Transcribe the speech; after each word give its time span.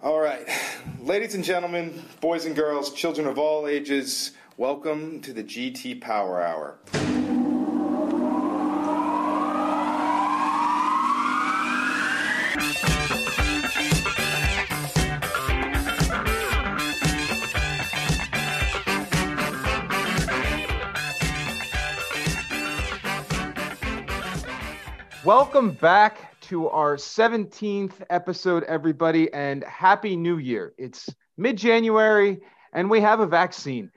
All 0.00 0.20
right, 0.20 0.48
ladies 1.00 1.34
and 1.34 1.42
gentlemen, 1.42 2.04
boys 2.20 2.46
and 2.46 2.54
girls, 2.54 2.92
children 2.92 3.26
of 3.26 3.36
all 3.36 3.66
ages, 3.66 4.30
welcome 4.56 5.20
to 5.22 5.32
the 5.32 5.42
GT 5.42 6.00
Power 6.00 6.40
Hour. 6.40 6.78
Welcome 25.24 25.72
back 25.72 26.27
to 26.48 26.66
our 26.70 26.96
17th 26.96 28.02
episode, 28.08 28.64
everybody, 28.64 29.30
and 29.34 29.62
Happy 29.64 30.16
New 30.16 30.38
Year. 30.38 30.72
It's 30.78 31.14
mid 31.36 31.58
January 31.58 32.40
and 32.72 32.88
we 32.88 33.02
have 33.02 33.20
a 33.20 33.26
vaccine. 33.26 33.90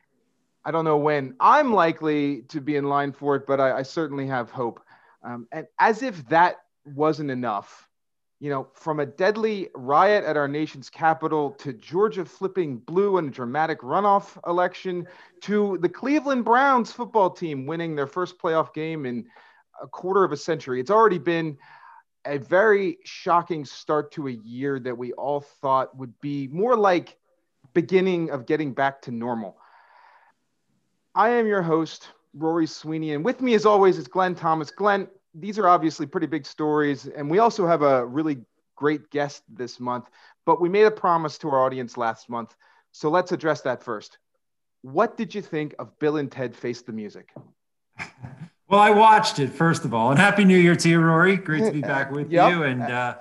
I 0.66 0.72
don't 0.72 0.84
know 0.84 0.98
when. 0.98 1.34
I'm 1.40 1.74
likely 1.74 2.42
to 2.50 2.60
be 2.60 2.76
in 2.76 2.90
line 2.90 3.14
for 3.14 3.38
it, 3.38 3.48
but 3.48 3.62
I, 3.62 3.78
I 3.78 3.82
certainly 3.84 4.28
have 4.28 4.52
hope. 4.52 4.82
Um, 5.24 5.48
and 5.54 5.66
as 5.80 6.04
if 6.04 6.28
that 6.28 6.58
wasn't 6.84 7.32
enough, 7.32 7.88
you 8.42 8.50
know, 8.50 8.68
from 8.74 9.00
a 9.00 9.06
deadly 9.06 9.70
riot 9.74 10.26
at 10.26 10.36
our 10.36 10.50
nation's 10.50 10.90
capital 10.90 11.52
to 11.52 11.72
Georgia 11.72 12.26
flipping 12.26 12.80
blue 12.80 13.18
in 13.18 13.30
a 13.30 13.32
dramatic 13.32 13.80
runoff 13.80 14.38
election 14.46 15.08
to 15.44 15.78
the 15.82 15.90
Cleveland 15.90 16.44
Browns 16.44 16.92
football 16.92 17.30
team 17.30 17.66
winning 17.66 17.96
their 17.96 18.08
first 18.08 18.38
playoff 18.38 18.74
game 18.74 19.06
in 19.06 19.26
a 19.82 19.88
quarter 19.88 20.26
of 20.26 20.34
a 20.34 20.38
century. 20.38 20.82
It's 20.82 20.92
already 20.92 21.18
been 21.18 21.58
a 22.26 22.38
very 22.38 22.98
shocking 23.04 23.66
start 23.66 24.12
to 24.14 24.28
a 24.28 24.32
year 24.32 24.80
that 24.80 24.98
we 24.98 25.14
all 25.14 25.42
thought 25.42 25.98
would 25.98 26.20
be 26.22 26.48
more 26.48 26.76
like 26.76 27.18
beginning 27.74 28.30
of 28.30 28.46
getting 28.46 28.74
back 28.74 29.02
to 29.04 29.12
normal. 29.12 29.58
I 31.16 31.30
am 31.30 31.48
your 31.48 31.62
host, 31.62 32.10
Rory 32.34 32.68
Sweeney, 32.68 33.14
and 33.14 33.26
with 33.26 33.42
me 33.42 33.54
as 33.54 33.66
always 33.66 33.98
is 33.98 34.08
Glenn 34.08 34.36
Thomas. 34.36 34.72
Glenn, 34.72 35.08
these 35.34 35.58
are 35.60 35.68
obviously 35.68 36.06
pretty 36.06 36.28
big 36.28 36.46
stories, 36.46 37.08
and 37.08 37.30
we 37.30 37.40
also 37.40 37.68
have 37.68 37.82
a 37.82 38.06
really 38.06 38.38
great 38.76 39.10
guest 39.10 39.44
this 39.50 39.80
month, 39.80 40.10
but 40.46 40.62
we 40.62 40.70
made 40.70 40.86
a 40.86 40.92
promise 40.92 41.38
to 41.40 41.50
our 41.50 41.64
audience 41.64 41.98
last 41.98 42.30
month. 42.30 42.56
So 42.92 43.10
let's 43.10 43.32
address 43.32 43.62
that 43.62 43.84
first. 43.84 44.18
What 44.82 45.18
did 45.18 45.36
you 45.36 45.42
think 45.42 45.76
of 45.80 45.98
Bill 46.00 46.18
and 46.18 46.32
Ted 46.32 46.56
Face 46.56 46.82
the 46.82 46.92
Music? 46.92 47.34
Well, 48.72 48.80
I 48.80 48.92
watched 48.92 49.40
it 49.40 49.50
first 49.50 49.84
of 49.84 49.94
all, 49.94 50.12
and 50.12 50.18
happy 50.18 50.46
New 50.46 50.58
Year 50.58 50.78
to 50.78 50.90
you, 50.90 51.02
Rory. 51.02 51.36
Great 51.36 51.66
to 51.66 51.74
be 51.74 51.82
back 51.82 52.10
with 52.10 52.32
yep. 52.32 52.52
you. 52.54 52.64
And 52.64 52.82
uh, 52.82 53.18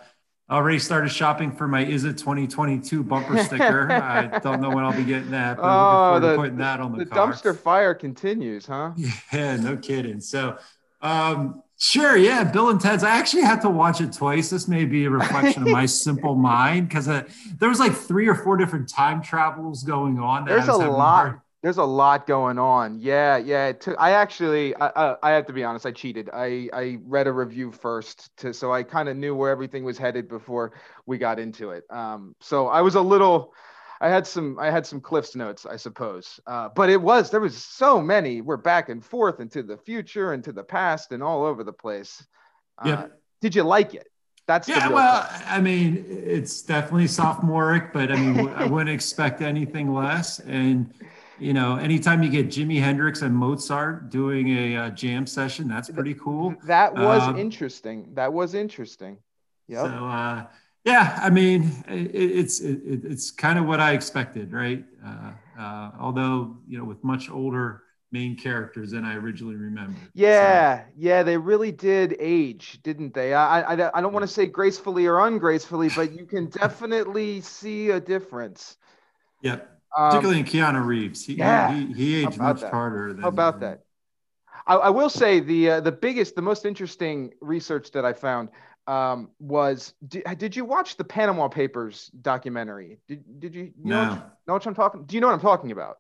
already 0.49 0.79
started 0.79 1.09
shopping 1.09 1.51
for 1.51 1.67
my 1.67 1.85
Is 1.85 2.05
It 2.05 2.19
2022 2.19 3.03
bumper 3.03 3.37
sticker. 3.43 3.91
I 3.91 4.39
don't 4.39 4.61
know 4.61 4.71
when 4.71 4.85
I'll 4.85 4.97
be 4.97 5.03
getting 5.03 5.33
that, 5.33 5.57
but 5.57 5.65
oh, 5.65 6.21
the, 6.21 6.37
putting 6.37 6.59
that 6.59 6.79
on 6.79 6.93
the, 6.93 7.05
the 7.05 7.11
car. 7.11 7.33
dumpster 7.33 7.59
fire 7.59 7.95
continues, 7.95 8.67
huh? 8.67 8.93
Yeah, 9.33 9.57
no 9.57 9.77
kidding. 9.77 10.21
So, 10.21 10.57
um, 11.03 11.65
sure, 11.77 12.17
yeah, 12.17 12.45
Bill 12.45 12.69
and 12.69 12.81
Ted's. 12.81 13.03
I 13.03 13.11
actually 13.19 13.43
had 13.43 13.61
to 13.63 13.71
watch 13.71 14.01
it 14.01 14.13
twice. 14.13 14.51
This 14.51 14.69
may 14.69 14.85
be 14.85 15.05
a 15.07 15.11
reflection 15.11 15.65
of 15.65 15.69
my 15.71 15.85
simple 15.85 16.37
mind 16.37 16.89
because 16.89 17.09
uh, 17.09 17.25
there 17.59 17.69
was 17.69 17.81
like 17.81 17.95
three 17.95 18.29
or 18.29 18.37
four 18.37 18.57
different 18.57 18.89
time 18.89 19.21
travels 19.21 19.83
going 19.83 20.21
on. 20.21 20.45
There's 20.45 20.69
a 20.69 20.77
lot. 20.77 21.41
There's 21.63 21.77
a 21.77 21.85
lot 21.85 22.27
going 22.27 22.59
on. 22.59 22.99
Yeah, 23.01 23.37
yeah. 23.37 23.73
I 23.99 24.13
actually, 24.13 24.75
I, 24.81 25.17
I, 25.23 25.31
have 25.33 25.47
to 25.47 25.53
be 25.53 25.63
honest. 25.63 25.85
I 25.85 25.93
cheated. 25.93 26.31
I, 26.33 26.71
I 26.73 26.99
read 27.05 27.27
a 27.27 27.33
review 27.33 27.71
first, 27.71 28.35
to, 28.39 28.55
so 28.55 28.73
I 28.73 28.83
kind 28.83 29.11
of 29.11 29.17
knew 29.19 29.35
where 29.35 29.51
everything 29.51 29.85
was 29.85 29.99
headed 29.99 30.27
before 30.27 30.73
we 31.05 31.19
got 31.19 31.39
into 31.39 31.71
it. 31.71 31.85
Um, 31.91 32.35
so 32.41 32.69
I 32.69 32.81
was 32.81 32.95
a 32.95 33.01
little, 33.01 33.53
I 34.01 34.09
had 34.09 34.27
some, 34.27 34.59
I 34.59 34.71
had 34.71 34.87
some 34.87 35.03
Cliff's 35.03 35.37
notes, 35.37 35.67
I 35.67 35.77
suppose. 35.77 36.41
Uh, 36.47 36.71
but 36.75 36.89
it 36.89 37.01
was 37.01 37.31
there 37.31 37.41
was 37.41 37.63
so 37.63 38.01
many. 38.01 38.41
We're 38.41 38.57
back 38.57 38.89
and 38.89 39.05
forth 39.05 39.41
into 39.41 39.63
the 39.63 39.77
future, 39.77 40.33
into 40.33 40.53
the 40.53 40.65
past, 40.65 41.13
and 41.13 41.23
all 41.23 41.45
over 41.45 41.63
the 41.63 41.75
place. 41.75 42.27
Uh, 42.79 42.89
yeah. 42.89 43.07
Did 43.43 43.55
you 43.55 43.65
like 43.65 43.93
it? 43.93 44.07
That's 44.47 44.67
yeah. 44.67 44.89
well, 44.89 45.23
part. 45.23 45.43
I 45.47 45.61
mean, 45.61 46.05
it's 46.09 46.63
definitely 46.63 47.07
sophomoric, 47.07 47.93
but 47.93 48.11
I 48.11 48.17
mean, 48.17 48.49
I 48.57 48.65
wouldn't 48.65 48.91
expect 48.91 49.43
anything 49.43 49.93
less. 49.93 50.39
And 50.41 50.93
you 51.41 51.55
know, 51.55 51.77
anytime 51.77 52.23
you 52.23 52.29
get 52.29 52.49
Jimi 52.49 52.81
Hendrix 52.81 53.23
and 53.23 53.35
Mozart 53.35 54.11
doing 54.11 54.49
a 54.49 54.77
uh, 54.77 54.91
jam 54.91 55.27
session, 55.27 55.69
that's 55.69 55.91
pretty 55.91 56.15
cool. 56.15 56.55
That 56.65 56.95
was 56.95 57.23
um, 57.23 57.39
interesting. 57.39 58.11
That 58.15 58.33
was 58.33 58.55
interesting. 58.55 59.19
Yeah. 59.67 59.85
So, 59.85 60.07
uh, 60.07 60.47
yeah, 60.85 61.19
I 61.23 61.31
mean, 61.31 61.85
it, 61.89 62.15
it's 62.15 62.61
it, 62.61 62.81
it's 62.85 63.31
kind 63.31 63.59
of 63.59 63.67
what 63.67 63.81
I 63.81 63.93
expected, 63.93 64.53
right? 64.53 64.85
Uh, 65.05 65.33
uh, 65.59 65.91
although 65.99 66.59
you 66.69 66.79
know, 66.79 66.85
with 66.85 67.03
much 67.03 67.31
older 67.31 67.83
main 68.13 68.37
characters 68.37 68.91
than 68.91 69.05
I 69.05 69.15
originally 69.15 69.57
remembered. 69.57 70.11
Yeah, 70.15 70.81
so. 70.81 70.85
yeah, 70.97 71.23
they 71.23 71.37
really 71.37 71.73
did 71.73 72.17
age, 72.19 72.81
didn't 72.83 73.15
they? 73.15 73.35
I 73.35 73.61
I, 73.61 73.99
I 73.99 74.01
don't 74.01 74.13
want 74.13 74.25
to 74.25 74.33
say 74.33 74.47
gracefully 74.47 75.07
or 75.07 75.21
ungracefully, 75.21 75.91
but 75.95 76.13
you 76.13 76.27
can 76.27 76.47
definitely 76.51 77.41
see 77.41 77.91
a 77.91 78.01
difference. 78.01 78.77
Yep. 79.43 79.80
Um, 79.97 80.11
Particularly 80.11 80.41
in 80.41 80.47
Keanu 80.47 80.85
Reeves, 80.85 81.25
he, 81.25 81.35
yeah, 81.35 81.75
he, 81.75 81.93
he 81.93 82.25
aged 82.25 82.39
much 82.39 82.61
that? 82.61 82.71
harder. 82.71 83.13
Than, 83.13 83.23
How 83.23 83.29
about 83.29 83.61
that? 83.61 83.81
I, 84.67 84.77
I 84.77 84.91
will 84.91 85.11
say 85.11 85.41
the 85.41 85.71
uh, 85.71 85.81
the 85.81 85.93
biggest, 85.93 86.37
the 86.37 86.43
most 86.43 86.65
interesting 86.65 87.33
research 87.41 87.91
that 87.93 88.05
I 88.05 88.13
found 88.13 88.51
um, 88.87 89.31
was 89.39 89.95
did, 90.07 90.25
did, 90.39 90.57
you 90.57 90.65
watch 90.65 90.97
the 90.97 91.05
Panama 91.05 91.49
Papers 91.49 92.11
documentary? 92.21 92.99
Did, 93.09 93.41
did 93.41 93.55
you, 93.55 93.65
you 93.65 93.73
no. 93.85 94.05
know, 94.05 94.11
what, 94.11 94.39
know 94.47 94.53
what 94.55 94.67
I'm 94.67 94.75
talking? 94.75 95.05
Do 95.05 95.15
you 95.15 95.21
know 95.21 95.29
what 95.29 95.35
I'm 95.35 95.41
talking 95.41 95.73
about? 95.73 95.99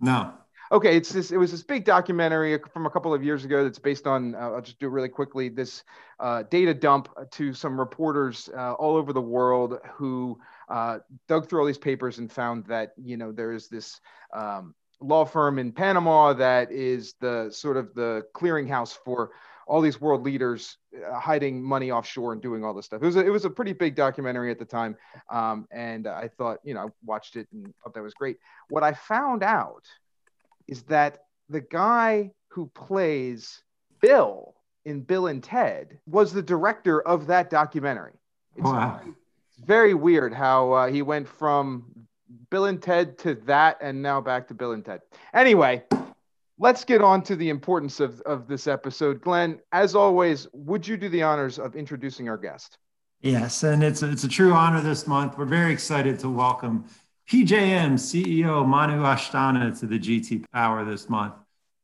No. 0.00 0.32
Okay, 0.70 0.96
it's 0.96 1.10
this. 1.10 1.30
It 1.30 1.38
was 1.38 1.50
this 1.50 1.62
big 1.62 1.84
documentary 1.84 2.58
from 2.72 2.84
a 2.84 2.90
couple 2.90 3.14
of 3.14 3.24
years 3.24 3.44
ago 3.44 3.64
that's 3.64 3.78
based 3.78 4.06
on. 4.06 4.34
Uh, 4.34 4.50
I'll 4.50 4.60
just 4.60 4.78
do 4.78 4.86
it 4.86 4.90
really 4.90 5.08
quickly. 5.08 5.48
This 5.48 5.82
uh, 6.20 6.42
data 6.50 6.74
dump 6.74 7.08
to 7.32 7.54
some 7.54 7.78
reporters 7.78 8.50
uh, 8.54 8.74
all 8.74 8.96
over 8.96 9.12
the 9.12 9.20
world 9.20 9.78
who 9.94 10.38
uh, 10.68 10.98
dug 11.26 11.48
through 11.48 11.60
all 11.60 11.66
these 11.66 11.78
papers 11.78 12.18
and 12.18 12.30
found 12.30 12.66
that 12.66 12.92
you 12.96 13.16
know 13.16 13.32
there 13.32 13.52
is 13.52 13.68
this 13.68 14.00
um, 14.34 14.74
law 15.00 15.24
firm 15.24 15.58
in 15.58 15.72
Panama 15.72 16.32
that 16.32 16.70
is 16.70 17.14
the 17.20 17.48
sort 17.50 17.76
of 17.76 17.94
the 17.94 18.24
clearinghouse 18.34 18.96
for 19.04 19.30
all 19.66 19.80
these 19.80 20.00
world 20.00 20.24
leaders 20.24 20.78
uh, 20.96 21.18
hiding 21.18 21.62
money 21.62 21.90
offshore 21.90 22.32
and 22.32 22.40
doing 22.40 22.64
all 22.64 22.72
this 22.72 22.86
stuff. 22.86 23.02
It 23.02 23.06
was 23.06 23.16
a, 23.16 23.26
it 23.26 23.30
was 23.30 23.44
a 23.44 23.50
pretty 23.50 23.74
big 23.74 23.94
documentary 23.94 24.50
at 24.50 24.58
the 24.58 24.64
time, 24.64 24.96
um, 25.30 25.66
and 25.70 26.06
I 26.06 26.28
thought 26.28 26.58
you 26.64 26.74
know 26.74 26.80
I 26.80 26.88
watched 27.04 27.36
it 27.36 27.48
and 27.52 27.72
thought 27.82 27.94
that 27.94 28.02
was 28.02 28.14
great. 28.14 28.38
What 28.68 28.82
I 28.82 28.92
found 28.92 29.42
out 29.42 29.84
is 30.66 30.82
that 30.84 31.18
the 31.48 31.60
guy 31.60 32.32
who 32.48 32.66
plays 32.74 33.62
Bill 34.00 34.54
in 34.84 35.02
Bill 35.02 35.26
and 35.26 35.42
Ted 35.42 35.98
was 36.06 36.32
the 36.32 36.42
director 36.42 37.00
of 37.00 37.26
that 37.28 37.50
documentary. 37.50 38.14
It's 38.56 38.64
wow 38.64 39.00
very 39.64 39.94
weird 39.94 40.32
how 40.32 40.72
uh, 40.72 40.88
he 40.88 41.02
went 41.02 41.28
from 41.28 41.84
Bill 42.50 42.66
and 42.66 42.82
Ted 42.82 43.18
to 43.18 43.34
that 43.46 43.78
and 43.80 44.02
now 44.02 44.20
back 44.20 44.48
to 44.48 44.54
Bill 44.54 44.72
and 44.72 44.84
Ted. 44.84 45.00
Anyway, 45.34 45.84
let's 46.58 46.84
get 46.84 47.02
on 47.02 47.22
to 47.22 47.36
the 47.36 47.50
importance 47.50 48.00
of, 48.00 48.20
of 48.22 48.48
this 48.48 48.66
episode. 48.66 49.20
Glenn, 49.20 49.60
as 49.72 49.94
always, 49.94 50.46
would 50.52 50.86
you 50.86 50.96
do 50.96 51.08
the 51.08 51.22
honors 51.22 51.58
of 51.58 51.76
introducing 51.76 52.28
our 52.28 52.38
guest? 52.38 52.78
Yes, 53.20 53.64
and 53.64 53.82
it's 53.82 54.02
a, 54.02 54.10
it's 54.10 54.24
a 54.24 54.28
true 54.28 54.52
honor 54.52 54.80
this 54.80 55.06
month. 55.06 55.36
We're 55.36 55.44
very 55.44 55.72
excited 55.72 56.18
to 56.20 56.28
welcome 56.28 56.84
PJM 57.28 57.94
CEO 57.94 58.66
Manu 58.66 59.02
Asthana 59.02 59.78
to 59.80 59.86
the 59.86 59.98
GT 59.98 60.44
Power 60.52 60.84
this 60.84 61.08
month. 61.08 61.34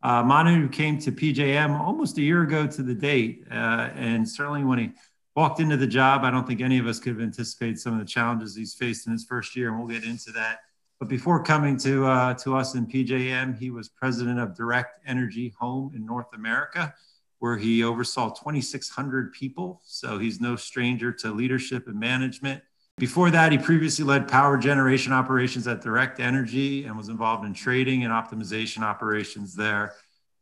Uh, 0.02 0.22
Manu 0.22 0.68
came 0.68 0.98
to 0.98 1.10
PJM 1.10 1.78
almost 1.78 2.18
a 2.18 2.22
year 2.22 2.42
ago 2.42 2.66
to 2.66 2.82
the 2.82 2.94
date, 2.94 3.44
uh, 3.50 3.90
and 3.94 4.28
certainly 4.28 4.62
when 4.62 4.78
he 4.78 4.90
walked 5.36 5.60
into 5.60 5.76
the 5.76 5.86
job, 5.86 6.24
I 6.24 6.30
don't 6.30 6.46
think 6.46 6.60
any 6.60 6.78
of 6.78 6.86
us 6.86 6.98
could 6.98 7.14
have 7.14 7.22
anticipated 7.22 7.78
some 7.78 7.92
of 7.92 7.98
the 7.98 8.04
challenges 8.04 8.54
he's 8.54 8.74
faced 8.74 9.06
in 9.06 9.12
his 9.12 9.24
first 9.24 9.56
year, 9.56 9.68
and 9.68 9.78
we'll 9.78 9.88
get 9.88 10.04
into 10.04 10.30
that. 10.32 10.60
But 11.00 11.08
before 11.08 11.42
coming 11.42 11.76
to 11.78 12.06
uh, 12.06 12.34
to 12.34 12.56
us 12.56 12.74
in 12.74 12.86
PJM, 12.86 13.58
he 13.58 13.70
was 13.70 13.88
president 13.88 14.38
of 14.38 14.56
Direct 14.56 15.00
Energy 15.06 15.54
Home 15.58 15.92
in 15.94 16.06
North 16.06 16.32
America, 16.34 16.94
where 17.40 17.56
he 17.56 17.82
oversaw 17.82 18.30
2,600 18.30 19.32
people. 19.32 19.80
So 19.84 20.18
he's 20.18 20.40
no 20.40 20.56
stranger 20.56 21.12
to 21.12 21.32
leadership 21.32 21.88
and 21.88 21.98
management. 21.98 22.62
Before 22.96 23.28
that, 23.32 23.50
he 23.50 23.58
previously 23.58 24.04
led 24.04 24.28
power 24.28 24.56
generation 24.56 25.12
operations 25.12 25.66
at 25.66 25.82
Direct 25.82 26.20
Energy 26.20 26.84
and 26.84 26.96
was 26.96 27.08
involved 27.08 27.44
in 27.44 27.52
trading 27.52 28.04
and 28.04 28.12
optimization 28.12 28.82
operations 28.82 29.52
there. 29.52 29.94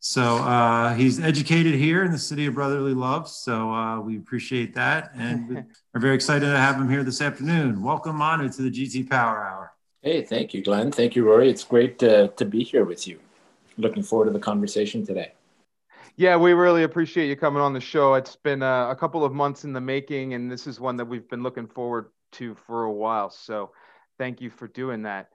So 0.05 0.39
uh, 0.39 0.95
he's 0.95 1.21
educated 1.21 1.75
here 1.77 2.03
in 2.03 2.11
the 2.11 2.19
city 2.19 2.47
of 2.47 2.55
brotherly 2.55 2.93
love. 2.93 3.29
So 3.29 3.73
uh, 3.73 4.01
we 4.01 4.17
appreciate 4.17 4.75
that. 4.75 5.13
And 5.15 5.65
we're 5.95 6.01
very 6.01 6.17
excited 6.17 6.45
to 6.47 6.59
have 6.59 6.75
him 6.75 6.91
here 6.91 7.05
this 7.05 7.21
afternoon. 7.21 7.81
Welcome, 7.81 8.17
Manu, 8.17 8.49
to 8.49 8.63
the 8.63 8.71
GT 8.71 9.09
Power 9.09 9.45
Hour. 9.45 9.73
Hey, 10.01 10.23
thank 10.23 10.55
you, 10.55 10.61
Glenn. 10.61 10.91
Thank 10.91 11.15
you, 11.15 11.25
Rory. 11.25 11.49
It's 11.49 11.63
great 11.63 12.01
to, 12.01 12.27
to 12.37 12.45
be 12.45 12.65
here 12.65 12.85
with 12.85 13.07
you. 13.07 13.21
Looking 13.79 14.03
forward 14.03 14.25
to 14.25 14.33
the 14.33 14.41
conversation 14.41 15.07
today. 15.07 15.35
Yeah, 16.17 16.37
we 16.37 16.53
really 16.53 16.83
appreciate 16.83 17.29
you 17.29 17.37
coming 17.37 17.63
on 17.63 17.73
the 17.73 17.81
show. 17.81 18.15
It's 18.15 18.35
been 18.35 18.61
uh, 18.61 18.89
a 18.89 18.97
couple 18.97 19.25
of 19.25 19.33
months 19.33 19.63
in 19.63 19.73
the 19.73 19.81
making, 19.81 20.35
and 20.35 20.51
this 20.51 20.67
is 20.67 20.81
one 20.81 20.97
that 20.97 21.05
we've 21.05 21.29
been 21.29 21.45
looking 21.45 21.69
forward 21.69 22.07
to 22.33 22.57
for 22.67 22.83
a 22.83 22.93
while. 22.93 23.31
So 23.31 23.71
thank 24.19 24.41
you 24.41 24.51
for 24.51 24.67
doing 24.67 25.03
that. 25.03 25.29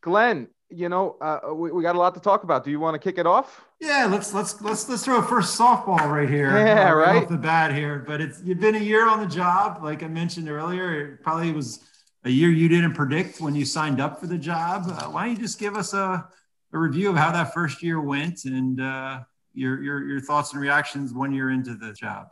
Glenn, 0.00 0.48
you 0.74 0.88
know, 0.88 1.16
uh, 1.20 1.54
we, 1.54 1.70
we 1.70 1.82
got 1.82 1.94
a 1.94 1.98
lot 1.98 2.14
to 2.14 2.20
talk 2.20 2.44
about. 2.44 2.64
Do 2.64 2.70
you 2.70 2.80
want 2.80 2.94
to 2.94 2.98
kick 2.98 3.18
it 3.18 3.26
off? 3.26 3.64
Yeah, 3.80 4.06
let's 4.06 4.34
let's 4.34 4.60
let's 4.62 4.88
let's 4.88 5.04
throw 5.04 5.18
a 5.18 5.22
first 5.22 5.58
softball 5.58 6.08
right 6.10 6.28
here. 6.28 6.50
Yeah, 6.66 6.90
uh, 6.90 6.94
right 6.94 7.22
off 7.22 7.28
the 7.28 7.36
bat 7.36 7.74
here. 7.74 8.04
But 8.06 8.20
it's 8.20 8.42
you've 8.42 8.60
been 8.60 8.74
a 8.74 8.80
year 8.80 9.08
on 9.08 9.20
the 9.20 9.26
job, 9.26 9.80
like 9.82 10.02
I 10.02 10.08
mentioned 10.08 10.48
earlier. 10.48 11.12
It 11.12 11.22
probably 11.22 11.52
was 11.52 11.80
a 12.24 12.30
year 12.30 12.50
you 12.50 12.68
didn't 12.68 12.94
predict 12.94 13.40
when 13.40 13.54
you 13.54 13.64
signed 13.64 14.00
up 14.00 14.20
for 14.20 14.26
the 14.26 14.38
job. 14.38 14.84
Uh, 14.88 15.10
why 15.10 15.26
don't 15.26 15.36
you 15.36 15.42
just 15.42 15.58
give 15.58 15.76
us 15.76 15.92
a, 15.92 16.26
a 16.72 16.78
review 16.78 17.10
of 17.10 17.16
how 17.16 17.30
that 17.32 17.52
first 17.52 17.82
year 17.82 18.00
went 18.00 18.44
and 18.46 18.80
uh, 18.80 19.20
your, 19.52 19.82
your 19.82 20.06
your 20.08 20.20
thoughts 20.20 20.52
and 20.52 20.60
reactions 20.60 21.12
one 21.12 21.32
year 21.32 21.50
into 21.50 21.74
the 21.74 21.92
job? 21.92 22.28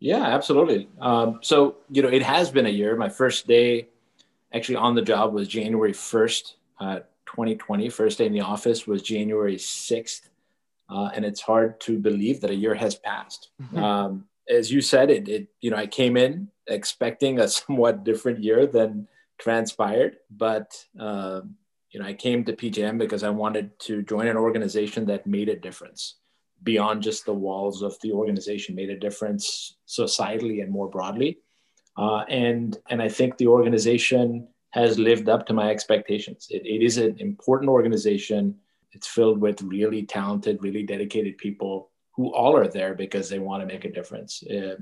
Yeah, 0.00 0.22
absolutely. 0.22 0.88
Um, 1.00 1.40
so 1.42 1.76
you 1.90 2.02
know, 2.02 2.08
it 2.08 2.22
has 2.22 2.50
been 2.50 2.66
a 2.66 2.70
year. 2.70 2.94
My 2.96 3.08
first 3.08 3.46
day, 3.46 3.88
actually 4.52 4.76
on 4.76 4.94
the 4.94 5.02
job, 5.02 5.32
was 5.32 5.48
January 5.48 5.92
first, 5.92 6.56
uh, 6.78 7.00
2020. 7.28 7.88
First 7.90 8.18
day 8.18 8.26
in 8.26 8.32
the 8.32 8.40
office 8.40 8.86
was 8.86 9.02
January 9.02 9.56
6th, 9.56 10.28
uh, 10.90 11.10
and 11.14 11.24
it's 11.24 11.40
hard 11.40 11.78
to 11.80 11.98
believe 11.98 12.40
that 12.40 12.50
a 12.50 12.54
year 12.54 12.74
has 12.74 12.94
passed. 12.94 13.50
Mm-hmm. 13.62 13.78
Um, 13.78 14.24
as 14.48 14.72
you 14.72 14.80
said, 14.80 15.10
it, 15.10 15.28
it 15.28 15.48
you 15.60 15.70
know 15.70 15.76
I 15.76 15.86
came 15.86 16.16
in 16.16 16.48
expecting 16.66 17.38
a 17.38 17.48
somewhat 17.60 18.04
different 18.04 18.42
year 18.42 18.66
than 18.66 19.08
transpired, 19.38 20.16
but 20.30 20.84
um, 20.98 21.56
you 21.90 22.00
know 22.00 22.06
I 22.06 22.14
came 22.14 22.44
to 22.44 22.54
PJM 22.54 22.98
because 22.98 23.22
I 23.22 23.30
wanted 23.30 23.78
to 23.80 24.02
join 24.02 24.26
an 24.26 24.36
organization 24.36 25.06
that 25.06 25.26
made 25.26 25.48
a 25.48 25.56
difference 25.56 26.16
beyond 26.62 27.02
just 27.02 27.24
the 27.24 27.34
walls 27.34 27.82
of 27.82 27.96
the 28.02 28.12
organization, 28.12 28.74
made 28.74 28.90
a 28.90 28.98
difference 28.98 29.76
societally 29.86 30.60
and 30.62 30.72
more 30.72 30.88
broadly. 30.88 31.38
Uh, 31.96 32.24
and 32.28 32.78
and 32.88 33.02
I 33.02 33.08
think 33.08 33.36
the 33.36 33.48
organization 33.48 34.48
has 34.70 34.98
lived 34.98 35.28
up 35.28 35.46
to 35.46 35.54
my 35.54 35.70
expectations. 35.70 36.46
It, 36.50 36.66
it 36.66 36.84
is 36.84 36.98
an 36.98 37.16
important 37.18 37.70
organization. 37.70 38.56
It's 38.92 39.06
filled 39.06 39.40
with 39.40 39.62
really 39.62 40.04
talented, 40.04 40.62
really 40.62 40.82
dedicated 40.82 41.38
people 41.38 41.90
who 42.12 42.34
all 42.34 42.56
are 42.56 42.68
there 42.68 42.94
because 42.94 43.28
they 43.28 43.38
want 43.38 43.62
to 43.62 43.66
make 43.66 43.84
a 43.84 43.92
difference. 43.92 44.42
Uh, 44.48 44.76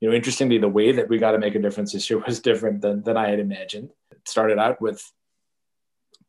you 0.00 0.08
know, 0.08 0.14
interestingly, 0.14 0.58
the 0.58 0.68
way 0.68 0.92
that 0.92 1.08
we 1.08 1.18
got 1.18 1.32
to 1.32 1.38
make 1.38 1.54
a 1.54 1.62
difference 1.62 1.92
this 1.92 2.08
year 2.10 2.18
was 2.26 2.40
different 2.40 2.80
than, 2.80 3.02
than 3.02 3.16
I 3.16 3.28
had 3.28 3.40
imagined. 3.40 3.90
It 4.10 4.28
started 4.28 4.58
out 4.58 4.80
with 4.80 5.02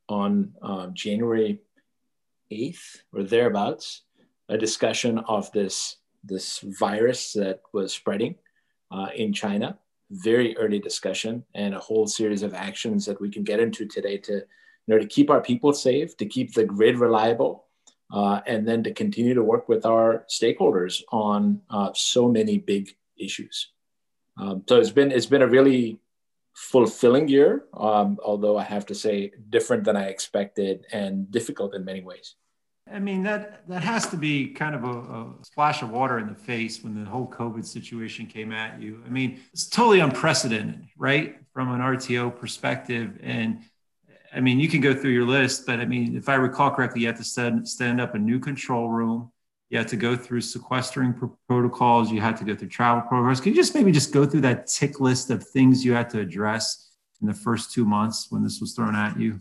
on 0.08 0.54
um, 0.62 0.94
January 0.94 1.60
8th 2.52 2.98
or 3.12 3.24
thereabouts, 3.24 4.04
a 4.50 4.58
discussion 4.58 5.18
of 5.20 5.52
this, 5.52 5.98
this 6.24 6.60
virus 6.60 7.34
that 7.34 7.62
was 7.74 7.94
spreading 7.94 8.36
uh, 8.92 9.08
in 9.16 9.34
China. 9.34 9.80
Very 10.24 10.56
early 10.58 10.80
discussion 10.80 11.44
and 11.54 11.74
a 11.74 11.80
whole 11.80 12.08
series 12.08 12.44
of 12.44 12.54
actions 12.54 13.06
that 13.06 13.20
we 13.20 13.30
can 13.30 13.44
get 13.44 13.60
into 13.60 13.86
today 13.86 14.18
to, 14.20 14.34
you 14.34 14.88
know, 14.88 15.00
to 15.00 15.08
keep 15.08 15.30
our 15.30 15.42
people 15.42 15.74
safe, 15.74 16.16
to 16.18 16.26
keep 16.26 16.54
the 16.54 16.66
grid 16.66 16.98
reliable, 16.98 17.66
uh, 18.14 18.40
and 18.46 18.68
then 18.68 18.84
to 18.84 18.94
continue 18.94 19.34
to 19.34 19.44
work 19.44 19.68
with 19.68 19.86
our 19.86 20.26
stakeholders 20.30 21.02
on 21.12 21.62
uh, 21.70 21.90
so 21.94 22.28
many 22.28 22.58
big 22.58 22.96
issues. 23.18 23.72
Um, 24.38 24.64
so 24.68 24.80
it's 24.80 24.92
been 24.92 25.12
it's 25.12 25.26
been 25.26 25.42
a 25.42 25.48
really 25.48 26.00
fulfilling 26.54 27.28
year, 27.28 27.66
um, 27.74 28.18
although 28.24 28.58
I 28.58 28.64
have 28.64 28.86
to 28.88 28.96
say 28.96 29.32
different 29.50 29.84
than 29.84 29.98
I 29.98 30.06
expected 30.06 30.86
and 30.92 31.30
difficult 31.30 31.76
in 31.76 31.84
many 31.84 32.02
ways. 32.02 32.36
I 32.92 33.00
mean 33.00 33.24
that 33.24 33.68
that 33.68 33.84
has 33.84 34.08
to 34.10 34.18
be 34.18 34.50
kind 34.50 34.76
of 34.76 34.84
a, 34.84 34.88
a, 34.88 35.34
splash 35.44 35.82
of 35.82 35.90
water 35.90 36.20
in 36.20 36.28
the 36.28 36.36
face 36.36 36.84
when 36.84 36.94
the 36.94 37.10
whole 37.10 37.28
COVID 37.28 37.66
situation 37.66 38.28
came 38.28 38.52
at 38.52 38.80
you. 38.80 39.02
I 39.06 39.10
mean, 39.10 39.40
it's 39.52 39.68
totally 39.68 40.02
unprecedented, 40.02 40.86
right, 40.96 41.38
from 41.52 41.72
an 41.72 41.82
RTO 41.82 42.40
perspective. 42.40 43.18
And 43.24 43.62
I 44.34 44.40
mean, 44.40 44.60
you 44.60 44.70
can 44.70 44.82
go 44.82 44.94
through 44.94 45.12
your 45.12 45.26
list, 45.26 45.66
but 45.66 45.80
I 45.80 45.86
mean, 45.86 46.16
if 46.16 46.30
I 46.30 46.36
recall 46.36 46.70
correctly, 46.70 47.02
you 47.02 47.08
have 47.08 47.18
to 47.18 47.24
stand, 47.24 47.68
stand 47.68 48.00
up 48.00 48.14
a 48.14 48.20
new 48.20 48.40
control 48.40 48.90
room. 48.90 49.32
You 49.70 49.80
had 49.80 49.88
to 49.88 49.98
go 49.98 50.16
through 50.16 50.42
sequestering 50.42 51.16
protocols. 51.48 52.12
You 52.12 52.22
had 52.22 52.38
to 52.38 52.44
go 52.44 52.56
through 52.56 52.68
travel 52.68 53.02
protocols. 53.02 53.42
Can 53.42 53.54
you 53.54 53.56
just 53.56 53.74
maybe 53.74 53.92
just 53.92 54.14
go 54.14 54.26
through 54.26 54.42
that 54.42 54.68
tick 54.68 55.00
list 55.00 55.32
of 55.32 55.44
things 55.44 55.84
you 55.84 55.94
had 55.94 56.10
to 56.12 56.20
address 56.20 56.92
in 57.20 57.28
the 57.28 57.34
first 57.34 57.72
two 57.72 57.84
months 57.84 58.28
when 58.30 58.44
this 58.44 58.62
was 58.62 58.74
thrown 58.74 58.96
at 58.96 59.20
you? 59.20 59.40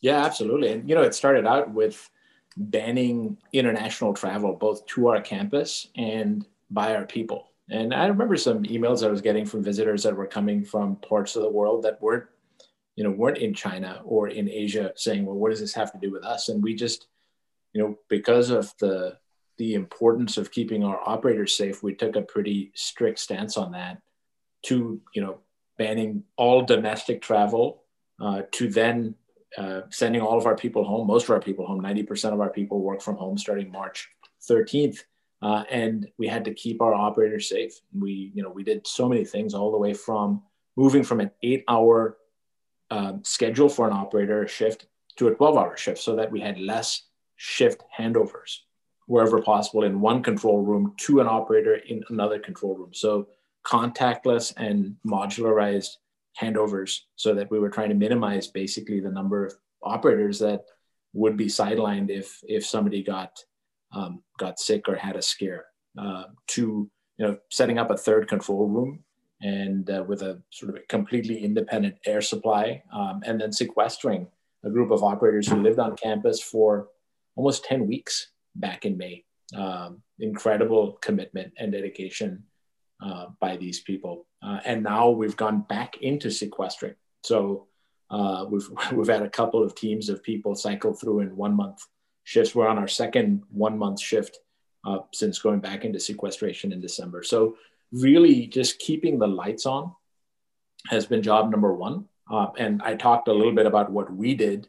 Yeah, 0.00 0.24
absolutely. 0.24 0.72
And 0.72 0.88
you 0.88 0.94
know, 0.94 1.02
it 1.02 1.14
started 1.14 1.46
out 1.46 1.70
with 1.70 2.10
banning 2.56 3.38
international 3.52 4.14
travel 4.14 4.54
both 4.54 4.86
to 4.86 5.08
our 5.08 5.20
campus 5.20 5.88
and 5.96 6.46
by 6.70 6.94
our 6.94 7.04
people. 7.04 7.48
And 7.70 7.94
I 7.94 8.06
remember 8.06 8.36
some 8.36 8.64
emails 8.64 9.06
I 9.06 9.10
was 9.10 9.20
getting 9.20 9.46
from 9.46 9.62
visitors 9.62 10.02
that 10.02 10.16
were 10.16 10.26
coming 10.26 10.64
from 10.64 10.96
parts 10.96 11.36
of 11.36 11.42
the 11.42 11.50
world 11.50 11.84
that 11.84 12.02
weren't, 12.02 12.26
you 12.96 13.04
know, 13.04 13.10
weren't 13.10 13.38
in 13.38 13.54
China 13.54 14.02
or 14.04 14.28
in 14.28 14.48
Asia 14.50 14.92
saying, 14.96 15.24
well, 15.24 15.36
what 15.36 15.50
does 15.50 15.60
this 15.60 15.74
have 15.74 15.92
to 15.92 15.98
do 15.98 16.10
with 16.10 16.24
us? 16.24 16.48
And 16.48 16.62
we 16.62 16.74
just, 16.74 17.06
you 17.72 17.82
know, 17.82 17.98
because 18.08 18.50
of 18.50 18.74
the 18.78 19.18
the 19.58 19.74
importance 19.74 20.38
of 20.38 20.50
keeping 20.50 20.82
our 20.82 21.00
operators 21.06 21.56
safe, 21.56 21.82
we 21.82 21.94
took 21.94 22.16
a 22.16 22.22
pretty 22.22 22.72
strict 22.74 23.18
stance 23.18 23.56
on 23.56 23.72
that 23.72 24.00
to, 24.62 25.00
you 25.14 25.22
know, 25.22 25.38
banning 25.78 26.24
all 26.36 26.62
domestic 26.62 27.22
travel 27.22 27.82
uh, 28.20 28.42
to 28.52 28.68
then 28.68 29.14
uh, 29.58 29.82
sending 29.90 30.20
all 30.20 30.38
of 30.38 30.46
our 30.46 30.56
people 30.56 30.84
home, 30.84 31.06
most 31.06 31.24
of 31.24 31.30
our 31.30 31.40
people 31.40 31.66
home, 31.66 31.82
90% 31.82 32.32
of 32.32 32.40
our 32.40 32.50
people 32.50 32.80
work 32.80 33.00
from 33.00 33.16
home 33.16 33.36
starting 33.36 33.70
March 33.70 34.08
13th. 34.48 34.98
Uh, 35.42 35.64
and 35.70 36.08
we 36.18 36.26
had 36.26 36.44
to 36.44 36.54
keep 36.54 36.80
our 36.80 36.94
operators 36.94 37.48
safe. 37.48 37.80
We, 37.98 38.30
you 38.34 38.42
know, 38.42 38.50
we 38.50 38.62
did 38.62 38.86
so 38.86 39.08
many 39.08 39.24
things 39.24 39.54
all 39.54 39.72
the 39.72 39.78
way 39.78 39.92
from 39.92 40.42
moving 40.76 41.02
from 41.02 41.20
an 41.20 41.30
eight 41.42 41.64
hour 41.68 42.16
um, 42.90 43.22
schedule 43.24 43.68
for 43.68 43.86
an 43.86 43.92
operator 43.92 44.46
shift 44.46 44.86
to 45.16 45.28
a 45.28 45.34
12 45.34 45.56
hour 45.56 45.76
shift 45.76 45.98
so 45.98 46.16
that 46.16 46.30
we 46.30 46.40
had 46.40 46.58
less 46.58 47.02
shift 47.36 47.82
handovers 47.98 48.58
wherever 49.06 49.42
possible 49.42 49.82
in 49.82 50.00
one 50.00 50.22
control 50.22 50.62
room 50.62 50.94
to 50.96 51.20
an 51.20 51.26
operator 51.26 51.74
in 51.74 52.04
another 52.08 52.38
control 52.38 52.76
room. 52.76 52.90
So 52.92 53.26
contactless 53.64 54.54
and 54.56 54.96
modularized 55.06 55.96
handovers 56.40 57.00
so 57.16 57.34
that 57.34 57.50
we 57.50 57.58
were 57.58 57.70
trying 57.70 57.88
to 57.90 57.94
minimize 57.94 58.48
basically 58.48 59.00
the 59.00 59.10
number 59.10 59.46
of 59.46 59.54
operators 59.82 60.38
that 60.38 60.62
would 61.12 61.36
be 61.36 61.46
sidelined 61.46 62.10
if 62.10 62.40
if 62.44 62.64
somebody 62.64 63.02
got 63.02 63.38
um, 63.92 64.22
got 64.38 64.58
sick 64.58 64.88
or 64.88 64.96
had 64.96 65.16
a 65.16 65.22
scare. 65.22 65.66
Uh, 65.98 66.24
to 66.46 66.90
you 67.18 67.26
know 67.26 67.36
setting 67.50 67.78
up 67.78 67.90
a 67.90 67.96
third 67.96 68.26
control 68.26 68.66
room 68.66 69.04
and 69.42 69.90
uh, 69.90 70.04
with 70.06 70.22
a 70.22 70.40
sort 70.50 70.70
of 70.70 70.76
a 70.76 70.86
completely 70.86 71.44
independent 71.44 71.96
air 72.06 72.22
supply, 72.22 72.82
um, 72.92 73.20
and 73.26 73.40
then 73.40 73.52
sequestering 73.52 74.26
a 74.64 74.70
group 74.70 74.90
of 74.90 75.02
operators 75.02 75.48
who 75.48 75.56
lived 75.56 75.80
on 75.80 75.96
campus 75.96 76.40
for 76.40 76.88
almost 77.34 77.64
10 77.64 77.86
weeks 77.86 78.28
back 78.54 78.84
in 78.84 78.96
May. 78.96 79.24
Um, 79.56 80.02
incredible 80.18 80.92
commitment 81.02 81.52
and 81.58 81.72
dedication 81.72 82.44
uh, 83.04 83.26
by 83.40 83.56
these 83.56 83.80
people. 83.80 84.26
Uh, 84.42 84.58
and 84.64 84.82
now 84.82 85.10
we've 85.10 85.36
gone 85.36 85.60
back 85.60 85.98
into 85.98 86.30
sequestering. 86.30 86.94
So 87.22 87.66
uh, 88.10 88.46
we've, 88.48 88.68
we've 88.92 89.08
had 89.08 89.22
a 89.22 89.30
couple 89.30 89.62
of 89.62 89.74
teams 89.74 90.08
of 90.08 90.22
people 90.22 90.54
cycle 90.54 90.92
through 90.92 91.20
in 91.20 91.36
one 91.36 91.54
month 91.54 91.86
shifts. 92.24 92.54
We're 92.54 92.68
on 92.68 92.78
our 92.78 92.88
second 92.88 93.42
one 93.50 93.78
month 93.78 94.00
shift 94.00 94.38
uh, 94.84 94.98
since 95.12 95.38
going 95.38 95.60
back 95.60 95.84
into 95.84 96.00
sequestration 96.00 96.72
in 96.72 96.80
December. 96.80 97.22
So 97.22 97.56
really 97.92 98.46
just 98.46 98.78
keeping 98.78 99.18
the 99.18 99.26
lights 99.26 99.66
on 99.66 99.92
has 100.88 101.06
been 101.06 101.22
job 101.22 101.50
number 101.50 101.72
one. 101.74 102.06
Uh, 102.30 102.48
and 102.58 102.82
I 102.82 102.94
talked 102.94 103.28
a 103.28 103.32
little 103.32 103.54
bit 103.54 103.66
about 103.66 103.90
what 103.92 104.12
we 104.12 104.34
did, 104.34 104.68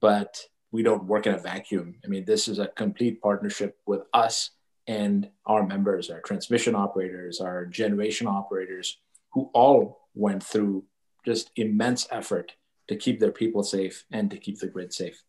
but 0.00 0.42
we 0.72 0.82
don't 0.82 1.04
work 1.04 1.26
in 1.26 1.34
a 1.34 1.38
vacuum. 1.38 1.96
I 2.04 2.08
mean, 2.08 2.24
this 2.24 2.46
is 2.48 2.58
a 2.58 2.68
complete 2.68 3.20
partnership 3.20 3.78
with 3.86 4.02
us 4.12 4.50
and 4.86 5.28
our 5.46 5.66
members, 5.66 6.10
our 6.10 6.20
transmission 6.20 6.74
operators, 6.74 7.40
our 7.40 7.66
generation 7.66 8.26
operators, 8.26 8.98
who 9.32 9.50
all 9.54 10.08
went 10.14 10.42
through 10.42 10.84
just 11.24 11.50
immense 11.56 12.06
effort 12.10 12.52
to 12.88 12.96
keep 12.96 13.20
their 13.20 13.32
people 13.32 13.62
safe 13.62 14.04
and 14.10 14.30
to 14.30 14.36
keep 14.36 14.58
the 14.58 14.66
grid 14.66 14.92
safe. 14.92 15.22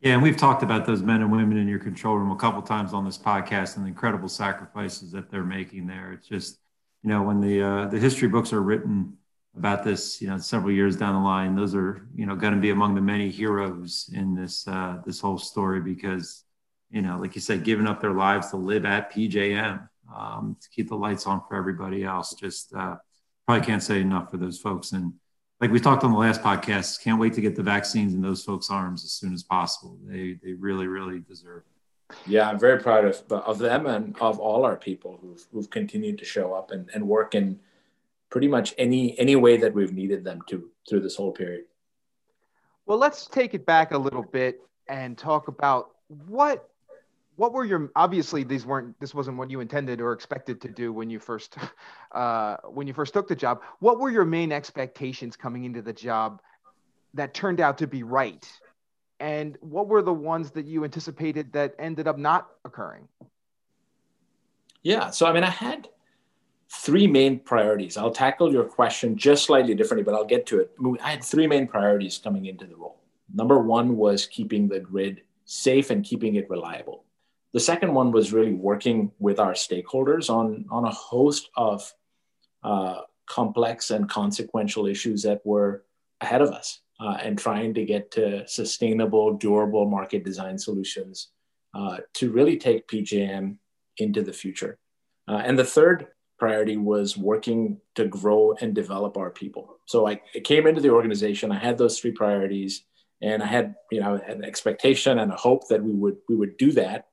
Yeah, 0.00 0.14
and 0.14 0.22
we've 0.22 0.36
talked 0.36 0.62
about 0.62 0.86
those 0.86 1.02
men 1.02 1.20
and 1.20 1.30
women 1.30 1.56
in 1.58 1.68
your 1.68 1.78
control 1.78 2.16
room 2.16 2.30
a 2.30 2.36
couple 2.36 2.62
times 2.62 2.92
on 2.92 3.04
this 3.04 3.18
podcast 3.18 3.76
and 3.76 3.84
the 3.84 3.88
incredible 3.88 4.28
sacrifices 4.28 5.12
that 5.12 5.30
they're 5.30 5.44
making 5.44 5.86
there. 5.86 6.12
It's 6.12 6.26
just, 6.26 6.58
you 7.02 7.10
know, 7.10 7.22
when 7.22 7.40
the 7.40 7.62
uh, 7.62 7.86
the 7.86 7.98
history 7.98 8.28
books 8.28 8.52
are 8.52 8.62
written 8.62 9.16
about 9.56 9.84
this, 9.84 10.20
you 10.20 10.28
know, 10.28 10.38
several 10.38 10.72
years 10.72 10.96
down 10.96 11.14
the 11.14 11.20
line, 11.20 11.54
those 11.54 11.74
are, 11.74 12.06
you 12.14 12.26
know, 12.26 12.34
going 12.34 12.54
to 12.54 12.60
be 12.60 12.70
among 12.70 12.94
the 12.94 13.00
many 13.00 13.30
heroes 13.30 14.10
in 14.12 14.34
this 14.34 14.66
uh, 14.66 14.98
this 15.06 15.20
whole 15.20 15.38
story 15.38 15.80
because 15.80 16.44
you 16.90 17.02
know, 17.02 17.18
like 17.18 17.34
you 17.34 17.40
said, 17.40 17.64
giving 17.64 17.86
up 17.86 18.00
their 18.00 18.12
lives 18.12 18.50
to 18.50 18.56
live 18.56 18.84
at 18.84 19.12
PJM 19.12 19.88
um, 20.14 20.56
to 20.60 20.68
keep 20.70 20.88
the 20.88 20.96
lights 20.96 21.26
on 21.26 21.42
for 21.48 21.56
everybody 21.56 22.04
else. 22.04 22.34
Just 22.34 22.74
uh, 22.74 22.96
probably 23.46 23.66
can't 23.66 23.82
say 23.82 24.00
enough 24.00 24.30
for 24.30 24.36
those 24.36 24.58
folks. 24.58 24.92
And 24.92 25.12
like 25.60 25.70
we 25.70 25.80
talked 25.80 26.04
on 26.04 26.12
the 26.12 26.18
last 26.18 26.42
podcast, 26.42 27.02
can't 27.02 27.20
wait 27.20 27.34
to 27.34 27.40
get 27.40 27.56
the 27.56 27.62
vaccines 27.62 28.14
in 28.14 28.22
those 28.22 28.42
folks' 28.42 28.70
arms 28.70 29.04
as 29.04 29.12
soon 29.12 29.34
as 29.34 29.42
possible. 29.42 29.98
They 30.04 30.38
they 30.42 30.52
really 30.52 30.86
really 30.86 31.20
deserve. 31.20 31.62
It. 32.10 32.16
Yeah, 32.26 32.48
I'm 32.48 32.58
very 32.58 32.80
proud 32.80 33.04
of 33.04 33.22
of 33.30 33.58
them 33.58 33.86
and 33.86 34.16
of 34.20 34.38
all 34.38 34.64
our 34.64 34.76
people 34.76 35.18
who've 35.20 35.44
who've 35.52 35.70
continued 35.70 36.18
to 36.18 36.24
show 36.24 36.54
up 36.54 36.70
and, 36.70 36.88
and 36.94 37.06
work 37.06 37.34
in 37.34 37.60
pretty 38.30 38.48
much 38.48 38.74
any 38.78 39.18
any 39.18 39.36
way 39.36 39.56
that 39.58 39.74
we've 39.74 39.92
needed 39.92 40.24
them 40.24 40.40
to 40.48 40.70
through 40.88 41.00
this 41.00 41.16
whole 41.16 41.32
period. 41.32 41.64
Well, 42.86 42.98
let's 42.98 43.26
take 43.26 43.54
it 43.54 43.66
back 43.66 43.92
a 43.92 43.98
little 43.98 44.22
bit 44.22 44.60
and 44.88 45.16
talk 45.16 45.48
about 45.48 45.90
what 46.08 46.69
what 47.40 47.54
were 47.54 47.64
your 47.64 47.90
obviously 47.96 48.44
these 48.44 48.66
weren't 48.66 49.00
this 49.00 49.14
wasn't 49.14 49.34
what 49.34 49.50
you 49.50 49.60
intended 49.60 49.98
or 49.98 50.12
expected 50.12 50.60
to 50.60 50.68
do 50.68 50.92
when 50.92 51.08
you 51.08 51.18
first 51.18 51.56
uh, 52.12 52.58
when 52.70 52.86
you 52.86 52.92
first 52.92 53.14
took 53.14 53.26
the 53.28 53.34
job. 53.34 53.62
What 53.78 53.98
were 53.98 54.10
your 54.10 54.26
main 54.26 54.52
expectations 54.52 55.36
coming 55.36 55.64
into 55.64 55.80
the 55.80 55.94
job 55.94 56.42
that 57.14 57.32
turned 57.32 57.58
out 57.58 57.78
to 57.78 57.86
be 57.86 58.02
right, 58.02 58.46
and 59.20 59.56
what 59.62 59.88
were 59.88 60.02
the 60.02 60.12
ones 60.12 60.50
that 60.50 60.66
you 60.66 60.84
anticipated 60.84 61.50
that 61.54 61.74
ended 61.78 62.06
up 62.06 62.18
not 62.18 62.46
occurring? 62.66 63.08
Yeah, 64.82 65.08
so 65.08 65.24
I 65.24 65.32
mean, 65.32 65.44
I 65.44 65.48
had 65.48 65.88
three 66.68 67.06
main 67.06 67.38
priorities. 67.38 67.96
I'll 67.96 68.10
tackle 68.10 68.52
your 68.52 68.64
question 68.64 69.16
just 69.16 69.46
slightly 69.46 69.74
differently, 69.74 70.04
but 70.04 70.14
I'll 70.14 70.26
get 70.26 70.44
to 70.48 70.60
it. 70.60 70.72
I 71.02 71.12
had 71.12 71.24
three 71.24 71.46
main 71.46 71.66
priorities 71.66 72.18
coming 72.18 72.44
into 72.44 72.66
the 72.66 72.76
role. 72.76 73.00
Number 73.32 73.60
one 73.60 73.96
was 73.96 74.26
keeping 74.26 74.68
the 74.68 74.78
grid 74.78 75.22
safe 75.46 75.88
and 75.88 76.04
keeping 76.04 76.34
it 76.34 76.50
reliable. 76.50 77.04
The 77.52 77.60
second 77.60 77.94
one 77.94 78.12
was 78.12 78.32
really 78.32 78.54
working 78.54 79.10
with 79.18 79.40
our 79.40 79.52
stakeholders 79.52 80.30
on, 80.30 80.66
on 80.70 80.84
a 80.84 80.90
host 80.90 81.50
of 81.56 81.92
uh, 82.62 83.00
complex 83.26 83.90
and 83.90 84.08
consequential 84.08 84.86
issues 84.86 85.22
that 85.22 85.40
were 85.44 85.84
ahead 86.20 86.42
of 86.42 86.50
us 86.50 86.80
uh, 87.00 87.16
and 87.22 87.38
trying 87.38 87.74
to 87.74 87.84
get 87.84 88.10
to 88.12 88.46
sustainable, 88.46 89.34
durable 89.34 89.88
market 89.88 90.24
design 90.24 90.58
solutions 90.58 91.28
uh, 91.74 91.98
to 92.14 92.30
really 92.30 92.56
take 92.56 92.88
PJM 92.88 93.56
into 93.98 94.22
the 94.22 94.32
future. 94.32 94.78
Uh, 95.28 95.42
and 95.44 95.58
the 95.58 95.64
third 95.64 96.08
priority 96.38 96.76
was 96.76 97.16
working 97.16 97.78
to 97.94 98.06
grow 98.06 98.54
and 98.60 98.74
develop 98.74 99.16
our 99.16 99.30
people. 99.30 99.76
So 99.86 100.08
I, 100.08 100.20
I, 100.34 100.40
came 100.40 100.66
into 100.66 100.80
the 100.80 100.90
organization, 100.90 101.52
I 101.52 101.58
had 101.58 101.78
those 101.78 102.00
three 102.00 102.12
priorities, 102.12 102.84
and 103.22 103.42
I 103.42 103.46
had 103.46 103.74
you 103.92 104.00
know 104.00 104.14
an 104.26 104.44
expectation 104.44 105.18
and 105.18 105.30
a 105.30 105.36
hope 105.36 105.68
that 105.68 105.84
we 105.84 105.92
would 105.92 106.16
we 106.28 106.36
would 106.36 106.56
do 106.56 106.72
that. 106.72 107.08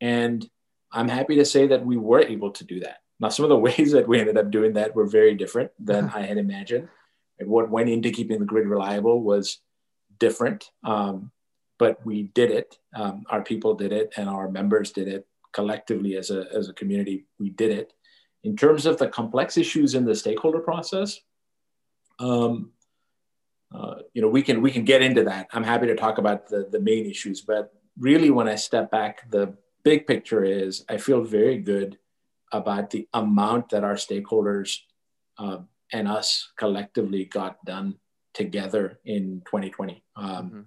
And 0.00 0.48
I'm 0.92 1.08
happy 1.08 1.36
to 1.36 1.44
say 1.44 1.66
that 1.68 1.84
we 1.84 1.96
were 1.96 2.20
able 2.20 2.50
to 2.52 2.64
do 2.64 2.80
that. 2.80 2.98
Now, 3.20 3.28
some 3.28 3.44
of 3.44 3.50
the 3.50 3.58
ways 3.68 3.92
that 3.92 4.08
we 4.08 4.20
ended 4.20 4.38
up 4.38 4.50
doing 4.50 4.74
that 4.74 4.94
were 4.94 5.06
very 5.06 5.34
different 5.34 5.70
than 5.78 6.10
I 6.10 6.22
had 6.22 6.38
imagined. 6.38 6.88
And 7.38 7.48
what 7.48 7.70
went 7.70 7.88
into 7.88 8.10
keeping 8.10 8.38
the 8.38 8.46
grid 8.46 8.66
reliable 8.66 9.22
was 9.22 9.58
different. 10.18 10.70
Um, 10.84 11.30
but 11.78 12.04
we 12.06 12.24
did 12.24 12.50
it. 12.50 12.78
Um, 12.94 13.24
our 13.28 13.42
people 13.42 13.74
did 13.74 13.92
it, 13.92 14.14
and 14.16 14.28
our 14.28 14.50
members 14.50 14.92
did 14.92 15.08
it 15.08 15.26
collectively 15.52 16.16
as 16.16 16.30
a, 16.30 16.46
as 16.54 16.68
a 16.68 16.72
community. 16.72 17.26
We 17.38 17.50
did 17.50 17.70
it. 17.70 17.92
In 18.44 18.56
terms 18.56 18.86
of 18.86 18.98
the 18.98 19.08
complex 19.08 19.58
issues 19.58 19.94
in 19.94 20.04
the 20.04 20.14
stakeholder 20.14 20.60
process, 20.60 21.20
um, 22.18 22.70
uh, 23.74 23.96
you 24.14 24.22
know, 24.22 24.28
we 24.28 24.42
can 24.42 24.62
we 24.62 24.70
can 24.70 24.84
get 24.84 25.02
into 25.02 25.24
that. 25.24 25.48
I'm 25.52 25.64
happy 25.64 25.86
to 25.88 25.96
talk 25.96 26.18
about 26.18 26.48
the 26.48 26.68
the 26.70 26.80
main 26.80 27.06
issues, 27.06 27.40
but 27.40 27.72
really, 27.98 28.30
when 28.30 28.48
I 28.48 28.54
step 28.54 28.90
back, 28.90 29.30
the 29.30 29.56
big 29.86 30.04
picture 30.04 30.42
is 30.42 30.84
I 30.88 30.96
feel 30.96 31.22
very 31.22 31.58
good 31.58 31.96
about 32.50 32.90
the 32.90 33.06
amount 33.14 33.68
that 33.68 33.84
our 33.84 33.94
stakeholders 33.94 34.78
uh, 35.38 35.58
and 35.92 36.08
us 36.08 36.50
collectively 36.58 37.24
got 37.24 37.64
done 37.64 37.94
together 38.34 38.98
in 39.04 39.42
2020. 39.46 40.02
Um, 40.16 40.26
mm-hmm. 40.26 40.60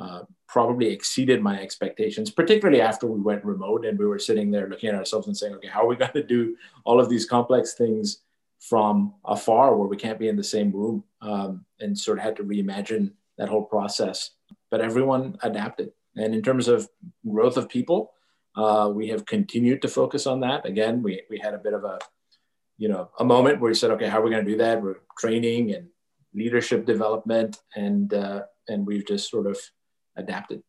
uh, 0.00 0.22
probably 0.48 0.88
exceeded 0.88 1.40
my 1.40 1.60
expectations, 1.60 2.32
particularly 2.32 2.80
after 2.80 3.06
we 3.06 3.20
went 3.20 3.44
remote 3.44 3.86
and 3.86 3.96
we 3.96 4.06
were 4.06 4.18
sitting 4.18 4.50
there 4.50 4.68
looking 4.68 4.88
at 4.88 4.96
ourselves 4.96 5.28
and 5.28 5.36
saying, 5.36 5.54
okay, 5.54 5.68
how 5.68 5.82
are 5.84 5.86
we 5.86 5.96
going 6.04 6.10
to 6.14 6.24
do 6.24 6.56
all 6.84 6.98
of 6.98 7.08
these 7.08 7.24
complex 7.24 7.74
things 7.74 8.22
from 8.58 9.14
afar 9.24 9.76
where 9.76 9.86
we 9.86 9.96
can't 9.96 10.18
be 10.18 10.28
in 10.28 10.36
the 10.36 10.42
same 10.56 10.72
room 10.72 11.04
um, 11.20 11.64
and 11.78 11.96
sort 11.96 12.18
of 12.18 12.24
had 12.24 12.34
to 12.34 12.42
reimagine 12.42 13.12
that 13.38 13.48
whole 13.48 13.64
process. 13.64 14.32
But 14.72 14.80
everyone 14.80 15.38
adapted. 15.44 15.92
And 16.16 16.34
in 16.34 16.42
terms 16.42 16.66
of 16.66 16.88
growth 17.30 17.56
of 17.56 17.68
people, 17.68 18.14
uh, 18.56 18.90
we 18.92 19.08
have 19.08 19.26
continued 19.26 19.82
to 19.82 19.88
focus 19.88 20.26
on 20.26 20.40
that. 20.40 20.64
Again, 20.64 21.02
we, 21.02 21.22
we 21.28 21.38
had 21.38 21.54
a 21.54 21.58
bit 21.58 21.74
of 21.74 21.84
a, 21.84 21.98
you 22.78 22.88
know, 22.88 23.10
a 23.18 23.24
moment 23.24 23.60
where 23.60 23.70
we 23.70 23.74
said, 23.74 23.90
okay, 23.92 24.08
how 24.08 24.20
are 24.20 24.22
we 24.22 24.30
going 24.30 24.44
to 24.44 24.50
do 24.50 24.58
that? 24.58 24.82
We're 24.82 25.00
training 25.18 25.74
and 25.74 25.88
leadership 26.34 26.84
development, 26.84 27.58
and 27.74 28.12
uh, 28.12 28.42
and 28.68 28.86
we've 28.86 29.06
just 29.06 29.30
sort 29.30 29.46
of 29.46 29.58
adapted. 30.16 30.62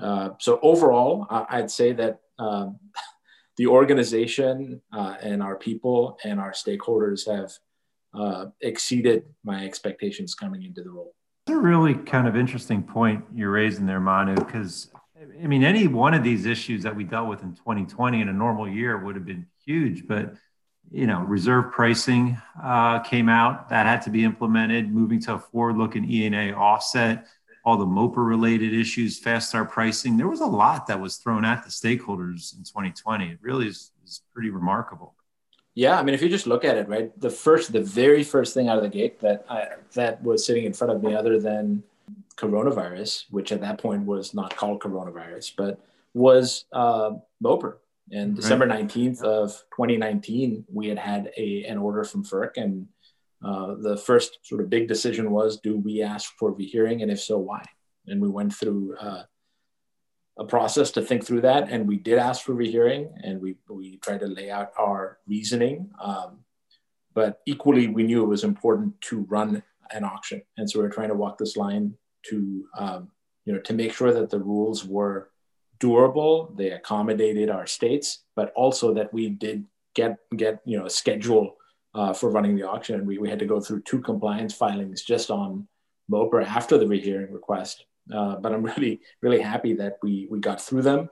Uh, 0.00 0.30
so 0.40 0.58
overall, 0.62 1.26
I'd 1.30 1.70
say 1.70 1.92
that 1.92 2.20
um, 2.38 2.78
the 3.56 3.66
organization 3.66 4.82
uh, 4.92 5.16
and 5.22 5.42
our 5.42 5.56
people 5.56 6.18
and 6.24 6.40
our 6.40 6.52
stakeholders 6.52 7.26
have 7.30 7.52
uh, 8.14 8.46
exceeded 8.60 9.24
my 9.44 9.64
expectations 9.64 10.34
coming 10.34 10.62
into 10.62 10.82
the 10.82 10.90
role. 10.90 11.14
That's 11.46 11.56
a 11.56 11.60
really 11.60 11.94
kind 11.94 12.26
of 12.26 12.36
interesting 12.36 12.82
point 12.82 13.24
you're 13.34 13.50
raising 13.50 13.86
there, 13.86 14.00
Manu, 14.00 14.34
because 14.34 14.90
I 15.42 15.46
mean, 15.46 15.64
any 15.64 15.86
one 15.86 16.14
of 16.14 16.22
these 16.22 16.46
issues 16.46 16.82
that 16.82 16.94
we 16.94 17.04
dealt 17.04 17.28
with 17.28 17.42
in 17.42 17.54
2020 17.54 18.20
in 18.20 18.28
a 18.28 18.32
normal 18.32 18.68
year 18.68 18.96
would 18.96 19.14
have 19.16 19.24
been 19.24 19.46
huge, 19.64 20.06
but 20.06 20.34
you 20.90 21.06
know, 21.06 21.20
reserve 21.22 21.72
pricing 21.72 22.36
uh, 22.62 23.00
came 23.00 23.28
out 23.28 23.68
that 23.70 23.86
had 23.86 24.02
to 24.02 24.10
be 24.10 24.24
implemented, 24.24 24.92
moving 24.92 25.20
to 25.20 25.34
a 25.34 25.38
forward-looking 25.38 26.08
ENA 26.10 26.52
offset, 26.52 27.26
all 27.64 27.78
the 27.78 27.86
MOPR 27.86 28.26
related 28.26 28.74
issues, 28.74 29.18
fast 29.18 29.48
start 29.48 29.70
pricing. 29.70 30.16
There 30.16 30.28
was 30.28 30.40
a 30.40 30.46
lot 30.46 30.86
that 30.88 31.00
was 31.00 31.16
thrown 31.16 31.44
at 31.44 31.64
the 31.64 31.70
stakeholders 31.70 32.56
in 32.56 32.62
2020. 32.64 33.30
It 33.30 33.38
really 33.40 33.68
is, 33.68 33.90
is 34.04 34.20
pretty 34.34 34.50
remarkable. 34.50 35.14
Yeah, 35.74 35.98
I 35.98 36.02
mean, 36.04 36.14
if 36.14 36.22
you 36.22 36.28
just 36.28 36.46
look 36.46 36.64
at 36.64 36.76
it, 36.76 36.88
right, 36.88 37.18
the 37.20 37.30
first, 37.30 37.72
the 37.72 37.82
very 37.82 38.22
first 38.22 38.54
thing 38.54 38.68
out 38.68 38.76
of 38.76 38.84
the 38.84 38.90
gate 38.90 39.20
that 39.20 39.44
I, 39.48 39.68
that 39.94 40.22
was 40.22 40.46
sitting 40.46 40.64
in 40.64 40.72
front 40.72 40.92
of 40.92 41.02
me, 41.02 41.14
other 41.16 41.40
than 41.40 41.82
coronavirus, 42.36 43.24
which 43.30 43.52
at 43.52 43.60
that 43.60 43.78
point 43.78 44.04
was 44.04 44.34
not 44.34 44.56
called 44.56 44.80
coronavirus, 44.80 45.52
but 45.56 45.80
was 46.14 46.64
uh, 46.72 47.12
MOPR. 47.42 47.76
And 48.10 48.36
December 48.36 48.66
19th 48.66 49.22
of 49.22 49.50
2019, 49.76 50.66
we 50.72 50.88
had 50.88 50.98
had 50.98 51.30
a, 51.36 51.64
an 51.64 51.78
order 51.78 52.04
from 52.04 52.24
FERC. 52.24 52.50
And 52.56 52.86
uh, 53.42 53.74
the 53.80 53.96
first 53.96 54.38
sort 54.42 54.60
of 54.60 54.68
big 54.68 54.88
decision 54.88 55.30
was 55.30 55.58
do 55.58 55.78
we 55.78 56.02
ask 56.02 56.32
for 56.38 56.50
a 56.50 56.52
rehearing? 56.52 57.02
And 57.02 57.10
if 57.10 57.20
so, 57.20 57.38
why? 57.38 57.64
And 58.06 58.20
we 58.20 58.28
went 58.28 58.54
through 58.54 58.96
uh, 59.00 59.22
a 60.38 60.44
process 60.44 60.90
to 60.92 61.02
think 61.02 61.24
through 61.24 61.42
that. 61.42 61.70
And 61.70 61.88
we 61.88 61.96
did 61.96 62.18
ask 62.18 62.44
for 62.44 62.52
rehearing 62.52 63.08
and 63.22 63.40
we, 63.40 63.56
we 63.68 63.96
tried 63.98 64.20
to 64.20 64.26
lay 64.26 64.50
out 64.50 64.72
our 64.78 65.18
reasoning. 65.26 65.90
Um, 66.02 66.40
but 67.14 67.40
equally, 67.46 67.86
we 67.86 68.02
knew 68.02 68.22
it 68.22 68.28
was 68.28 68.44
important 68.44 69.00
to 69.02 69.20
run 69.30 69.62
an 69.92 70.04
auction. 70.04 70.42
And 70.58 70.68
so 70.68 70.78
we 70.78 70.84
we're 70.84 70.90
trying 70.90 71.08
to 71.08 71.14
walk 71.14 71.38
this 71.38 71.56
line 71.56 71.94
to 72.30 72.64
um, 72.78 73.08
you 73.44 73.52
know 73.52 73.60
to 73.60 73.72
make 73.72 73.92
sure 73.92 74.12
that 74.12 74.30
the 74.30 74.38
rules 74.38 74.84
were 74.84 75.30
durable, 75.80 76.54
they 76.56 76.70
accommodated 76.70 77.50
our 77.50 77.66
states, 77.66 78.24
but 78.36 78.52
also 78.54 78.94
that 78.94 79.12
we 79.12 79.28
did 79.28 79.64
get 79.94 80.18
get 80.36 80.60
you 80.64 80.78
know 80.78 80.86
a 80.86 80.90
schedule 80.90 81.56
uh, 81.94 82.12
for 82.12 82.30
running 82.30 82.56
the 82.56 82.66
auction. 82.66 82.96
And 82.96 83.06
we, 83.06 83.18
we 83.18 83.28
had 83.28 83.38
to 83.38 83.46
go 83.46 83.60
through 83.60 83.82
two 83.82 84.00
compliance 84.00 84.54
filings 84.54 85.02
just 85.02 85.30
on 85.30 85.68
MOPR 86.10 86.44
after 86.44 86.78
the 86.78 86.86
rehearing 86.86 87.32
request. 87.32 87.84
Uh, 88.12 88.36
but 88.36 88.52
I'm 88.52 88.62
really 88.76 89.00
really 89.22 89.40
happy 89.40 89.74
that 89.74 89.98
we 90.02 90.26
we 90.30 90.40
got 90.40 90.60
through 90.60 90.82
them. 90.82 91.10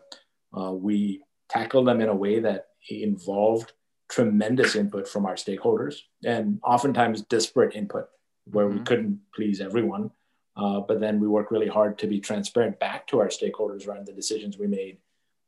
Uh, 0.56 0.72
we 0.72 1.22
tackled 1.48 1.86
them 1.86 2.00
in 2.00 2.08
a 2.08 2.14
way 2.14 2.40
that 2.40 2.66
involved 2.88 3.72
tremendous 4.10 4.76
input 4.76 5.08
from 5.08 5.24
our 5.24 5.34
stakeholders 5.34 5.96
and 6.24 6.58
oftentimes 6.62 7.22
disparate 7.22 7.74
input 7.74 8.06
where 8.44 8.66
mm-hmm. 8.66 8.78
we 8.78 8.84
couldn't 8.84 9.20
please 9.34 9.60
everyone. 9.60 10.10
Uh, 10.56 10.80
but 10.80 11.00
then 11.00 11.18
we 11.18 11.26
work 11.26 11.50
really 11.50 11.68
hard 11.68 11.98
to 11.98 12.06
be 12.06 12.20
transparent 12.20 12.78
back 12.78 13.06
to 13.06 13.18
our 13.18 13.28
stakeholders 13.28 13.86
around 13.86 14.06
the 14.06 14.12
decisions 14.12 14.58
we 14.58 14.66
made. 14.66 14.98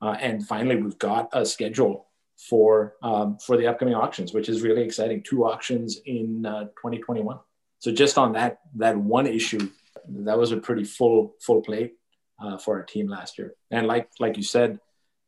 Uh, 0.00 0.16
and 0.20 0.46
finally, 0.46 0.76
we've 0.76 0.99
got 0.99 1.28
a 1.32 1.44
schedule 1.44 2.06
for 2.37 2.94
um, 3.02 3.38
for 3.38 3.56
the 3.56 3.66
upcoming 3.66 3.94
auctions, 3.94 4.32
which 4.32 4.49
is 4.49 4.62
really 4.62 4.82
exciting. 4.82 5.23
Two 5.23 5.44
auctions 5.44 6.00
in 6.06 6.44
uh, 6.46 6.64
2021. 6.64 7.38
So 7.78 7.92
just 7.92 8.18
on 8.18 8.32
that 8.32 8.61
that 8.76 8.96
one 8.96 9.26
issue, 9.26 9.70
that 10.08 10.38
was 10.38 10.52
a 10.52 10.56
pretty 10.56 10.84
full 10.84 11.34
full 11.40 11.62
plate 11.62 11.94
uh, 12.42 12.58
for 12.58 12.78
our 12.78 12.84
team 12.84 13.08
last 13.08 13.38
year. 13.38 13.54
And 13.70 13.87
like 13.87 14.08
like 14.18 14.37
you 14.37 14.42
said, 14.42 14.80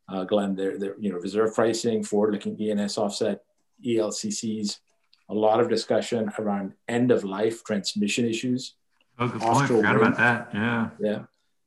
uh, 0.09 0.25
Glenn, 0.25 0.56
there 0.56 0.78
there 0.78 0.97
you 0.99 1.12
know 1.12 1.18
reserve 1.18 1.54
pricing, 1.54 2.02
forward 2.02 2.33
looking 2.33 2.61
ENS 2.61 2.99
offset, 2.99 3.42
ELCCs, 3.87 4.78
a 5.28 5.35
lot 5.35 5.61
of 5.61 5.68
discussion 5.68 6.33
around 6.38 6.73
end 6.88 7.11
of 7.11 7.25
life 7.25 7.62
transmission 7.62 8.26
issues 8.26 8.75
Oh, 9.18 9.28
good 9.28 9.40
point. 9.40 9.68
Forgot 9.68 9.96
about 9.96 10.16
that. 10.18 10.50
Yeah. 10.52 10.88
Yeah. 11.00 11.23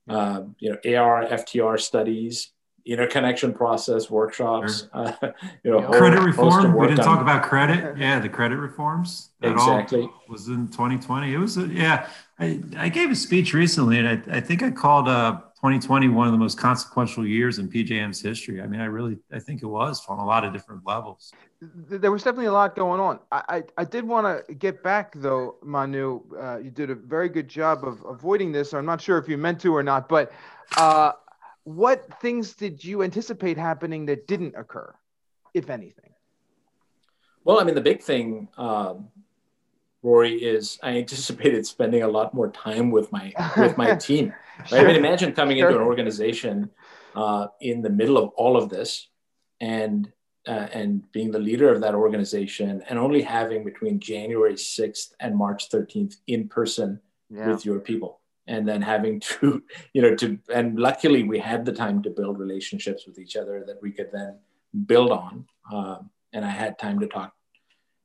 Um, 0.07 0.55
you 0.59 0.71
know, 0.71 0.97
AR, 0.97 1.25
FTR 1.25 1.79
studies, 1.79 2.51
interconnection 2.85 3.53
process 3.53 4.09
workshops. 4.09 4.81
Sure. 4.81 4.89
Uh, 4.93 5.13
you 5.63 5.71
know, 5.71 5.81
credit 5.89 6.21
reform. 6.21 6.75
We 6.75 6.87
didn't 6.87 7.03
talk 7.03 7.21
about 7.21 7.43
credit. 7.43 7.97
Yeah, 7.97 8.19
the 8.19 8.29
credit 8.29 8.57
reforms. 8.57 9.29
That 9.41 9.51
exactly. 9.51 10.09
was 10.27 10.47
in 10.47 10.67
2020. 10.67 11.33
It 11.33 11.37
was, 11.37 11.57
a, 11.57 11.67
yeah. 11.67 12.07
I, 12.39 12.61
I 12.77 12.89
gave 12.89 13.11
a 13.11 13.15
speech 13.15 13.53
recently, 13.53 13.99
and 13.99 14.07
I, 14.07 14.37
I 14.37 14.39
think 14.39 14.63
I 14.63 14.71
called 14.71 15.07
uh, 15.07 15.41
2020 15.59 16.07
one 16.07 16.25
of 16.25 16.31
the 16.31 16.37
most 16.37 16.57
consequential 16.57 17.27
years 17.27 17.59
in 17.59 17.69
PJM's 17.69 18.21
history. 18.21 18.61
I 18.61 18.67
mean, 18.67 18.79
I 18.79 18.85
really 18.85 19.17
I 19.29 19.39
think 19.39 19.61
it 19.61 19.65
was 19.65 20.01
on 20.07 20.17
a 20.17 20.25
lot 20.25 20.45
of 20.45 20.53
different 20.53 20.87
levels. 20.87 21.33
There 21.61 22.13
was 22.13 22.23
definitely 22.23 22.45
a 22.45 22.53
lot 22.53 22.77
going 22.77 23.01
on. 23.01 23.19
I 23.29 23.43
I, 23.49 23.63
I 23.79 23.83
did 23.83 24.05
want 24.05 24.47
to 24.47 24.53
get 24.53 24.81
back 24.81 25.13
though, 25.15 25.57
Manu. 25.61 26.21
Uh, 26.41 26.59
you 26.59 26.71
did 26.71 26.89
a 26.89 26.95
very 26.95 27.27
good 27.27 27.49
job 27.49 27.83
of 27.83 28.01
avoiding 28.05 28.53
this. 28.53 28.73
I'm 28.73 28.85
not 28.85 29.01
sure 29.01 29.17
if 29.17 29.27
you 29.27 29.37
meant 29.37 29.59
to 29.59 29.75
or 29.75 29.83
not, 29.83 30.07
but 30.07 30.31
uh, 30.77 31.11
what 31.65 32.07
things 32.21 32.53
did 32.53 32.81
you 32.81 33.03
anticipate 33.03 33.57
happening 33.57 34.05
that 34.05 34.27
didn't 34.27 34.55
occur, 34.55 34.95
if 35.53 35.69
anything? 35.69 36.13
Well, 37.43 37.59
I 37.59 37.65
mean, 37.65 37.75
the 37.75 37.81
big 37.81 38.01
thing. 38.01 38.47
Um, 38.57 39.09
Rory, 40.01 40.35
is 40.35 40.79
I 40.81 40.97
anticipated 40.97 41.65
spending 41.65 42.03
a 42.03 42.07
lot 42.07 42.33
more 42.33 42.49
time 42.51 42.91
with 42.91 43.11
my 43.11 43.33
with 43.57 43.77
my 43.77 43.95
team. 44.07 44.33
Right? 44.71 44.81
I 44.81 44.83
mean, 44.85 44.95
imagine 44.95 45.33
coming 45.33 45.57
sure. 45.57 45.69
into 45.69 45.81
an 45.81 45.85
organization 45.85 46.69
uh, 47.15 47.47
in 47.59 47.81
the 47.81 47.89
middle 47.89 48.17
of 48.17 48.29
all 48.29 48.55
of 48.55 48.69
this, 48.69 49.09
and 49.59 50.11
uh, 50.47 50.67
and 50.73 51.09
being 51.11 51.31
the 51.31 51.39
leader 51.39 51.71
of 51.71 51.81
that 51.81 51.95
organization, 51.95 52.81
and 52.87 52.97
only 52.97 53.21
having 53.21 53.65
between 53.65 53.99
January 53.99 54.57
sixth 54.57 55.13
and 55.19 55.35
March 55.35 55.69
thirteenth 55.69 56.15
in 56.27 56.47
person 56.47 57.01
yeah. 57.29 57.49
with 57.49 57.65
your 57.65 57.79
people, 57.79 58.21
and 58.47 58.65
then 58.65 58.81
having 58.81 59.19
to, 59.31 59.61
you 59.93 60.01
know, 60.01 60.15
to 60.15 60.39
and 60.53 60.79
luckily 60.79 61.23
we 61.23 61.39
had 61.39 61.65
the 61.65 61.73
time 61.73 62.01
to 62.03 62.09
build 62.09 62.39
relationships 62.39 63.05
with 63.05 63.19
each 63.19 63.35
other 63.35 63.65
that 63.67 63.81
we 63.81 63.91
could 63.91 64.11
then 64.13 64.37
build 64.85 65.11
on, 65.11 65.45
um, 65.73 66.09
and 66.31 66.45
I 66.45 66.51
had 66.51 66.79
time 66.79 66.99
to 67.01 67.07
talk 67.07 67.33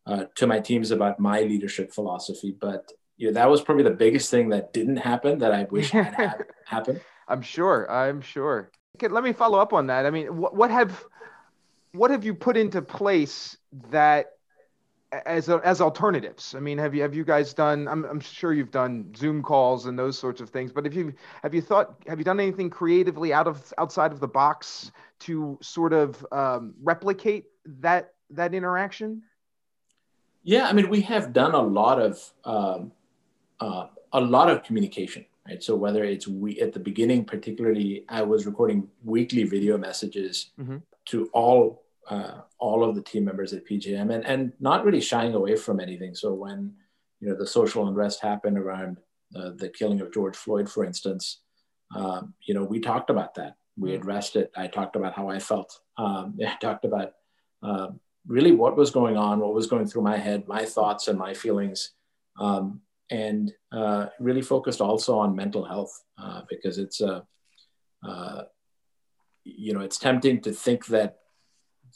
uh, 0.07 0.25
to 0.35 0.47
my 0.47 0.61
teams 0.61 0.91
about 0.91 1.19
my 1.19 1.41
leadership 1.41 1.93
philosophy. 1.93 2.55
But 2.59 2.91
you 3.17 3.29
know, 3.29 3.35
that 3.35 3.49
was 3.49 3.63
probably 3.63 3.85
the 3.85 3.91
biggest 3.91 4.31
thing 4.31 4.49
that 4.51 4.73
didn't 4.73 4.97
happen 4.97 5.39
that 5.39 5.53
I 5.53 5.65
wish 5.65 5.91
had 5.91 6.15
ha- 6.15 6.37
happened. 6.67 7.01
I'm 7.29 7.43
sure. 7.43 7.91
I'm 7.91 8.21
sure. 8.21 8.71
Okay, 8.97 9.09
let 9.09 9.25
me 9.25 9.33
follow 9.33 9.59
up 9.59 9.73
on 9.73 9.87
that. 9.89 10.07
I 10.07 10.11
mean, 10.11 10.37
what, 10.37 10.55
what 10.55 10.71
have 10.71 11.05
what 11.93 12.11
have 12.11 12.25
you 12.25 12.35
put 12.35 12.57
into 12.57 12.83
place 12.83 13.57
that 13.91 14.33
as 15.27 15.49
as 15.49 15.81
alternatives? 15.81 16.55
I 16.55 16.61
mean, 16.61 16.79
have 16.79 16.95
you 16.95 17.03
have 17.03 17.15
you 17.15 17.25
guys 17.25 17.55
done? 17.55 17.89
I'm, 17.89 18.05
I'm 18.05 18.21
sure 18.21 18.53
you've 18.53 18.71
done 18.71 19.15
Zoom 19.17 19.43
calls 19.43 19.87
and 19.87 19.99
those 19.99 20.19
sorts 20.19 20.41
of 20.41 20.51
things. 20.51 20.73
But 20.73 20.85
have 20.85 20.95
you 20.95 21.15
have 21.43 21.55
you 21.55 21.61
thought 21.61 21.95
have 22.07 22.19
you 22.19 22.25
done 22.25 22.41
anything 22.41 22.71
creatively 22.71 23.33
out 23.33 23.47
of 23.47 23.73
outside 23.79 24.13
of 24.13 24.21
the 24.21 24.29
box 24.29 24.93
to 25.21 25.59
sort 25.63 25.93
of 25.93 26.25
um, 26.33 26.75
replicate 26.83 27.47
that 27.81 28.15
that 28.31 28.55
interaction? 28.55 29.23
Yeah, 30.45 30.69
I 30.69 30.73
mean, 30.73 30.91
we 30.91 31.01
have 31.03 31.33
done 31.33 31.55
a 31.55 31.63
lot 31.63 32.01
of 32.01 32.33
um, 32.45 32.93
uh, 33.61 33.87
a 34.13 34.21
lot 34.21 34.51
of 34.51 34.63
communication, 34.63 35.25
right? 35.49 35.63
So 35.63 35.75
whether 35.75 36.05
it's 36.05 36.29
we 36.29 36.61
at 36.61 36.73
the 36.73 36.81
beginning, 36.81 37.25
particularly, 37.25 38.05
I 38.09 38.23
was 38.23 38.47
recording 38.47 38.89
weekly 39.03 39.45
video 39.45 39.79
messages 39.79 40.51
mm-hmm. 40.61 40.77
to 41.07 41.31
all 41.33 41.85
uh, 42.09 42.43
all 42.59 42.85
of 42.85 42.95
the 42.95 43.03
team 43.03 43.25
members 43.25 43.55
at 43.55 43.67
PJM, 43.67 44.15
and 44.15 44.25
and 44.27 44.53
not 44.61 44.85
really 44.85 45.01
shying 45.01 45.35
away 45.35 45.57
from 45.57 45.81
anything. 45.81 46.15
So 46.15 46.35
when 46.35 46.75
you 47.21 47.29
know 47.29 47.37
the 47.37 47.47
social 47.47 47.89
unrest 47.89 48.21
happened 48.21 48.59
around 48.59 48.99
uh, 49.35 49.51
the 49.57 49.71
killing 49.71 50.03
of 50.03 50.13
George 50.13 50.37
Floyd, 50.37 50.69
for 50.69 50.85
instance, 50.85 51.41
um, 51.95 52.35
you 52.43 52.55
know, 52.55 52.65
we 52.65 52.81
talked 52.81 53.11
about 53.11 53.35
that. 53.37 53.57
We 53.77 53.91
mm-hmm. 53.91 54.03
addressed 54.03 54.37
it. 54.37 54.53
I 54.57 54.67
talked 54.67 54.97
about 54.97 55.15
how 55.15 55.31
I 55.31 55.39
felt. 55.39 55.81
Um, 55.97 56.39
I 56.47 56.57
talked 56.61 56.85
about 56.85 57.13
um, 57.63 58.01
really 58.27 58.53
what 58.53 58.77
was 58.77 58.91
going 58.91 59.17
on, 59.17 59.41
what 59.41 59.55
was 59.55 59.67
going 59.67 59.87
through 59.87 60.03
my 60.03 60.17
head, 60.17 60.49
my 60.49 60.65
thoughts 60.65 61.09
and 61.09 61.19
my 61.19 61.35
feelings, 61.35 61.93
um, 62.39 62.81
and 63.11 63.53
uh, 63.73 64.07
really 64.19 64.43
focused 64.43 64.81
also 64.81 65.19
on 65.19 65.37
mental 65.37 65.65
health 65.65 66.05
uh, 66.19 66.43
because 66.49 66.79
it's 66.79 67.01
uh, 67.01 67.21
uh, 68.07 68.43
you 69.45 69.75
know 69.75 69.81
it's 69.81 69.99
tempting 69.99 70.41
to 70.41 70.53
think 70.53 70.87
that 70.87 71.19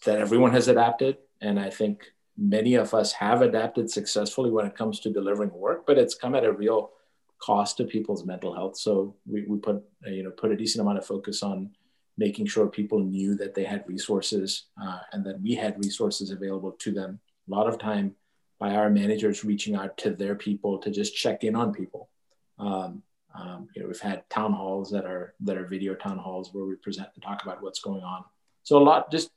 that 0.04 0.18
everyone 0.18 0.52
has 0.52 0.68
adapted, 0.68 1.16
and 1.40 1.58
I 1.58 1.70
think 1.70 2.04
many 2.36 2.74
of 2.74 2.94
us 2.94 3.12
have 3.12 3.42
adapted 3.42 3.90
successfully 3.90 4.50
when 4.50 4.66
it 4.66 4.76
comes 4.76 5.00
to 5.00 5.12
delivering 5.12 5.50
work, 5.52 5.86
but 5.86 5.98
it's 5.98 6.14
come 6.14 6.34
at 6.34 6.44
a 6.44 6.52
real 6.52 6.92
cost 7.40 7.78
to 7.78 7.84
people's 7.84 8.24
mental 8.24 8.54
health. 8.54 8.76
So 8.76 9.16
we, 9.26 9.44
we 9.48 9.58
put 9.58 9.82
you 10.06 10.24
know 10.24 10.30
put 10.30 10.52
a 10.52 10.56
decent 10.56 10.82
amount 10.82 10.98
of 10.98 11.06
focus 11.06 11.42
on 11.42 11.70
making 12.18 12.46
sure 12.46 12.66
people 12.66 12.98
knew 12.98 13.36
that 13.36 13.54
they 13.54 13.64
had 13.64 13.84
resources 13.86 14.64
uh, 14.82 14.98
and 15.12 15.24
that 15.24 15.40
we 15.40 15.54
had 15.54 15.78
resources 15.78 16.30
available 16.30 16.72
to 16.72 16.92
them. 16.92 17.20
A 17.48 17.54
lot 17.54 17.68
of 17.68 17.78
time 17.78 18.16
by 18.58 18.74
our 18.74 18.90
managers 18.90 19.44
reaching 19.44 19.76
out 19.76 19.96
to 19.98 20.10
their 20.10 20.34
people 20.34 20.78
to 20.78 20.90
just 20.90 21.14
check 21.14 21.44
in 21.44 21.54
on 21.54 21.72
people. 21.72 22.10
Um, 22.58 23.02
um, 23.34 23.68
you 23.74 23.82
know, 23.82 23.88
we've 23.88 24.00
had 24.00 24.28
town 24.28 24.52
halls 24.52 24.90
that 24.90 25.04
are 25.04 25.34
that 25.40 25.56
are 25.56 25.66
video 25.66 25.94
town 25.94 26.18
halls 26.18 26.52
where 26.52 26.64
we 26.64 26.74
present 26.74 27.08
and 27.14 27.22
talk 27.22 27.44
about 27.44 27.62
what's 27.62 27.80
going 27.80 28.02
on. 28.02 28.24
So 28.64 28.78
a 28.78 28.82
lot 28.82 29.12
just 29.12 29.30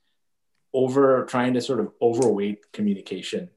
over 0.74 1.26
trying 1.26 1.54
to 1.54 1.62
sort 1.62 1.82
of 1.82 1.92
overweight 2.02 2.72
communication 2.72 3.50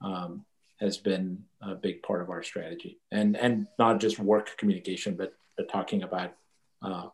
um, 0.00 0.44
has 0.80 0.96
been 0.96 1.44
a 1.60 1.76
big 1.76 2.02
part 2.02 2.20
of 2.20 2.30
our 2.30 2.42
strategy, 2.42 2.98
and 3.12 3.36
and 3.36 3.68
not 3.78 4.00
just 4.00 4.18
work 4.18 4.56
communication, 4.56 5.14
but 5.14 5.34
but 5.56 5.68
talking 5.68 6.02
about 6.02 6.34
uh, 6.80 7.08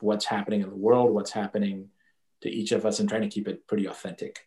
what's 0.00 0.24
happening 0.24 0.62
in 0.62 0.68
the 0.68 0.76
world, 0.76 1.12
what's 1.12 1.30
happening 1.30 1.88
to 2.42 2.50
each 2.50 2.72
of 2.72 2.84
us, 2.84 3.00
and 3.00 3.08
trying 3.08 3.22
to 3.22 3.28
keep 3.28 3.48
it 3.48 3.66
pretty 3.66 3.86
authentic. 3.86 4.46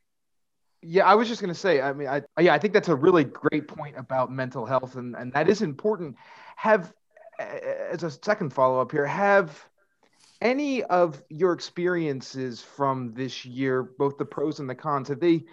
Yeah, 0.82 1.06
I 1.06 1.16
was 1.16 1.28
just 1.28 1.42
going 1.42 1.54
to 1.54 1.60
say. 1.60 1.82
I 1.82 1.94
mean, 1.94 2.08
I 2.08 2.22
yeah, 2.40 2.54
I 2.54 2.60
think 2.60 2.74
that's 2.74 2.90
a 2.90 2.96
really 2.96 3.24
great 3.24 3.68
point 3.68 3.96
about 3.98 4.32
mental 4.32 4.66
health, 4.66 4.96
and 4.96 5.16
and 5.16 5.34
that 5.34 5.50
is 5.50 5.62
important. 5.62 6.16
Have 6.56 6.94
as 7.40 8.04
a 8.04 8.12
second 8.12 8.52
follow 8.52 8.80
up 8.80 8.92
here, 8.92 9.06
have 9.06 9.68
any 10.42 10.84
of 10.84 11.22
your 11.30 11.54
experiences 11.54 12.62
from 12.62 13.14
this 13.14 13.46
year, 13.46 13.84
both 13.84 14.18
the 14.18 14.26
pros 14.26 14.60
and 14.60 14.70
the 14.70 14.76
cons, 14.76 15.08
have 15.08 15.20
they 15.20 15.44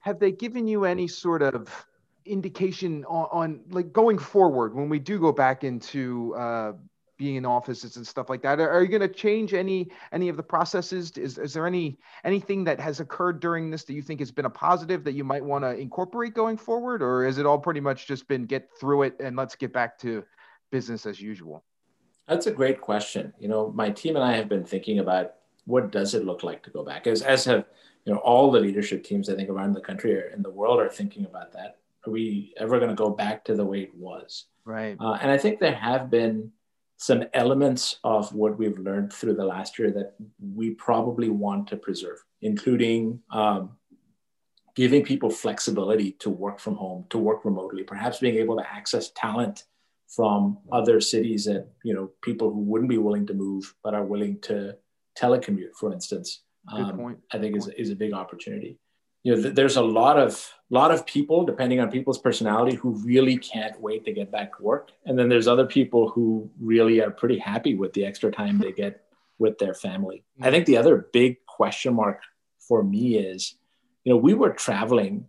have 0.00 0.18
they 0.18 0.32
given 0.32 0.66
you 0.66 0.84
any 0.84 1.08
sort 1.08 1.42
of 1.42 1.86
indication 2.24 3.04
on, 3.06 3.26
on 3.32 3.60
like 3.70 3.92
going 3.92 4.18
forward 4.18 4.74
when 4.74 4.88
we 4.88 4.98
do 4.98 5.18
go 5.18 5.32
back 5.32 5.64
into 5.64 6.34
uh, 6.36 6.72
being 7.22 7.36
in 7.36 7.46
offices 7.46 7.96
and 7.96 8.04
stuff 8.04 8.28
like 8.28 8.42
that. 8.42 8.58
Are, 8.58 8.68
are 8.68 8.82
you 8.82 8.88
going 8.88 9.00
to 9.00 9.06
change 9.06 9.54
any 9.54 9.88
any 10.10 10.28
of 10.28 10.36
the 10.36 10.42
processes? 10.42 11.12
Is, 11.12 11.38
is 11.38 11.54
there 11.54 11.68
any 11.68 11.96
anything 12.24 12.64
that 12.64 12.80
has 12.80 12.98
occurred 12.98 13.38
during 13.38 13.70
this 13.70 13.84
that 13.84 13.92
you 13.92 14.02
think 14.02 14.18
has 14.18 14.32
been 14.32 14.44
a 14.44 14.50
positive 14.50 15.04
that 15.04 15.12
you 15.12 15.22
might 15.22 15.44
want 15.44 15.62
to 15.62 15.70
incorporate 15.78 16.34
going 16.34 16.56
forward? 16.56 17.00
Or 17.00 17.24
is 17.24 17.38
it 17.38 17.46
all 17.46 17.60
pretty 17.60 17.78
much 17.78 18.08
just 18.08 18.26
been 18.26 18.44
get 18.44 18.68
through 18.80 19.02
it 19.02 19.14
and 19.20 19.36
let's 19.36 19.54
get 19.54 19.72
back 19.72 20.00
to 20.00 20.24
business 20.72 21.06
as 21.06 21.20
usual? 21.20 21.62
That's 22.26 22.48
a 22.48 22.50
great 22.50 22.80
question. 22.80 23.32
You 23.38 23.46
know 23.46 23.70
my 23.70 23.90
team 23.90 24.16
and 24.16 24.24
i 24.24 24.32
have 24.34 24.48
been 24.48 24.64
thinking 24.64 24.98
about 24.98 25.34
what 25.64 25.92
does 25.92 26.14
it 26.14 26.24
look 26.24 26.42
like 26.42 26.64
to 26.64 26.70
go 26.70 26.82
back? 26.82 27.06
As 27.06 27.22
as 27.22 27.44
have 27.44 27.66
you 28.04 28.12
know 28.12 28.18
all 28.18 28.50
the 28.50 28.58
leadership 28.58 29.04
teams 29.04 29.30
i 29.30 29.36
think 29.36 29.48
around 29.48 29.74
the 29.74 29.80
country 29.80 30.12
or 30.18 30.26
in 30.34 30.42
the 30.42 30.50
world 30.50 30.80
are 30.80 30.88
thinking 30.88 31.24
about 31.24 31.52
that. 31.52 31.78
Are 32.04 32.10
we 32.10 32.52
ever 32.56 32.80
going 32.80 32.90
to 32.90 32.96
go 32.96 33.10
back 33.10 33.44
to 33.44 33.54
the 33.54 33.64
way 33.64 33.82
it 33.82 33.94
was? 33.94 34.46
Right. 34.64 34.96
Uh, 34.98 35.18
and 35.22 35.30
i 35.30 35.38
think 35.38 35.60
there 35.60 35.80
have 35.90 36.10
been 36.10 36.50
some 37.02 37.24
elements 37.34 37.98
of 38.04 38.32
what 38.32 38.56
we've 38.56 38.78
learned 38.78 39.12
through 39.12 39.34
the 39.34 39.44
last 39.44 39.76
year 39.76 39.90
that 39.90 40.14
we 40.54 40.70
probably 40.70 41.28
want 41.28 41.66
to 41.66 41.76
preserve, 41.76 42.18
including 42.42 43.18
um, 43.32 43.70
giving 44.76 45.02
people 45.02 45.28
flexibility 45.28 46.12
to 46.12 46.30
work 46.30 46.60
from 46.60 46.76
home, 46.76 47.04
to 47.10 47.18
work 47.18 47.44
remotely, 47.44 47.82
perhaps 47.82 48.20
being 48.20 48.36
able 48.36 48.56
to 48.56 48.72
access 48.72 49.10
talent 49.16 49.64
from 50.06 50.58
other 50.70 51.00
cities 51.00 51.44
that 51.46 51.66
you 51.82 51.92
know 51.92 52.08
people 52.22 52.52
who 52.52 52.60
wouldn't 52.60 52.88
be 52.88 52.98
willing 52.98 53.26
to 53.26 53.34
move 53.34 53.74
but 53.82 53.94
are 53.94 54.04
willing 54.04 54.38
to 54.42 54.76
telecommute, 55.18 55.74
for 55.74 55.92
instance. 55.92 56.42
Um, 56.72 57.16
I 57.32 57.38
think 57.38 57.56
is, 57.56 57.66
is 57.76 57.90
a 57.90 57.96
big 57.96 58.12
opportunity 58.12 58.78
you 59.22 59.34
know, 59.34 59.42
th- 59.42 59.54
there's 59.54 59.76
a 59.76 59.82
lot 59.82 60.18
of 60.18 60.52
lot 60.70 60.90
of 60.90 61.04
people, 61.06 61.44
depending 61.44 61.80
on 61.80 61.90
people's 61.90 62.18
personality, 62.18 62.76
who 62.76 62.90
really 63.04 63.36
can't 63.36 63.78
wait 63.80 64.04
to 64.04 64.12
get 64.12 64.32
back 64.32 64.56
to 64.56 64.62
work, 64.62 64.90
and 65.04 65.18
then 65.18 65.28
there's 65.28 65.48
other 65.48 65.66
people 65.66 66.08
who 66.08 66.50
really 66.60 67.00
are 67.00 67.10
pretty 67.10 67.38
happy 67.38 67.74
with 67.74 67.92
the 67.92 68.04
extra 68.04 68.30
time 68.30 68.58
they 68.58 68.72
get 68.72 69.04
with 69.38 69.58
their 69.58 69.74
family. 69.74 70.24
I 70.40 70.50
think 70.50 70.66
the 70.66 70.76
other 70.76 71.08
big 71.12 71.44
question 71.46 71.94
mark 71.94 72.20
for 72.60 72.82
me 72.82 73.16
is, 73.16 73.56
you 74.04 74.12
know, 74.12 74.16
we 74.16 74.34
were 74.34 74.50
traveling 74.50 75.26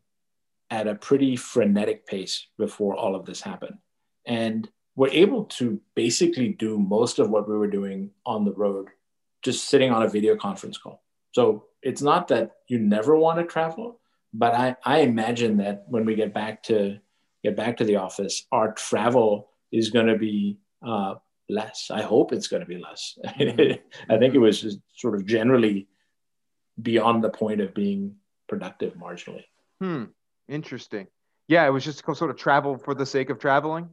at 0.69 0.87
a 0.87 0.95
pretty 0.95 1.35
frenetic 1.35 2.07
pace 2.07 2.47
before 2.57 2.95
all 2.95 3.15
of 3.15 3.25
this 3.25 3.41
happened, 3.41 3.77
and 4.25 4.69
we're 4.95 5.09
able 5.09 5.45
to 5.45 5.81
basically 5.95 6.49
do 6.49 6.77
most 6.77 7.19
of 7.19 7.29
what 7.29 7.49
we 7.49 7.57
were 7.57 7.67
doing 7.67 8.11
on 8.25 8.45
the 8.45 8.53
road, 8.53 8.89
just 9.41 9.67
sitting 9.67 9.91
on 9.91 10.03
a 10.03 10.09
video 10.09 10.35
conference 10.35 10.77
call. 10.77 11.03
So 11.31 11.65
it's 11.83 12.01
not 12.01 12.27
that 12.29 12.51
you 12.67 12.79
never 12.79 13.15
want 13.15 13.39
to 13.39 13.45
travel, 13.45 13.99
but 14.33 14.53
I, 14.53 14.75
I 14.83 14.99
imagine 14.99 15.57
that 15.57 15.83
when 15.87 16.05
we 16.05 16.15
get 16.15 16.33
back 16.33 16.63
to 16.63 16.99
get 17.43 17.55
back 17.55 17.77
to 17.77 17.83
the 17.83 17.97
office, 17.97 18.45
our 18.51 18.73
travel 18.73 19.49
is 19.71 19.89
going 19.89 20.07
to 20.07 20.17
be 20.17 20.57
uh, 20.85 21.15
less. 21.49 21.89
I 21.91 22.01
hope 22.01 22.31
it's 22.31 22.47
going 22.47 22.61
to 22.61 22.67
be 22.67 22.77
less. 22.77 23.17
Mm-hmm. 23.25 23.81
I 24.13 24.17
think 24.17 24.33
it 24.33 24.39
was 24.39 24.61
just 24.61 24.79
sort 24.95 25.15
of 25.15 25.25
generally 25.25 25.87
beyond 26.81 27.23
the 27.23 27.29
point 27.29 27.61
of 27.61 27.73
being 27.73 28.15
productive 28.47 28.95
marginally. 28.95 29.43
Hmm. 29.79 30.05
Interesting. 30.47 31.07
Yeah, 31.47 31.65
it 31.67 31.71
was 31.71 31.83
just 31.83 32.03
sort 32.05 32.29
of 32.29 32.37
travel 32.37 32.77
for 32.77 32.95
the 32.95 33.05
sake 33.05 33.29
of 33.29 33.39
traveling. 33.39 33.89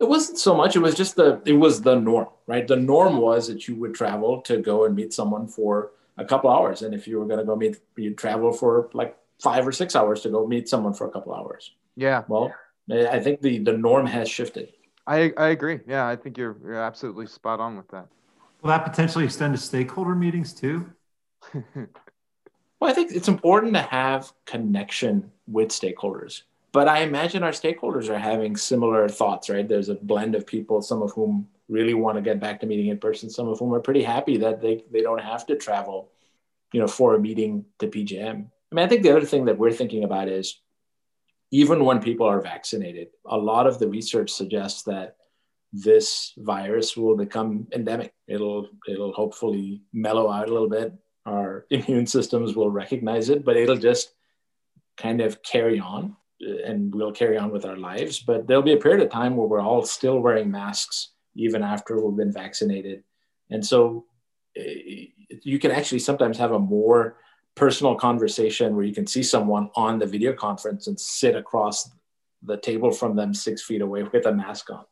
It 0.00 0.08
wasn't 0.08 0.38
so 0.38 0.54
much. 0.54 0.74
It 0.74 0.80
was 0.80 0.96
just 0.96 1.14
the 1.14 1.40
it 1.46 1.52
was 1.52 1.80
the 1.80 1.94
norm, 1.94 2.28
right? 2.48 2.66
The 2.66 2.76
norm 2.76 3.18
was 3.18 3.46
that 3.48 3.68
you 3.68 3.76
would 3.76 3.94
travel 3.94 4.42
to 4.42 4.58
go 4.58 4.84
and 4.84 4.96
meet 4.96 5.12
someone 5.12 5.46
for 5.46 5.92
a 6.18 6.24
couple 6.24 6.50
hours, 6.50 6.82
and 6.82 6.94
if 6.94 7.06
you 7.06 7.18
were 7.18 7.26
going 7.26 7.38
to 7.38 7.44
go 7.44 7.56
meet, 7.56 7.78
you'd 7.96 8.18
travel 8.18 8.52
for 8.52 8.90
like 8.92 9.16
five 9.40 9.66
or 9.66 9.72
six 9.72 9.96
hours 9.96 10.20
to 10.22 10.30
go 10.30 10.46
meet 10.46 10.68
someone 10.68 10.94
for 10.94 11.06
a 11.06 11.10
couple 11.10 11.34
hours. 11.34 11.72
Yeah. 11.96 12.24
Well, 12.28 12.52
I 12.90 13.20
think 13.20 13.40
the 13.40 13.58
the 13.58 13.72
norm 13.72 14.06
has 14.06 14.28
shifted. 14.28 14.72
I 15.06 15.32
I 15.36 15.48
agree. 15.48 15.80
Yeah, 15.86 16.06
I 16.06 16.16
think 16.16 16.38
you're 16.38 16.56
you're 16.62 16.80
absolutely 16.80 17.26
spot 17.26 17.60
on 17.60 17.76
with 17.76 17.88
that. 17.88 18.08
Will 18.62 18.68
that 18.68 18.84
potentially 18.84 19.24
extend 19.24 19.54
to 19.54 19.60
stakeholder 19.60 20.14
meetings 20.14 20.52
too? 20.52 20.90
well, 21.54 22.90
I 22.90 22.92
think 22.92 23.12
it's 23.12 23.28
important 23.28 23.74
to 23.74 23.82
have 23.82 24.32
connection 24.46 25.32
with 25.48 25.70
stakeholders 25.70 26.42
but 26.72 26.88
I 26.88 27.00
imagine 27.00 27.42
our 27.42 27.50
stakeholders 27.50 28.08
are 28.08 28.18
having 28.18 28.56
similar 28.56 29.08
thoughts, 29.08 29.50
right? 29.50 29.68
There's 29.68 29.90
a 29.90 29.94
blend 29.96 30.34
of 30.34 30.46
people, 30.46 30.80
some 30.80 31.02
of 31.02 31.12
whom 31.12 31.46
really 31.72 31.94
want 31.94 32.16
to 32.16 32.22
get 32.22 32.38
back 32.38 32.60
to 32.60 32.66
meeting 32.66 32.88
in 32.88 32.98
person, 32.98 33.30
some 33.30 33.48
of 33.48 33.58
whom 33.58 33.74
are 33.74 33.80
pretty 33.80 34.02
happy 34.02 34.36
that 34.38 34.60
they, 34.60 34.84
they 34.92 35.00
don't 35.00 35.22
have 35.22 35.46
to 35.46 35.56
travel, 35.56 36.10
you 36.72 36.80
know, 36.80 36.86
for 36.86 37.14
a 37.14 37.20
meeting 37.20 37.64
to 37.78 37.88
PJM. 37.88 38.46
I 38.72 38.74
mean, 38.74 38.84
I 38.84 38.88
think 38.88 39.02
the 39.02 39.16
other 39.16 39.26
thing 39.26 39.46
that 39.46 39.58
we're 39.58 39.72
thinking 39.72 40.04
about 40.04 40.28
is 40.28 40.60
even 41.50 41.84
when 41.84 42.00
people 42.00 42.26
are 42.26 42.40
vaccinated, 42.40 43.08
a 43.26 43.36
lot 43.36 43.66
of 43.66 43.78
the 43.78 43.88
research 43.88 44.30
suggests 44.30 44.82
that 44.84 45.16
this 45.72 46.32
virus 46.36 46.96
will 46.96 47.16
become 47.16 47.66
endemic. 47.72 48.12
It'll 48.28 48.68
it'll 48.88 49.12
hopefully 49.12 49.82
mellow 49.92 50.30
out 50.30 50.48
a 50.48 50.52
little 50.52 50.68
bit. 50.68 50.92
Our 51.26 51.66
immune 51.70 52.06
systems 52.06 52.54
will 52.54 52.70
recognize 52.70 53.30
it, 53.30 53.44
but 53.44 53.56
it'll 53.56 53.76
just 53.76 54.14
kind 54.96 55.20
of 55.20 55.42
carry 55.42 55.78
on 55.78 56.16
and 56.40 56.94
we'll 56.94 57.12
carry 57.12 57.38
on 57.38 57.50
with 57.50 57.64
our 57.64 57.76
lives. 57.76 58.18
But 58.18 58.46
there'll 58.46 58.62
be 58.62 58.74
a 58.74 58.78
period 58.78 59.02
of 59.02 59.10
time 59.10 59.36
where 59.36 59.46
we're 59.46 59.60
all 59.60 59.84
still 59.84 60.20
wearing 60.20 60.50
masks 60.50 61.12
even 61.34 61.62
after 61.62 62.00
we've 62.00 62.16
been 62.16 62.32
vaccinated. 62.32 63.02
And 63.50 63.64
so 63.64 64.06
eh, 64.56 65.06
you 65.42 65.58
can 65.58 65.70
actually 65.70 66.00
sometimes 66.00 66.38
have 66.38 66.52
a 66.52 66.58
more 66.58 67.16
personal 67.54 67.94
conversation 67.94 68.74
where 68.74 68.84
you 68.84 68.94
can 68.94 69.06
see 69.06 69.22
someone 69.22 69.70
on 69.74 69.98
the 69.98 70.06
video 70.06 70.32
conference 70.32 70.86
and 70.86 70.98
sit 70.98 71.36
across 71.36 71.90
the 72.42 72.56
table 72.56 72.90
from 72.90 73.14
them 73.14 73.34
six 73.34 73.62
feet 73.62 73.82
away 73.82 74.02
with 74.02 74.26
a 74.26 74.32
mask 74.32 74.68
on. 74.70 74.84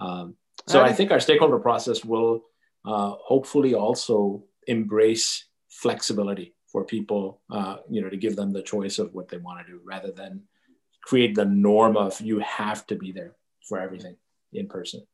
Um, 0.00 0.36
so 0.66 0.82
I 0.82 0.92
think 0.92 1.10
our 1.10 1.20
stakeholder 1.20 1.58
process 1.58 2.04
will 2.04 2.44
uh, 2.84 3.14
hopefully 3.18 3.74
also 3.74 4.44
embrace 4.66 5.46
flexibility 5.68 6.54
for 6.70 6.84
people, 6.84 7.40
uh, 7.50 7.76
you 7.88 8.00
know, 8.02 8.08
to 8.08 8.16
give 8.16 8.36
them 8.36 8.52
the 8.52 8.62
choice 8.62 8.98
of 8.98 9.12
what 9.14 9.28
they 9.28 9.38
want 9.38 9.64
to 9.64 9.72
do 9.72 9.80
rather 9.84 10.12
than 10.12 10.42
create 11.02 11.34
the 11.34 11.44
norm 11.44 11.96
of 11.96 12.20
you 12.20 12.38
have 12.40 12.86
to 12.86 12.94
be 12.94 13.12
there 13.12 13.36
for 13.68 13.78
everything 13.78 14.16
in 14.52 14.68
person. 14.68 15.06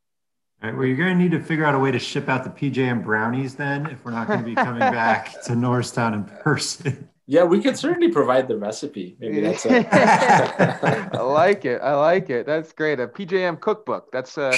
All 0.63 0.71
right, 0.71 0.79
well, 0.79 0.87
you're 0.87 0.97
going 0.97 1.17
to 1.17 1.23
need 1.23 1.33
to 1.33 1.41
figure 1.41 1.67
out 1.67 1.75
a 1.75 1.79
way 1.79 1.91
to 1.91 1.99
ship 1.99 2.31
out 2.31 2.43
the 2.43 2.51
PJM 2.51 3.05
brownies 3.05 3.55
then 3.55 3.87
if 3.87 4.03
we're 4.05 4.13
not 4.13 4.27
going 4.27 4.41
to 4.41 4.47
be 4.47 4.55
coming 4.55 4.81
back 4.81 5.43
to 5.45 5.55
Norristown 5.55 6.15
in 6.15 6.25
person. 6.25 7.11
Yeah, 7.27 7.45
we 7.45 7.61
could 7.61 7.77
certainly 7.77 8.11
provide 8.11 8.49
the 8.49 8.57
recipe. 8.57 9.17
Maybe 9.21 9.41
that's 9.41 9.67
it. 9.67 9.85
a... 9.87 11.11
I 11.13 11.21
like 11.21 11.67
it. 11.67 11.83
I 11.83 11.95
like 11.95 12.31
it. 12.31 12.47
That's 12.47 12.73
great. 12.73 13.01
A 13.01 13.07
PJM 13.07 13.61
cookbook. 13.61 14.11
That's 14.13 14.39
uh, 14.39 14.57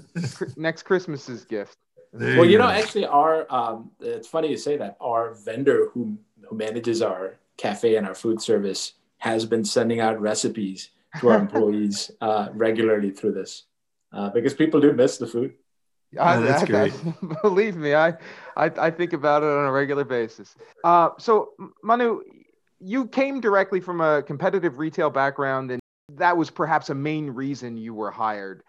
next 0.56 0.82
Christmas's 0.82 1.44
gift. 1.44 1.78
There 2.12 2.36
well, 2.36 2.44
you, 2.44 2.52
you 2.52 2.58
know, 2.58 2.68
actually, 2.68 3.06
our 3.06 3.46
um, 3.48 3.92
it's 4.00 4.26
funny 4.26 4.48
you 4.48 4.56
say 4.56 4.76
that. 4.76 4.96
Our 5.00 5.34
vendor 5.34 5.88
who 5.94 6.18
who 6.42 6.56
manages 6.56 7.00
our 7.00 7.38
cafe 7.56 7.94
and 7.94 8.06
our 8.06 8.14
food 8.14 8.42
service 8.42 8.94
has 9.18 9.46
been 9.46 9.64
sending 9.64 10.00
out 10.00 10.20
recipes 10.20 10.90
to 11.20 11.28
our 11.28 11.38
employees 11.38 12.10
uh, 12.20 12.48
regularly 12.52 13.10
through 13.10 13.32
this 13.32 13.66
uh, 14.12 14.30
because 14.30 14.54
people 14.54 14.80
do 14.80 14.92
miss 14.92 15.18
the 15.18 15.26
food. 15.26 15.54
Yeah, 16.12 16.38
oh, 16.38 16.42
that's 16.42 16.64
great. 16.64 16.92
believe 17.42 17.76
me, 17.76 17.94
I, 17.94 18.08
I, 18.56 18.70
I 18.78 18.90
think 18.90 19.12
about 19.12 19.42
it 19.42 19.48
on 19.48 19.66
a 19.66 19.72
regular 19.72 20.04
basis. 20.04 20.56
Uh, 20.82 21.10
so 21.18 21.50
Manu, 21.84 22.22
you 22.80 23.06
came 23.06 23.40
directly 23.40 23.80
from 23.80 24.00
a 24.00 24.22
competitive 24.22 24.78
retail 24.78 25.10
background, 25.10 25.70
and 25.70 25.80
that 26.14 26.36
was 26.36 26.50
perhaps 26.50 26.90
a 26.90 26.94
main 26.94 27.30
reason 27.30 27.76
you 27.76 27.94
were 27.94 28.10
hired. 28.10 28.64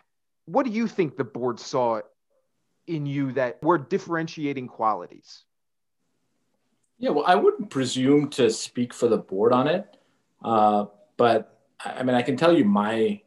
What 0.46 0.66
do 0.66 0.72
you 0.72 0.88
think 0.88 1.18
the 1.18 1.24
board 1.24 1.60
saw 1.60 2.02
in 2.86 3.06
you 3.06 3.32
that 3.34 3.62
were 3.64 3.78
differentiating 3.78 4.68
qualities? 4.68 5.44
Yeah, 7.00 7.10
well, 7.10 7.26
I 7.26 7.34
wouldn't 7.34 7.72
presume 7.72 8.30
to 8.32 8.52
speak 8.52 8.94
for 8.94 9.08
the 9.08 9.18
board 9.18 9.54
on 9.54 9.68
it. 9.68 9.98
Uh, 10.44 10.86
but 11.18 11.60
I 11.84 12.04
mean, 12.04 12.16
I 12.16 12.22
can 12.22 12.38
tell 12.38 12.56
you 12.56 12.66
my 12.66 13.22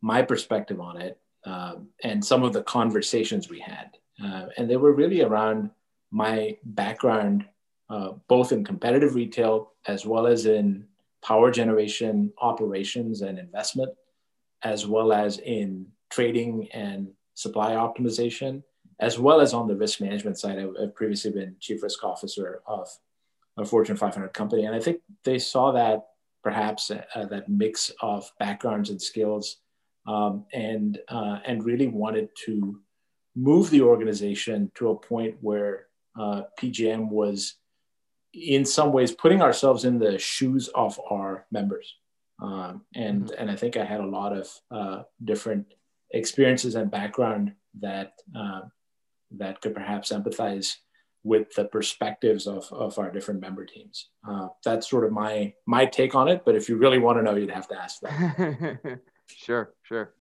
my 0.00 0.22
perspective 0.22 0.80
on 0.80 1.00
it 1.00 1.18
uh, 1.44 1.74
and 2.04 2.24
some 2.24 2.42
of 2.42 2.52
the 2.52 2.62
conversations 2.62 3.48
we 3.48 3.60
had, 3.60 3.96
uh, 4.22 4.46
and 4.56 4.68
they 4.68 4.76
were 4.76 4.92
really 4.92 5.22
around 5.22 5.70
my 6.10 6.56
background, 6.64 7.44
uh, 7.90 8.12
both 8.28 8.52
in 8.52 8.64
competitive 8.64 9.14
retail 9.14 9.72
as 9.86 10.06
well 10.06 10.26
as 10.26 10.46
in 10.46 10.86
power 11.24 11.50
generation 11.50 12.32
operations 12.40 13.22
and 13.22 13.38
investment, 13.38 13.92
as 14.62 14.86
well 14.86 15.12
as 15.12 15.38
in 15.38 15.86
trading 16.10 16.68
and 16.72 17.08
supply 17.34 17.72
optimization, 17.72 18.62
as 19.00 19.18
well 19.18 19.40
as 19.40 19.54
on 19.54 19.66
the 19.66 19.74
risk 19.74 20.00
management 20.00 20.38
side. 20.38 20.58
I've, 20.58 20.94
previously 20.94 21.32
been 21.32 21.56
chief 21.58 21.82
risk 21.82 22.04
officer 22.04 22.60
of 22.66 22.88
a 23.56 23.64
Fortune 23.64 23.96
500 23.96 24.28
company, 24.32 24.64
and 24.64 24.74
I 24.74 24.80
think 24.80 25.00
they 25.24 25.38
saw 25.38 25.72
that 25.72 26.06
perhaps 26.42 26.90
uh, 26.90 27.24
that 27.26 27.48
mix 27.48 27.90
of 28.00 28.30
backgrounds 28.38 28.90
and 28.90 29.00
skills, 29.00 29.58
um, 30.06 30.46
and 30.52 30.98
uh, 31.08 31.38
and 31.46 31.64
really 31.64 31.86
wanted 31.86 32.28
to 32.46 32.80
move 33.34 33.70
the 33.70 33.82
organization 33.82 34.70
to 34.74 34.90
a 34.90 34.96
point 34.96 35.36
where 35.40 35.86
uh, 36.18 36.42
PJM 36.60 37.08
was, 37.08 37.54
in 38.34 38.64
some 38.64 38.92
ways, 38.92 39.12
putting 39.12 39.40
ourselves 39.40 39.84
in 39.84 39.98
the 39.98 40.18
shoes 40.18 40.68
of 40.74 41.00
our 41.10 41.46
members, 41.50 41.94
um, 42.40 42.82
and 42.94 43.24
mm-hmm. 43.24 43.34
and 43.38 43.50
I 43.50 43.56
think 43.56 43.76
I 43.76 43.84
had 43.84 44.00
a 44.00 44.06
lot 44.06 44.32
of 44.36 44.48
uh, 44.70 45.02
different 45.22 45.66
experiences 46.10 46.74
and 46.74 46.90
background 46.90 47.52
that 47.80 48.12
uh, 48.36 48.62
that 49.38 49.60
could 49.60 49.74
perhaps 49.74 50.12
empathize 50.12 50.74
with 51.24 51.54
the 51.54 51.64
perspectives 51.64 52.46
of, 52.46 52.70
of 52.72 52.98
our 52.98 53.10
different 53.10 53.40
member 53.40 53.64
teams. 53.64 54.08
Uh, 54.28 54.48
that's 54.64 54.90
sort 54.90 55.04
of 55.04 55.12
my 55.12 55.52
my 55.66 55.86
take 55.86 56.14
on 56.14 56.28
it. 56.28 56.42
But 56.44 56.56
if 56.56 56.68
you 56.68 56.76
really 56.76 56.98
want 56.98 57.18
to 57.18 57.22
know, 57.22 57.36
you'd 57.36 57.50
have 57.50 57.68
to 57.68 57.80
ask 57.80 58.00
that. 58.00 59.00
sure, 59.36 59.74
sure. 59.82 60.14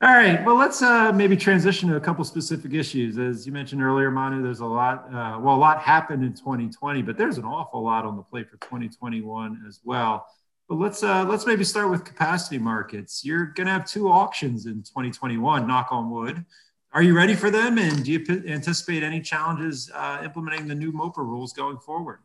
All 0.00 0.14
right. 0.14 0.44
Well, 0.44 0.54
let's 0.54 0.80
uh, 0.80 1.12
maybe 1.12 1.36
transition 1.36 1.88
to 1.88 1.96
a 1.96 2.00
couple 2.00 2.24
specific 2.24 2.72
issues. 2.72 3.18
As 3.18 3.44
you 3.46 3.52
mentioned 3.52 3.82
earlier, 3.82 4.12
Manu, 4.12 4.42
there's 4.42 4.60
a 4.60 4.66
lot. 4.66 5.06
Uh, 5.08 5.40
well, 5.40 5.56
a 5.56 5.58
lot 5.58 5.80
happened 5.80 6.22
in 6.22 6.34
2020, 6.34 7.02
but 7.02 7.18
there's 7.18 7.36
an 7.36 7.44
awful 7.44 7.82
lot 7.82 8.04
on 8.04 8.14
the 8.14 8.22
plate 8.22 8.48
for 8.48 8.58
2021 8.58 9.64
as 9.66 9.80
well. 9.84 10.24
But 10.68 10.76
let's 10.76 11.02
uh, 11.02 11.24
let's 11.24 11.46
maybe 11.46 11.64
start 11.64 11.90
with 11.90 12.04
capacity 12.04 12.58
markets. 12.58 13.24
You're 13.24 13.46
going 13.46 13.66
to 13.66 13.72
have 13.72 13.86
two 13.86 14.08
auctions 14.08 14.66
in 14.66 14.84
2021. 14.84 15.66
Knock 15.66 15.88
on 15.90 16.10
wood. 16.10 16.44
Are 16.92 17.02
you 17.02 17.16
ready 17.16 17.34
for 17.34 17.50
them? 17.50 17.76
And 17.78 18.04
do 18.04 18.12
you 18.12 18.20
p- 18.20 18.48
anticipate 18.48 19.02
any 19.02 19.20
challenges 19.20 19.90
uh, 19.92 20.20
implementing 20.22 20.68
the 20.68 20.76
new 20.76 20.92
MOPR 20.92 21.18
rules 21.18 21.52
going 21.52 21.78
forward? 21.78 22.20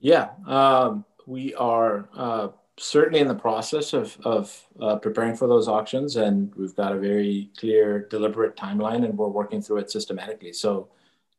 Yeah, 0.00 0.30
um, 0.46 1.06
we 1.26 1.54
are 1.54 2.10
uh, 2.14 2.48
certainly 2.78 3.20
in 3.20 3.28
the 3.28 3.34
process 3.34 3.92
of, 3.92 4.16
of 4.24 4.66
uh, 4.80 4.96
preparing 4.96 5.34
for 5.34 5.48
those 5.48 5.68
auctions, 5.68 6.16
and 6.16 6.54
we've 6.56 6.74
got 6.74 6.92
a 6.92 6.98
very 6.98 7.50
clear, 7.58 8.06
deliberate 8.08 8.56
timeline, 8.56 9.04
and 9.04 9.16
we're 9.16 9.28
working 9.28 9.62
through 9.62 9.78
it 9.78 9.90
systematically. 9.90 10.52
So 10.52 10.88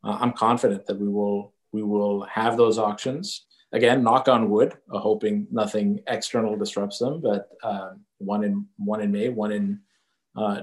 uh, 0.03 0.17
I'm 0.19 0.33
confident 0.33 0.85
that 0.87 0.99
we 0.99 1.07
will 1.07 1.53
we 1.71 1.83
will 1.83 2.23
have 2.23 2.57
those 2.57 2.77
auctions 2.77 3.45
again. 3.71 4.03
Knock 4.03 4.27
on 4.27 4.49
wood, 4.49 4.73
uh, 4.91 4.99
hoping 4.99 5.47
nothing 5.51 5.99
external 6.07 6.55
disrupts 6.55 6.99
them, 6.99 7.21
but 7.21 7.49
uh, 7.61 7.91
one 8.19 8.43
in 8.43 8.65
one 8.77 9.01
in 9.01 9.11
May, 9.11 9.29
one 9.29 9.51
in 9.51 9.79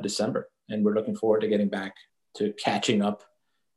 December 0.03 0.49
and 0.69 0.85
we're 0.85 0.95
looking 0.95 1.17
forward 1.17 1.41
to 1.41 1.49
getting 1.49 1.69
back 1.69 1.97
to 2.37 2.53
catching 2.53 3.03
up 3.03 3.23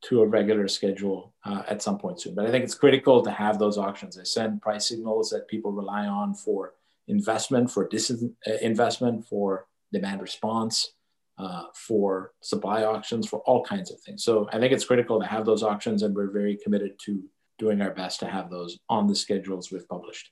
to 0.02 0.22
a 0.22 0.28
regular 0.28 0.68
schedule 0.68 1.34
uh, 1.44 1.64
at 1.68 1.82
some 1.82 1.98
point 1.98 2.22
soon. 2.22 2.36
But 2.36 2.46
I 2.46 2.52
think 2.52 2.64
it's 2.64 2.76
critical 2.76 3.24
to 3.24 3.32
have 3.32 3.58
those 3.58 3.78
auctions. 3.78 4.16
They 4.16 4.24
send 4.24 4.62
price 4.62 4.88
signals 4.88 5.32
that 5.32 5.48
people 5.48 5.72
rely 5.72 6.06
on 6.06 6.34
for 6.34 6.74
investment, 7.08 7.72
for 7.72 7.88
disinvestment, 7.88 9.20
uh, 9.20 9.22
for 9.30 9.68
demand 9.92 10.22
response, 10.22 10.94
uh, 11.38 11.64
for 11.74 12.34
supply 12.42 12.84
auctions, 12.84 13.28
for 13.28 13.40
all 13.42 13.64
kinds 13.64 13.92
of 13.92 14.00
things. 14.02 14.24
So 14.24 14.48
I 14.52 14.60
think 14.60 14.74
it's 14.74 14.86
critical 14.86 15.20
to 15.20 15.26
have 15.26 15.46
those 15.46 15.64
auctions, 15.64 16.04
and 16.04 16.16
we're 16.16 16.32
very 16.32 16.58
committed 16.58 16.94
to 17.06 17.24
doing 17.60 17.82
our 17.82 17.92
best 17.92 18.20
to 18.20 18.28
have 18.28 18.50
those 18.50 18.78
on 18.90 19.08
the 19.08 19.16
schedules 19.16 19.72
we've 19.72 19.88
published. 19.88 20.32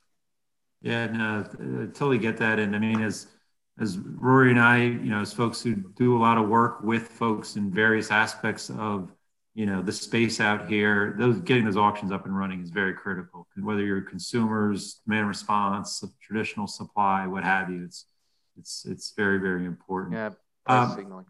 Yeah, 0.81 1.07
no, 1.07 1.43
I 1.43 1.85
totally 1.87 2.19
get 2.19 2.37
that. 2.37 2.59
And 2.59 2.75
I 2.75 2.79
mean, 2.79 3.01
as 3.01 3.27
as 3.79 3.97
Rory 3.97 4.51
and 4.51 4.59
I, 4.59 4.77
you 4.83 5.09
know, 5.09 5.19
as 5.19 5.33
folks 5.33 5.61
who 5.61 5.75
do 5.75 6.17
a 6.17 6.19
lot 6.19 6.37
of 6.37 6.47
work 6.47 6.81
with 6.81 7.07
folks 7.09 7.57
in 7.57 7.71
various 7.71 8.09
aspects 8.09 8.69
of, 8.69 9.11
you 9.55 9.65
know, 9.65 9.81
the 9.81 9.91
space 9.93 10.41
out 10.41 10.67
here, 10.67 11.15
those 11.17 11.39
getting 11.39 11.63
those 11.63 11.77
auctions 11.77 12.11
up 12.11 12.25
and 12.25 12.37
running 12.37 12.61
is 12.61 12.69
very 12.69 12.93
critical. 12.93 13.47
Whether 13.57 13.83
you're 13.83 14.01
consumers, 14.01 14.99
demand 15.05 15.29
response, 15.29 16.03
traditional 16.21 16.67
supply, 16.67 17.25
what 17.25 17.45
have 17.45 17.69
you, 17.69 17.85
it's 17.85 18.05
it's 18.59 18.85
it's 18.85 19.13
very 19.15 19.39
very 19.39 19.65
important. 19.65 20.15
Yeah, 20.15 20.31
um, 20.67 20.93
signaling. 20.95 21.25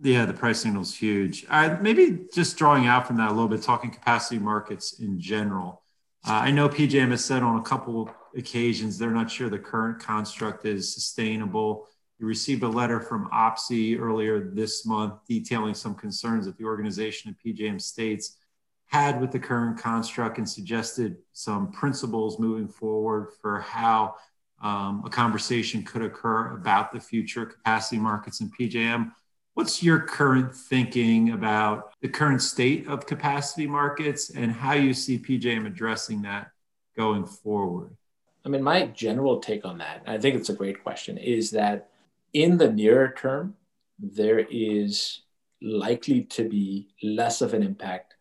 Yeah, 0.00 0.24
the 0.24 0.32
price 0.32 0.60
signal 0.60 0.82
is 0.82 0.94
huge. 0.94 1.46
Uh, 1.50 1.76
maybe 1.80 2.26
just 2.32 2.56
drawing 2.56 2.86
out 2.86 3.06
from 3.06 3.16
that 3.18 3.30
a 3.30 3.32
little 3.32 3.48
bit, 3.48 3.62
talking 3.62 3.90
capacity 3.90 4.38
markets 4.38 4.98
in 4.98 5.20
general. 5.20 5.82
Uh, 6.26 6.32
I 6.32 6.50
know 6.50 6.68
PJM 6.68 7.10
has 7.10 7.24
said 7.24 7.42
on 7.42 7.58
a 7.58 7.62
couple 7.62 8.10
occasions 8.36 8.98
they're 8.98 9.10
not 9.10 9.30
sure 9.30 9.48
the 9.48 9.58
current 9.58 10.00
construct 10.00 10.64
is 10.64 10.92
sustainable. 10.92 11.88
You 12.18 12.26
received 12.26 12.62
a 12.62 12.68
letter 12.68 13.00
from 13.00 13.28
OPSI 13.30 14.00
earlier 14.00 14.40
this 14.40 14.86
month 14.86 15.14
detailing 15.28 15.74
some 15.74 15.94
concerns 15.94 16.46
that 16.46 16.56
the 16.56 16.64
organization 16.64 17.30
of 17.30 17.36
PJM 17.44 17.80
states 17.80 18.38
had 18.86 19.20
with 19.20 19.32
the 19.32 19.38
current 19.38 19.78
construct 19.78 20.38
and 20.38 20.48
suggested 20.48 21.16
some 21.32 21.70
principles 21.72 22.38
moving 22.38 22.68
forward 22.68 23.28
for 23.42 23.60
how 23.60 24.14
um, 24.62 25.02
a 25.04 25.10
conversation 25.10 25.82
could 25.82 26.02
occur 26.02 26.54
about 26.54 26.92
the 26.92 27.00
future 27.00 27.44
capacity 27.44 27.98
markets 27.98 28.40
in 28.40 28.50
PJM. 28.50 29.12
What's 29.54 29.82
your 29.82 30.00
current 30.00 30.54
thinking 30.54 31.30
about 31.30 31.92
the 32.00 32.08
current 32.08 32.40
state 32.40 32.86
of 32.86 33.06
capacity 33.06 33.66
markets 33.66 34.30
and 34.30 34.52
how 34.52 34.72
you 34.72 34.94
see 34.94 35.18
PJM 35.18 35.66
addressing 35.66 36.22
that 36.22 36.50
going 36.96 37.26
forward? 37.26 37.96
I 38.44 38.48
mean, 38.48 38.62
my 38.62 38.86
general 38.86 39.40
take 39.40 39.64
on 39.64 39.78
that, 39.78 40.02
I 40.06 40.18
think 40.18 40.36
it's 40.36 40.48
a 40.48 40.54
great 40.54 40.82
question, 40.82 41.18
is 41.18 41.50
that 41.50 41.90
in 42.36 42.58
the 42.58 42.70
nearer 42.70 43.14
term, 43.16 43.54
there 43.98 44.40
is 44.50 45.22
likely 45.62 46.20
to 46.20 46.46
be 46.46 46.88
less 47.02 47.40
of 47.40 47.54
an 47.54 47.62
impact 47.62 48.14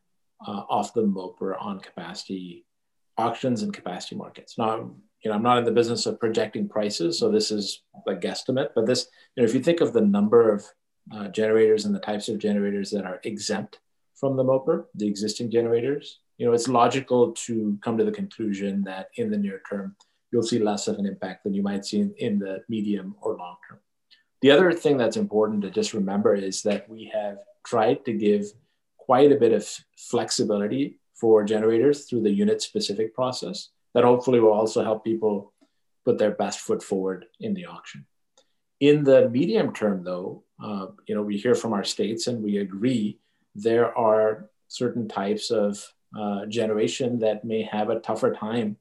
uh, 0.48 0.64
of 0.70 0.92
the 0.94 1.02
MOPR 1.02 1.62
on 1.62 1.82
capacity 1.82 2.66
auctions 3.18 3.62
and 3.62 3.74
capacity 3.74 4.16
markets. 4.16 4.58
Now, 4.58 4.92
you 5.22 5.30
know, 5.30 5.36
I'm 5.36 5.44
not 5.44 5.58
in 5.58 5.66
the 5.66 5.72
business 5.72 6.06
of 6.06 6.18
projecting 6.18 6.70
prices, 6.70 7.20
so 7.20 7.30
this 7.30 7.52
is 7.52 7.84
a 8.08 8.14
guesstimate. 8.14 8.70
But 8.74 8.86
this, 8.86 9.08
you 9.36 9.44
know, 9.44 9.50
if 9.50 9.54
you 9.54 9.62
think 9.62 9.82
of 9.82 9.92
the 9.92 10.00
number 10.00 10.50
of 10.50 10.66
uh, 11.14 11.28
generators 11.28 11.84
and 11.84 11.94
the 11.94 12.00
types 12.00 12.30
of 12.30 12.40
generators 12.40 12.92
that 12.92 13.04
are 13.04 13.20
exempt 13.26 13.80
from 14.16 14.38
the 14.38 14.46
MOPR, 14.46 14.86
the 14.96 15.08
existing 15.08 15.52
generators, 15.52 16.20
you 16.38 16.46
know, 16.46 16.54
it's 16.54 16.70
logical 16.70 17.34
to 17.34 17.78
come 17.84 17.98
to 17.98 18.06
the 18.06 18.12
conclusion 18.14 18.82
that 18.84 19.10
in 19.18 19.30
the 19.30 19.38
near 19.38 19.62
term, 19.70 19.94
you'll 20.32 20.42
see 20.42 20.60
less 20.60 20.88
of 20.88 21.00
an 21.00 21.06
impact 21.06 21.44
than 21.44 21.54
you 21.54 21.64
might 21.64 21.84
see 21.84 22.00
in, 22.00 22.14
in 22.18 22.40
the 22.40 22.64
medium 22.70 23.16
or 23.22 23.36
long 23.36 23.58
term. 23.68 23.80
The 24.46 24.52
other 24.52 24.72
thing 24.74 24.98
that's 24.98 25.18
important 25.18 25.64
to 25.64 25.72
just 25.72 25.96
remember 25.96 26.36
is 26.36 26.62
that 26.62 26.88
we 26.88 27.12
have 27.12 27.40
tried 27.66 28.06
to 28.06 28.14
give 28.14 28.46
quite 28.96 29.32
a 29.32 29.38
bit 29.38 29.52
of 29.52 29.68
flexibility 29.98 31.00
for 31.16 31.44
generators 31.44 32.06
through 32.06 32.22
the 32.22 32.30
unit 32.30 32.62
specific 32.62 33.16
process 33.16 33.70
that 33.96 34.04
hopefully 34.04 34.40
will 34.40 34.54
also 34.54 34.84
help 34.84 35.04
people 35.04 35.52
put 36.06 36.20
their 36.20 36.30
best 36.30 36.60
foot 36.60 36.84
forward 36.84 37.26
in 37.40 37.56
the 37.56 37.66
auction. 37.66 38.06
In 38.80 39.04
the 39.04 39.30
medium 39.30 39.74
term, 39.74 40.04
though, 40.04 40.44
uh, 40.64 40.90
you 41.08 41.16
know, 41.16 41.24
we 41.24 41.38
hear 41.38 41.56
from 41.56 41.74
our 41.74 41.84
states 41.84 42.28
and 42.28 42.44
we 42.44 42.58
agree 42.60 43.18
there 43.56 43.98
are 43.98 44.52
certain 44.68 45.08
types 45.08 45.50
of 45.50 45.84
uh, 46.16 46.46
generation 46.46 47.18
that 47.18 47.46
may 47.46 47.64
have 47.64 47.90
a 47.90 48.00
tougher 48.00 48.32
time 48.32 48.78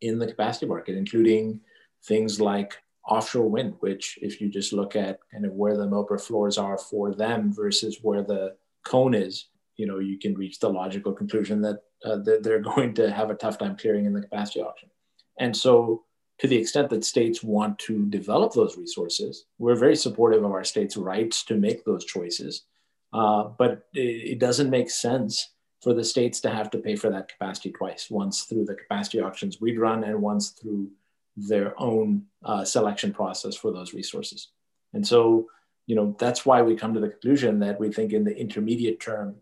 in 0.00 0.18
the 0.18 0.26
capacity 0.26 0.66
market, 0.66 0.96
including 0.96 1.60
things 2.02 2.40
like 2.40 2.82
offshore 3.08 3.48
wind, 3.48 3.74
which 3.80 4.18
if 4.20 4.40
you 4.40 4.48
just 4.48 4.72
look 4.72 4.96
at 4.96 5.20
kind 5.32 5.44
of 5.44 5.52
where 5.52 5.76
the 5.76 5.86
MOPR 5.86 6.20
floors 6.20 6.58
are 6.58 6.78
for 6.78 7.14
them 7.14 7.52
versus 7.52 7.98
where 8.02 8.22
the 8.22 8.56
cone 8.84 9.14
is, 9.14 9.48
you 9.76 9.86
know, 9.86 9.98
you 9.98 10.18
can 10.18 10.34
reach 10.34 10.58
the 10.58 10.68
logical 10.68 11.12
conclusion 11.12 11.60
that, 11.62 11.82
uh, 12.04 12.18
they're 12.40 12.60
going 12.74 12.94
to 12.94 13.10
have 13.10 13.30
a 13.30 13.34
tough 13.34 13.58
time 13.58 13.76
clearing 13.76 14.06
in 14.06 14.12
the 14.12 14.22
capacity 14.22 14.60
auction. 14.60 14.90
And 15.38 15.56
so 15.56 16.04
to 16.38 16.48
the 16.48 16.56
extent 16.56 16.90
that 16.90 17.04
states 17.04 17.42
want 17.42 17.78
to 17.80 18.06
develop 18.06 18.52
those 18.52 18.76
resources, 18.76 19.46
we're 19.58 19.76
very 19.76 19.96
supportive 19.96 20.44
of 20.44 20.52
our 20.52 20.64
states' 20.64 20.96
rights 20.96 21.44
to 21.44 21.54
make 21.54 21.84
those 21.84 22.04
choices. 22.04 22.64
Uh, 23.12 23.44
but 23.58 23.86
it, 23.94 24.32
it, 24.32 24.38
doesn't 24.38 24.68
make 24.68 24.90
sense 24.90 25.54
for 25.80 25.94
the 25.94 26.04
states 26.04 26.40
to 26.40 26.50
have 26.50 26.70
to 26.70 26.78
pay 26.78 26.96
for 26.96 27.08
that 27.08 27.28
capacity 27.28 27.70
twice 27.70 28.08
once 28.10 28.42
through 28.42 28.64
the 28.64 28.74
capacity 28.74 29.20
auctions 29.20 29.60
we'd 29.60 29.78
run 29.78 30.02
and 30.02 30.20
once 30.20 30.50
through 30.50 30.90
their 31.36 31.78
own 31.80 32.22
uh, 32.44 32.64
selection 32.64 33.12
process 33.12 33.54
for 33.54 33.72
those 33.72 33.92
resources. 33.92 34.48
And 34.94 35.06
so, 35.06 35.46
you 35.86 35.94
know, 35.94 36.16
that's 36.18 36.46
why 36.46 36.62
we 36.62 36.76
come 36.76 36.94
to 36.94 37.00
the 37.00 37.10
conclusion 37.10 37.60
that 37.60 37.78
we 37.78 37.92
think 37.92 38.12
in 38.12 38.24
the 38.24 38.36
intermediate 38.36 39.00
term 39.00 39.36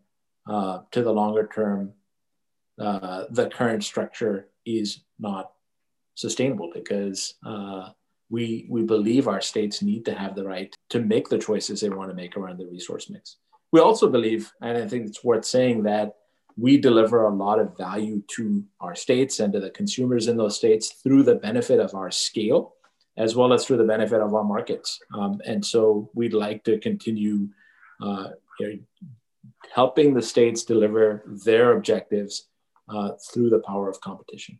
uh, 0.48 0.80
to 0.90 1.02
the 1.02 1.12
longer 1.12 1.48
term, 1.52 1.92
uh, 2.80 3.24
the 3.30 3.48
current 3.48 3.84
structure 3.84 4.48
is 4.66 5.00
not 5.18 5.52
sustainable 6.14 6.70
because 6.72 7.34
uh, 7.46 7.90
we 8.30 8.66
we 8.68 8.82
believe 8.82 9.28
our 9.28 9.40
states 9.40 9.82
need 9.82 10.04
to 10.04 10.14
have 10.14 10.34
the 10.34 10.44
right 10.44 10.74
to 10.90 11.00
make 11.00 11.28
the 11.28 11.38
choices 11.38 11.80
they 11.80 11.88
want 11.88 12.10
to 12.10 12.16
make 12.16 12.36
around 12.36 12.58
the 12.58 12.66
resource 12.66 13.08
mix. 13.08 13.36
We 13.72 13.80
also 13.80 14.08
believe, 14.08 14.52
and 14.60 14.76
I 14.78 14.86
think 14.86 15.06
it's 15.06 15.24
worth 15.24 15.44
saying 15.44 15.84
that 15.84 16.14
we 16.56 16.76
deliver 16.78 17.24
a 17.24 17.34
lot 17.34 17.58
of 17.58 17.76
value 17.76 18.22
to 18.36 18.64
our 18.80 18.94
states 18.94 19.40
and 19.40 19.52
to 19.52 19.60
the 19.60 19.70
consumers 19.70 20.28
in 20.28 20.36
those 20.36 20.56
states 20.56 20.90
through 21.02 21.24
the 21.24 21.34
benefit 21.34 21.80
of 21.80 21.94
our 21.94 22.10
scale, 22.10 22.74
as 23.16 23.34
well 23.34 23.52
as 23.52 23.64
through 23.64 23.78
the 23.78 23.84
benefit 23.84 24.20
of 24.20 24.34
our 24.34 24.44
markets. 24.44 25.00
Um, 25.12 25.40
and 25.44 25.64
so 25.64 26.10
we'd 26.14 26.32
like 26.32 26.64
to 26.64 26.78
continue 26.78 27.48
uh, 28.00 28.30
you 28.60 28.68
know, 28.68 28.78
helping 29.72 30.14
the 30.14 30.22
states 30.22 30.64
deliver 30.64 31.22
their 31.44 31.76
objectives 31.76 32.48
uh, 32.88 33.12
through 33.32 33.50
the 33.50 33.60
power 33.60 33.88
of 33.88 34.00
competition 34.00 34.58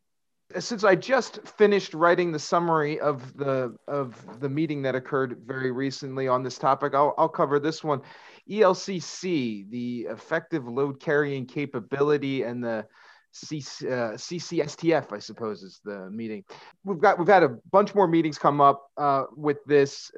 since 0.59 0.85
I 0.85 0.95
just 0.95 1.47
finished 1.47 1.95
writing 1.95 2.33
the 2.33 2.39
summary 2.39 3.01
of 3.01 3.37
the 3.37 3.77
of 3.89 4.41
the 4.41 4.49
meeting 4.49 4.83
that 4.83 4.95
occurred 4.95 5.39
very 5.45 5.71
recently 5.71 6.29
on 6.29 6.43
this 6.43 6.59
topic, 6.59 6.95
I'll, 6.95 7.15
I'll 7.19 7.29
cover 7.29 7.59
this 7.59 7.83
one. 7.83 8.03
ELCC, 8.51 9.71
the 9.71 10.01
effective 10.11 10.69
load 10.69 11.01
carrying 11.01 11.47
capability, 11.47 12.43
and 12.43 12.63
the 12.63 12.87
C, 13.33 13.59
uh, 13.59 14.15
CCSTF, 14.15 15.13
I 15.13 15.19
suppose, 15.19 15.63
is 15.63 15.81
the 15.85 16.11
meeting. 16.11 16.45
We've 16.85 17.01
got 17.01 17.19
we've 17.19 17.29
had 17.29 17.43
a 17.43 17.57
bunch 17.73 17.95
more 17.95 18.07
meetings 18.07 18.39
come 18.39 18.61
up 18.61 18.91
uh, 18.97 19.25
with 19.37 19.59
this. 19.67 20.11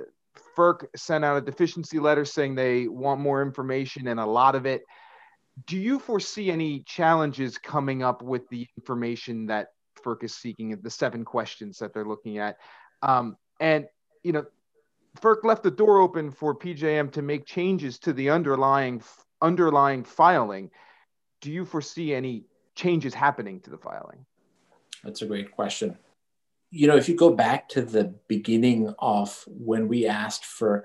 FERC 0.56 0.86
sent 0.96 1.24
out 1.24 1.36
a 1.36 1.40
deficiency 1.40 1.98
letter 1.98 2.24
saying 2.24 2.54
they 2.54 2.88
want 2.88 3.20
more 3.20 3.42
information, 3.42 4.08
and 4.08 4.20
a 4.20 4.26
lot 4.26 4.54
of 4.54 4.66
it. 4.66 4.82
Do 5.66 5.78
you 5.78 5.98
foresee 5.98 6.50
any 6.50 6.80
challenges 6.80 7.56
coming 7.56 8.02
up 8.02 8.20
with 8.20 8.46
the 8.50 8.66
information 8.76 9.46
that 9.46 9.68
FERC 10.06 10.24
is 10.24 10.34
seeking, 10.34 10.78
the 10.80 10.90
seven 10.90 11.24
questions 11.24 11.78
that 11.78 11.92
they're 11.92 12.04
looking 12.04 12.38
at. 12.38 12.58
Um, 13.02 13.36
and, 13.60 13.86
you 14.22 14.32
know, 14.32 14.44
FERC 15.20 15.44
left 15.44 15.62
the 15.62 15.70
door 15.70 16.00
open 16.00 16.30
for 16.30 16.54
PJM 16.54 17.12
to 17.12 17.22
make 17.22 17.46
changes 17.46 17.98
to 18.00 18.12
the 18.12 18.30
underlying 18.30 19.02
underlying 19.42 20.04
filing. 20.04 20.70
Do 21.40 21.50
you 21.50 21.64
foresee 21.64 22.14
any 22.14 22.44
changes 22.74 23.14
happening 23.14 23.60
to 23.60 23.70
the 23.70 23.78
filing? 23.78 24.24
That's 25.04 25.22
a 25.22 25.26
great 25.26 25.52
question. 25.52 25.96
You 26.70 26.88
know, 26.88 26.96
if 26.96 27.08
you 27.08 27.16
go 27.16 27.30
back 27.30 27.68
to 27.70 27.82
the 27.82 28.14
beginning 28.28 28.94
of 28.98 29.44
when 29.46 29.88
we 29.88 30.06
asked 30.06 30.44
FERC 30.44 30.82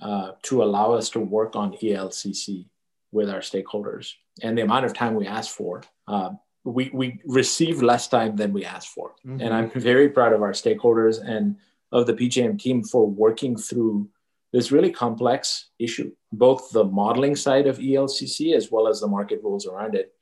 uh, 0.00 0.32
to 0.42 0.62
allow 0.62 0.92
us 0.92 1.10
to 1.10 1.20
work 1.20 1.56
on 1.56 1.72
ELCC 1.72 2.66
with 3.12 3.30
our 3.30 3.40
stakeholders 3.40 4.12
and 4.42 4.56
the 4.56 4.62
amount 4.62 4.84
of 4.84 4.94
time 4.94 5.14
we 5.14 5.26
asked 5.26 5.50
for, 5.50 5.82
uh, 6.06 6.30
we, 6.66 6.90
we 6.92 7.20
received 7.24 7.82
less 7.82 8.08
time 8.08 8.36
than 8.36 8.52
we 8.52 8.64
asked 8.64 8.88
for. 8.88 9.14
Mm-hmm. 9.24 9.40
And 9.40 9.54
I'm 9.54 9.70
very 9.70 10.08
proud 10.08 10.32
of 10.32 10.42
our 10.42 10.52
stakeholders 10.52 11.22
and 11.24 11.56
of 11.92 12.06
the 12.06 12.14
PJM 12.14 12.58
team 12.58 12.82
for 12.82 13.08
working 13.08 13.56
through 13.56 14.08
this 14.52 14.72
really 14.72 14.90
complex 14.90 15.70
issue, 15.78 16.12
both 16.32 16.70
the 16.70 16.84
modeling 16.84 17.36
side 17.36 17.66
of 17.66 17.78
ELCC 17.78 18.54
as 18.54 18.70
well 18.70 18.88
as 18.88 19.00
the 19.00 19.06
market 19.06 19.40
rules 19.42 19.66
around 19.66 19.94
it. 19.94 20.12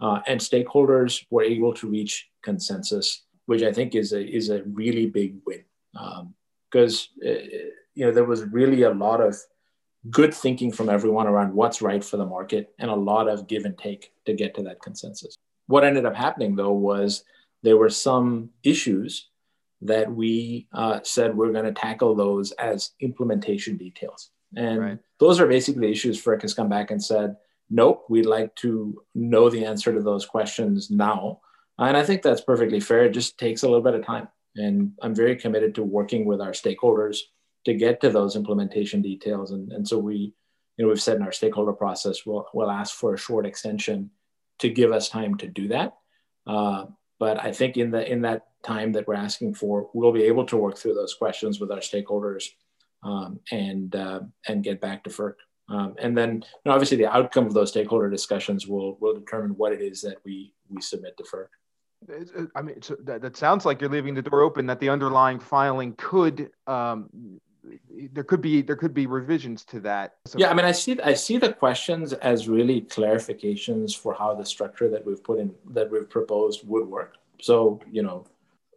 Uh, 0.00 0.20
and 0.26 0.40
stakeholders 0.40 1.24
were 1.30 1.42
able 1.42 1.72
to 1.72 1.88
reach 1.88 2.28
consensus, 2.42 3.22
which 3.46 3.62
I 3.62 3.72
think 3.72 3.94
is 3.94 4.12
a, 4.12 4.22
is 4.22 4.50
a 4.50 4.62
really 4.64 5.06
big 5.06 5.36
win. 5.46 5.64
Because 6.70 7.08
um, 7.24 7.30
uh, 7.30 7.38
you 7.94 8.04
know 8.04 8.12
there 8.12 8.24
was 8.24 8.42
really 8.44 8.82
a 8.82 8.90
lot 8.90 9.20
of 9.20 9.36
good 10.10 10.34
thinking 10.34 10.72
from 10.72 10.90
everyone 10.90 11.26
around 11.26 11.54
what's 11.54 11.80
right 11.80 12.04
for 12.04 12.16
the 12.16 12.26
market 12.26 12.74
and 12.78 12.90
a 12.90 12.94
lot 12.94 13.28
of 13.28 13.46
give 13.46 13.64
and 13.64 13.78
take 13.78 14.12
to 14.26 14.34
get 14.34 14.54
to 14.56 14.62
that 14.62 14.82
consensus. 14.82 15.36
What 15.66 15.84
ended 15.84 16.06
up 16.06 16.14
happening 16.14 16.56
though 16.56 16.72
was 16.72 17.24
there 17.62 17.76
were 17.76 17.90
some 17.90 18.50
issues 18.62 19.28
that 19.82 20.10
we 20.10 20.66
uh, 20.72 21.00
said 21.02 21.36
we're 21.36 21.52
going 21.52 21.64
to 21.64 21.72
tackle 21.72 22.14
those 22.14 22.52
as 22.52 22.90
implementation 23.00 23.76
details. 23.76 24.30
And 24.56 24.80
right. 24.80 24.98
those 25.18 25.40
are 25.40 25.46
basically 25.46 25.90
issues 25.90 26.22
FERC 26.22 26.42
has 26.42 26.54
come 26.54 26.68
back 26.68 26.90
and 26.90 27.02
said, 27.02 27.36
nope, 27.70 28.04
we'd 28.08 28.26
like 28.26 28.54
to 28.56 29.02
know 29.14 29.50
the 29.50 29.64
answer 29.64 29.92
to 29.92 30.00
those 30.00 30.24
questions 30.24 30.90
now. 30.90 31.40
And 31.78 31.96
I 31.96 32.04
think 32.04 32.22
that's 32.22 32.40
perfectly 32.40 32.80
fair. 32.80 33.04
It 33.04 33.12
just 33.12 33.38
takes 33.38 33.62
a 33.62 33.66
little 33.66 33.82
bit 33.82 33.94
of 33.94 34.06
time. 34.06 34.28
And 34.56 34.92
I'm 35.02 35.14
very 35.14 35.36
committed 35.36 35.74
to 35.74 35.82
working 35.82 36.24
with 36.24 36.40
our 36.40 36.52
stakeholders 36.52 37.18
to 37.64 37.74
get 37.74 38.00
to 38.02 38.10
those 38.10 38.36
implementation 38.36 39.02
details. 39.02 39.50
And, 39.50 39.72
and 39.72 39.86
so 39.86 39.98
we, 39.98 40.34
you 40.76 40.84
know, 40.84 40.88
we've 40.88 41.02
said 41.02 41.16
in 41.16 41.22
our 41.22 41.32
stakeholder 41.32 41.72
process, 41.72 42.24
we'll, 42.24 42.46
we'll 42.54 42.70
ask 42.70 42.94
for 42.94 43.14
a 43.14 43.18
short 43.18 43.46
extension 43.46 44.10
to 44.58 44.68
give 44.68 44.92
us 44.92 45.08
time 45.08 45.36
to 45.36 45.46
do 45.46 45.68
that. 45.68 45.94
Uh, 46.46 46.86
but 47.18 47.42
I 47.42 47.52
think 47.52 47.76
in 47.76 47.90
the 47.90 48.10
in 48.10 48.22
that 48.22 48.46
time 48.62 48.92
that 48.92 49.06
we're 49.06 49.14
asking 49.14 49.54
for, 49.54 49.88
we'll 49.94 50.12
be 50.12 50.24
able 50.24 50.46
to 50.46 50.56
work 50.56 50.76
through 50.76 50.94
those 50.94 51.14
questions 51.14 51.60
with 51.60 51.70
our 51.70 51.78
stakeholders 51.78 52.44
um, 53.02 53.40
and 53.50 53.94
uh, 53.94 54.20
and 54.48 54.64
get 54.64 54.80
back 54.80 55.04
to 55.04 55.10
FERC 55.10 55.34
Um, 55.68 55.94
and 55.98 56.16
then 56.16 56.30
you 56.36 56.64
know, 56.66 56.72
obviously 56.72 56.96
the 56.96 57.10
outcome 57.10 57.46
of 57.46 57.54
those 57.54 57.70
stakeholder 57.70 58.10
discussions 58.10 58.66
will 58.66 58.98
will 59.00 59.14
determine 59.14 59.52
what 59.52 59.72
it 59.72 59.80
is 59.80 60.02
that 60.02 60.18
we 60.24 60.54
we 60.68 60.80
submit 60.80 61.16
to 61.18 61.24
FERC. 61.24 61.48
I 62.54 62.60
mean, 62.60 62.80
that, 63.04 63.22
that 63.22 63.36
sounds 63.36 63.64
like 63.64 63.80
you're 63.80 63.88
leaving 63.88 64.14
the 64.14 64.20
door 64.20 64.42
open 64.42 64.66
that 64.66 64.78
the 64.78 64.90
underlying 64.90 65.40
filing 65.40 65.94
could 65.96 66.50
um, 66.66 67.08
there 68.12 68.24
could 68.24 68.40
be 68.40 68.62
there 68.62 68.76
could 68.76 68.94
be 68.94 69.06
revisions 69.06 69.64
to 69.64 69.80
that. 69.80 70.16
So- 70.26 70.38
yeah, 70.38 70.50
I 70.50 70.54
mean, 70.54 70.64
I 70.64 70.72
see 70.72 71.00
I 71.00 71.14
see 71.14 71.38
the 71.38 71.52
questions 71.52 72.12
as 72.12 72.48
really 72.48 72.82
clarifications 72.82 73.96
for 73.96 74.14
how 74.14 74.34
the 74.34 74.44
structure 74.44 74.88
that 74.88 75.04
we've 75.04 75.22
put 75.22 75.38
in 75.38 75.54
that 75.70 75.90
we've 75.90 76.08
proposed 76.08 76.66
would 76.66 76.86
work. 76.86 77.16
So 77.40 77.80
you 77.90 78.02
know, 78.02 78.26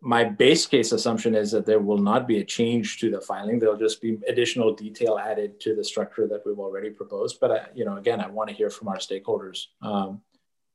my 0.01 0.23
base 0.23 0.65
case 0.65 0.91
assumption 0.91 1.35
is 1.35 1.51
that 1.51 1.65
there 1.65 1.79
will 1.79 1.97
not 1.97 2.27
be 2.27 2.39
a 2.39 2.43
change 2.43 2.99
to 2.99 3.11
the 3.11 3.21
filing. 3.21 3.59
There'll 3.59 3.77
just 3.77 4.01
be 4.01 4.17
additional 4.27 4.73
detail 4.73 5.17
added 5.17 5.59
to 5.61 5.75
the 5.75 5.83
structure 5.83 6.27
that 6.27 6.45
we've 6.45 6.59
already 6.59 6.89
proposed. 6.89 7.39
But 7.39 7.51
I, 7.51 7.67
you 7.73 7.85
know, 7.85 7.97
again, 7.97 8.21
I 8.21 8.27
want 8.27 8.49
to 8.49 8.55
hear 8.55 8.69
from 8.69 8.87
our 8.87 8.97
stakeholders 8.97 9.65
um, 9.81 10.21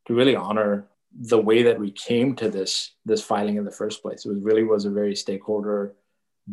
to 0.06 0.14
really 0.14 0.36
honor 0.36 0.88
the 1.14 1.38
way 1.38 1.62
that 1.62 1.78
we 1.78 1.90
came 1.90 2.34
to 2.36 2.48
this 2.48 2.92
this 3.04 3.22
filing 3.22 3.56
in 3.56 3.64
the 3.64 3.70
first 3.70 4.02
place. 4.02 4.24
It 4.24 4.30
was 4.30 4.42
really 4.42 4.64
was 4.64 4.84
a 4.84 4.90
very 4.90 5.14
stakeholder 5.14 5.94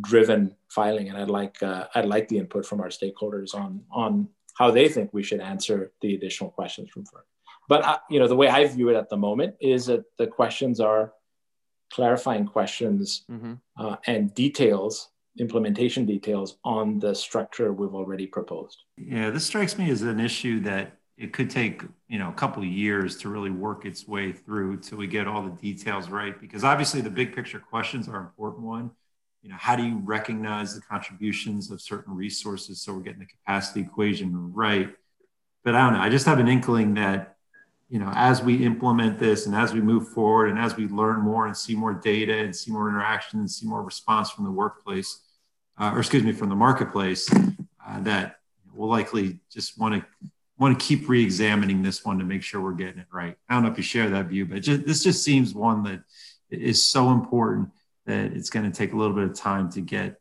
driven 0.02 0.56
filing, 0.70 1.10
and 1.10 1.18
I'd 1.18 1.30
like 1.30 1.62
uh, 1.62 1.88
I'd 1.96 2.06
like 2.06 2.28
the 2.28 2.38
input 2.38 2.66
from 2.66 2.82
our 2.82 2.90
stakeholders 2.90 3.54
on 3.54 3.82
on 3.92 4.30
how 4.58 4.72
they 4.72 4.90
think 4.90 5.14
we 5.14 5.24
should 5.24 5.40
answer 5.40 5.92
the 6.02 6.16
additional 6.16 6.50
questions 6.50 6.90
from 6.90 7.04
FERC. 7.04 7.24
But 7.68 7.86
uh, 7.86 8.00
you 8.10 8.20
know, 8.20 8.28
the 8.28 8.36
way 8.36 8.48
I 8.48 8.66
view 8.68 8.90
it 8.90 8.96
at 8.96 9.10
the 9.10 9.18
moment 9.18 9.56
is 9.60 9.86
that 9.88 10.04
the 10.18 10.28
questions 10.28 10.80
are 10.80 11.14
clarifying 11.92 12.46
questions 12.46 13.26
mm-hmm. 13.30 13.54
uh, 13.78 13.96
and 14.06 14.34
details, 14.34 15.10
implementation 15.40 16.06
details 16.06 16.58
on 16.64 17.00
the 17.00 17.16
structure 17.16 17.74
we've 17.74 17.96
already 17.96 18.28
proposed. 18.28 18.84
Yeah, 18.98 19.30
this 19.30 19.46
strikes 19.46 19.78
me 19.78 19.90
as 19.90 20.02
an 20.02 20.20
issue 20.20 20.60
that 20.62 21.00
it 21.20 21.34
could 21.34 21.50
take 21.50 21.84
you 22.08 22.18
know 22.18 22.30
a 22.30 22.34
couple 22.34 22.64
of 22.64 22.70
years 22.70 23.18
to 23.18 23.30
really 23.30 23.52
work 23.52 23.86
its 23.86 24.08
way 24.08 24.32
through 24.32 24.78
till 24.78 24.98
we 24.98 25.06
get 25.06 25.28
all 25.28 25.44
the 25.44 25.50
details 25.62 26.10
right 26.10 26.40
because 26.40 26.64
obviously 26.64 27.02
the 27.02 27.10
big 27.10 27.36
picture 27.36 27.60
questions 27.60 28.08
are 28.08 28.22
important 28.22 28.66
one 28.66 28.90
you 29.41 29.49
know 29.49 29.56
how 29.58 29.75
do 29.75 29.84
you 29.84 30.02
recognize 30.04 30.75
the 30.75 30.82
contributions 30.82 31.71
of 31.71 31.82
certain 31.82 32.15
resources 32.15 32.82
so 32.82 32.93
we're 32.93 32.99
getting 32.99 33.19
the 33.19 33.25
capacity 33.25 33.82
equation 33.82 34.54
right 34.54 34.89
but 35.63 35.75
i 35.75 35.82
don't 35.82 35.93
know 35.93 36.02
i 36.02 36.10
just 36.10 36.25
have 36.25 36.39
an 36.39 36.47
inkling 36.47 36.93
that 36.93 37.36
you 37.89 37.99
know 37.99 38.12
as 38.15 38.41
we 38.41 38.63
implement 38.65 39.17
this 39.19 39.45
and 39.45 39.56
as 39.56 39.73
we 39.73 39.82
move 39.82 40.10
forward 40.10 40.49
and 40.49 40.60
as 40.60 40.75
we 40.75 40.88
learn 40.88 41.21
more 41.21 41.45
and 41.47 41.56
see 41.56 41.75
more 41.75 41.93
data 41.93 42.38
and 42.38 42.56
see 42.56 42.71
more 42.71 42.89
interaction 42.89 43.39
and 43.39 43.49
see 43.49 43.67
more 43.67 43.82
response 43.82 44.30
from 44.30 44.45
the 44.45 44.52
workplace 44.52 45.21
uh, 45.80 45.91
or 45.93 45.99
excuse 45.99 46.23
me 46.23 46.32
from 46.32 46.49
the 46.49 46.56
marketplace 46.56 47.30
uh, 47.34 47.99
that 48.02 48.39
we'll 48.73 48.89
likely 48.89 49.39
just 49.52 49.78
want 49.80 49.95
to 49.95 50.06
want 50.60 50.78
to 50.78 50.86
keep 50.86 51.08
re-examining 51.08 51.82
this 51.82 52.04
one 52.04 52.19
to 52.19 52.25
make 52.25 52.43
sure 52.43 52.62
we're 52.62 52.73
getting 52.73 52.99
it 52.99 53.08
right. 53.12 53.36
I 53.47 53.54
don't 53.54 53.63
know 53.63 53.71
if 53.71 53.78
you 53.78 53.84
share 53.84 54.10
that 54.10 54.25
view, 54.25 54.45
but 54.45 54.62
just, 54.62 54.86
this 54.86 55.04
just 55.04 55.23
seems 55.23 55.54
one 55.54 55.84
that 55.84 56.02
is 56.52 56.86
so 56.86 57.12
important 57.12 57.69
that 58.10 58.34
it's 58.34 58.50
going 58.50 58.69
to 58.69 58.76
take 58.76 58.93
a 58.93 58.95
little 58.98 59.15
bit 59.15 59.24
of 59.24 59.36
time 59.36 59.72
to 59.72 59.82
get 59.82 60.19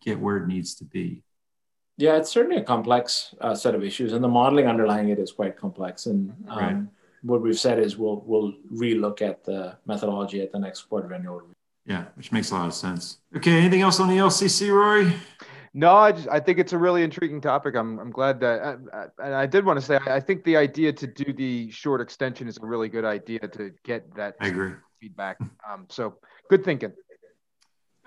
get 0.00 0.18
where 0.18 0.36
it 0.38 0.46
needs 0.46 0.76
to 0.76 0.84
be. 0.84 1.22
Yeah, 1.96 2.16
it's 2.16 2.30
certainly 2.30 2.58
a 2.58 2.64
complex 2.64 3.34
uh, 3.40 3.54
set 3.54 3.74
of 3.74 3.82
issues, 3.82 4.12
and 4.12 4.22
the 4.22 4.28
modeling 4.28 4.66
underlying 4.66 5.08
it 5.08 5.18
is 5.18 5.32
quite 5.32 5.56
complex. 5.56 6.06
And 6.06 6.32
um, 6.48 6.58
right. 6.58 6.76
what 7.22 7.42
we've 7.42 7.58
said 7.58 7.80
is 7.80 7.96
we'll 7.96 8.22
we'll 8.24 8.54
relook 8.72 9.20
at 9.20 9.44
the 9.44 9.76
methodology 9.84 10.40
at 10.40 10.52
the 10.52 10.58
next 10.58 10.82
quadrennial 10.82 11.34
review. 11.40 11.54
Yeah, 11.86 12.04
which 12.14 12.30
makes 12.32 12.50
a 12.50 12.54
lot 12.54 12.68
of 12.68 12.74
sense. 12.74 13.18
Okay, 13.36 13.58
anything 13.58 13.80
else 13.80 13.98
on 13.98 14.08
the 14.08 14.18
LCC, 14.18 14.70
Rory? 14.72 15.12
No, 15.74 15.94
I, 15.94 16.12
just, 16.12 16.28
I 16.28 16.40
think 16.40 16.58
it's 16.58 16.72
a 16.72 16.78
really 16.78 17.02
intriguing 17.02 17.40
topic. 17.40 17.76
I'm, 17.76 17.98
I'm 17.98 18.10
glad 18.10 18.40
that, 18.40 18.60
uh, 18.60 18.76
uh, 18.92 19.06
and 19.22 19.34
I 19.34 19.46
did 19.46 19.64
want 19.64 19.78
to 19.78 19.84
say, 19.84 19.98
I 20.06 20.20
think 20.20 20.44
the 20.44 20.56
idea 20.56 20.92
to 20.92 21.06
do 21.06 21.32
the 21.32 21.70
short 21.70 22.00
extension 22.00 22.48
is 22.48 22.58
a 22.58 22.66
really 22.66 22.88
good 22.88 23.04
idea 23.04 23.40
to 23.40 23.72
get 23.84 24.14
that 24.16 24.34
I 24.40 24.48
agree. 24.48 24.72
feedback. 25.00 25.38
Um, 25.70 25.86
so 25.88 26.18
good 26.50 26.64
thinking. 26.64 26.92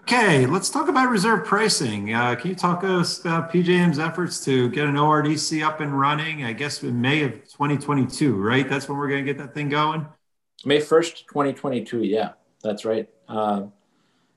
Okay, 0.01 0.45
let's 0.45 0.69
talk 0.69 0.89
about 0.89 1.09
reserve 1.09 1.45
pricing. 1.45 2.13
Uh, 2.13 2.35
can 2.35 2.49
you 2.49 2.55
talk 2.55 2.83
us 2.83 3.19
about 3.19 3.51
PJM's 3.51 3.99
efforts 3.99 4.43
to 4.45 4.67
get 4.69 4.87
an 4.87 4.95
ORDC 4.95 5.63
up 5.65 5.79
and 5.79 5.97
running? 5.97 6.43
I 6.43 6.53
guess 6.53 6.83
in 6.83 6.99
May 6.99 7.23
of 7.23 7.31
2022, 7.31 8.35
right? 8.35 8.67
That's 8.67 8.89
when 8.89 8.97
we're 8.97 9.07
going 9.07 9.23
to 9.23 9.33
get 9.33 9.37
that 9.37 9.53
thing 9.53 9.69
going. 9.69 10.07
May 10.65 10.79
1st, 10.79 11.27
2022. 11.27 12.03
Yeah, 12.03 12.31
that's 12.63 12.83
right. 12.83 13.07
Uh, 13.29 13.67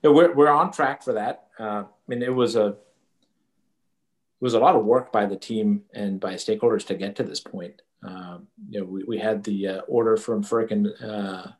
we're, 0.03 0.33
we're 0.33 0.49
on 0.49 0.71
track 0.71 1.03
for 1.03 1.13
that. 1.13 1.47
Uh, 1.59 1.83
I 1.83 1.85
mean, 2.07 2.21
it 2.21 2.33
was 2.33 2.55
a 2.55 2.67
it 2.67 4.41
was 4.41 4.53
a 4.53 4.59
lot 4.59 4.75
of 4.75 4.85
work 4.85 5.11
by 5.11 5.25
the 5.25 5.37
team 5.37 5.83
and 5.93 6.19
by 6.19 6.35
stakeholders 6.35 6.85
to 6.87 6.95
get 6.95 7.15
to 7.15 7.23
this 7.23 7.39
point. 7.39 7.81
Um, 8.03 8.47
you 8.69 8.79
know, 8.79 8.85
we, 8.85 9.03
we 9.05 9.17
had 9.17 9.43
the 9.43 9.67
uh, 9.67 9.79
order 9.87 10.15
from 10.17 10.43
FERC 10.43 10.71
in, 10.71 10.87
uh, 10.87 11.51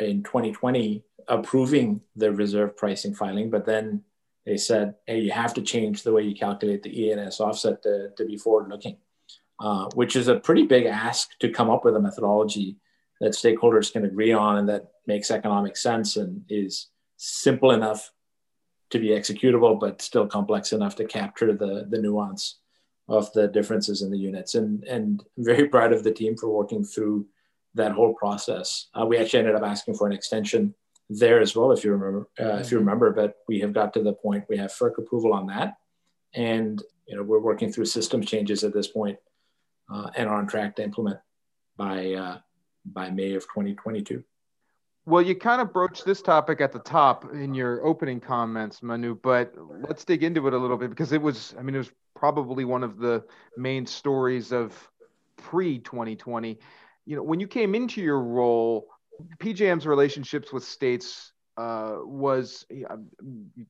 in 0.00 0.22
2020 0.22 1.04
approving 1.32 2.02
the 2.14 2.30
reserve 2.30 2.76
pricing 2.76 3.14
filing, 3.14 3.48
but 3.48 3.64
then 3.64 4.02
they 4.44 4.58
said, 4.58 4.94
hey, 5.06 5.20
you 5.20 5.30
have 5.32 5.54
to 5.54 5.62
change 5.62 6.02
the 6.02 6.12
way 6.12 6.22
you 6.22 6.34
calculate 6.34 6.82
the 6.82 7.10
ENS 7.10 7.40
offset 7.40 7.82
to, 7.82 8.10
to 8.16 8.26
be 8.26 8.36
forward 8.36 8.68
looking, 8.68 8.98
uh, 9.58 9.88
which 9.94 10.14
is 10.14 10.28
a 10.28 10.38
pretty 10.38 10.66
big 10.66 10.84
ask 10.84 11.30
to 11.38 11.48
come 11.48 11.70
up 11.70 11.84
with 11.84 11.96
a 11.96 12.00
methodology 12.00 12.76
that 13.20 13.32
stakeholders 13.32 13.90
can 13.90 14.04
agree 14.04 14.32
on 14.32 14.58
and 14.58 14.68
that 14.68 14.92
makes 15.06 15.30
economic 15.30 15.76
sense 15.76 16.16
and 16.16 16.42
is 16.50 16.88
simple 17.16 17.70
enough 17.70 18.12
to 18.90 18.98
be 18.98 19.08
executable, 19.08 19.80
but 19.80 20.02
still 20.02 20.26
complex 20.26 20.72
enough 20.72 20.96
to 20.96 21.04
capture 21.06 21.54
the, 21.54 21.86
the 21.88 21.98
nuance 21.98 22.58
of 23.08 23.32
the 23.32 23.48
differences 23.48 24.02
in 24.02 24.10
the 24.10 24.18
units. 24.18 24.54
And, 24.54 24.84
and 24.84 25.24
I'm 25.38 25.44
very 25.44 25.66
proud 25.68 25.94
of 25.94 26.04
the 26.04 26.12
team 26.12 26.36
for 26.36 26.50
working 26.50 26.84
through 26.84 27.26
that 27.74 27.92
whole 27.92 28.12
process. 28.12 28.88
Uh, 28.92 29.06
we 29.06 29.16
actually 29.16 29.38
ended 29.38 29.54
up 29.54 29.62
asking 29.62 29.94
for 29.94 30.06
an 30.06 30.12
extension 30.12 30.74
there 31.10 31.40
as 31.40 31.54
well, 31.54 31.72
if 31.72 31.84
you 31.84 31.92
remember. 31.92 32.28
Uh, 32.40 32.56
if 32.56 32.70
you 32.70 32.78
mm-hmm. 32.78 32.86
remember, 32.86 33.10
but 33.12 33.36
we 33.48 33.60
have 33.60 33.72
got 33.72 33.92
to 33.94 34.02
the 34.02 34.12
point 34.12 34.44
we 34.48 34.56
have 34.56 34.72
FERC 34.72 34.98
approval 34.98 35.32
on 35.32 35.46
that, 35.46 35.76
and 36.34 36.82
you 37.06 37.16
know 37.16 37.22
we're 37.22 37.40
working 37.40 37.72
through 37.72 37.86
systems 37.86 38.26
changes 38.26 38.64
at 38.64 38.72
this 38.72 38.88
point, 38.88 39.18
uh, 39.92 40.10
and 40.16 40.28
are 40.28 40.36
on 40.36 40.46
track 40.46 40.76
to 40.76 40.82
implement 40.82 41.18
by 41.76 42.12
uh, 42.12 42.38
by 42.84 43.10
May 43.10 43.34
of 43.34 43.42
2022. 43.44 44.24
Well, 45.04 45.22
you 45.22 45.34
kind 45.34 45.60
of 45.60 45.72
broached 45.72 46.04
this 46.04 46.22
topic 46.22 46.60
at 46.60 46.70
the 46.70 46.78
top 46.78 47.32
in 47.32 47.54
your 47.54 47.84
opening 47.84 48.20
comments, 48.20 48.84
Manu, 48.84 49.16
but 49.16 49.52
let's 49.88 50.04
dig 50.04 50.22
into 50.22 50.46
it 50.46 50.54
a 50.54 50.58
little 50.58 50.76
bit 50.76 50.90
because 50.90 51.10
it 51.10 51.20
was, 51.20 51.56
I 51.58 51.62
mean, 51.62 51.74
it 51.74 51.78
was 51.78 51.90
probably 52.14 52.64
one 52.64 52.84
of 52.84 52.98
the 52.98 53.24
main 53.56 53.84
stories 53.84 54.52
of 54.52 54.72
pre 55.36 55.80
2020. 55.80 56.56
You 57.04 57.16
know, 57.16 57.22
when 57.24 57.40
you 57.40 57.48
came 57.48 57.74
into 57.74 58.00
your 58.00 58.20
role, 58.20 58.86
PJM's 59.38 59.86
relationships 59.86 60.52
with 60.52 60.64
states 60.64 61.32
uh, 61.56 61.96
was 62.02 62.66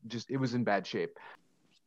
just, 0.07 0.31
it 0.31 0.37
was 0.37 0.55
in 0.55 0.65
bad 0.65 0.87
shape. 0.87 1.19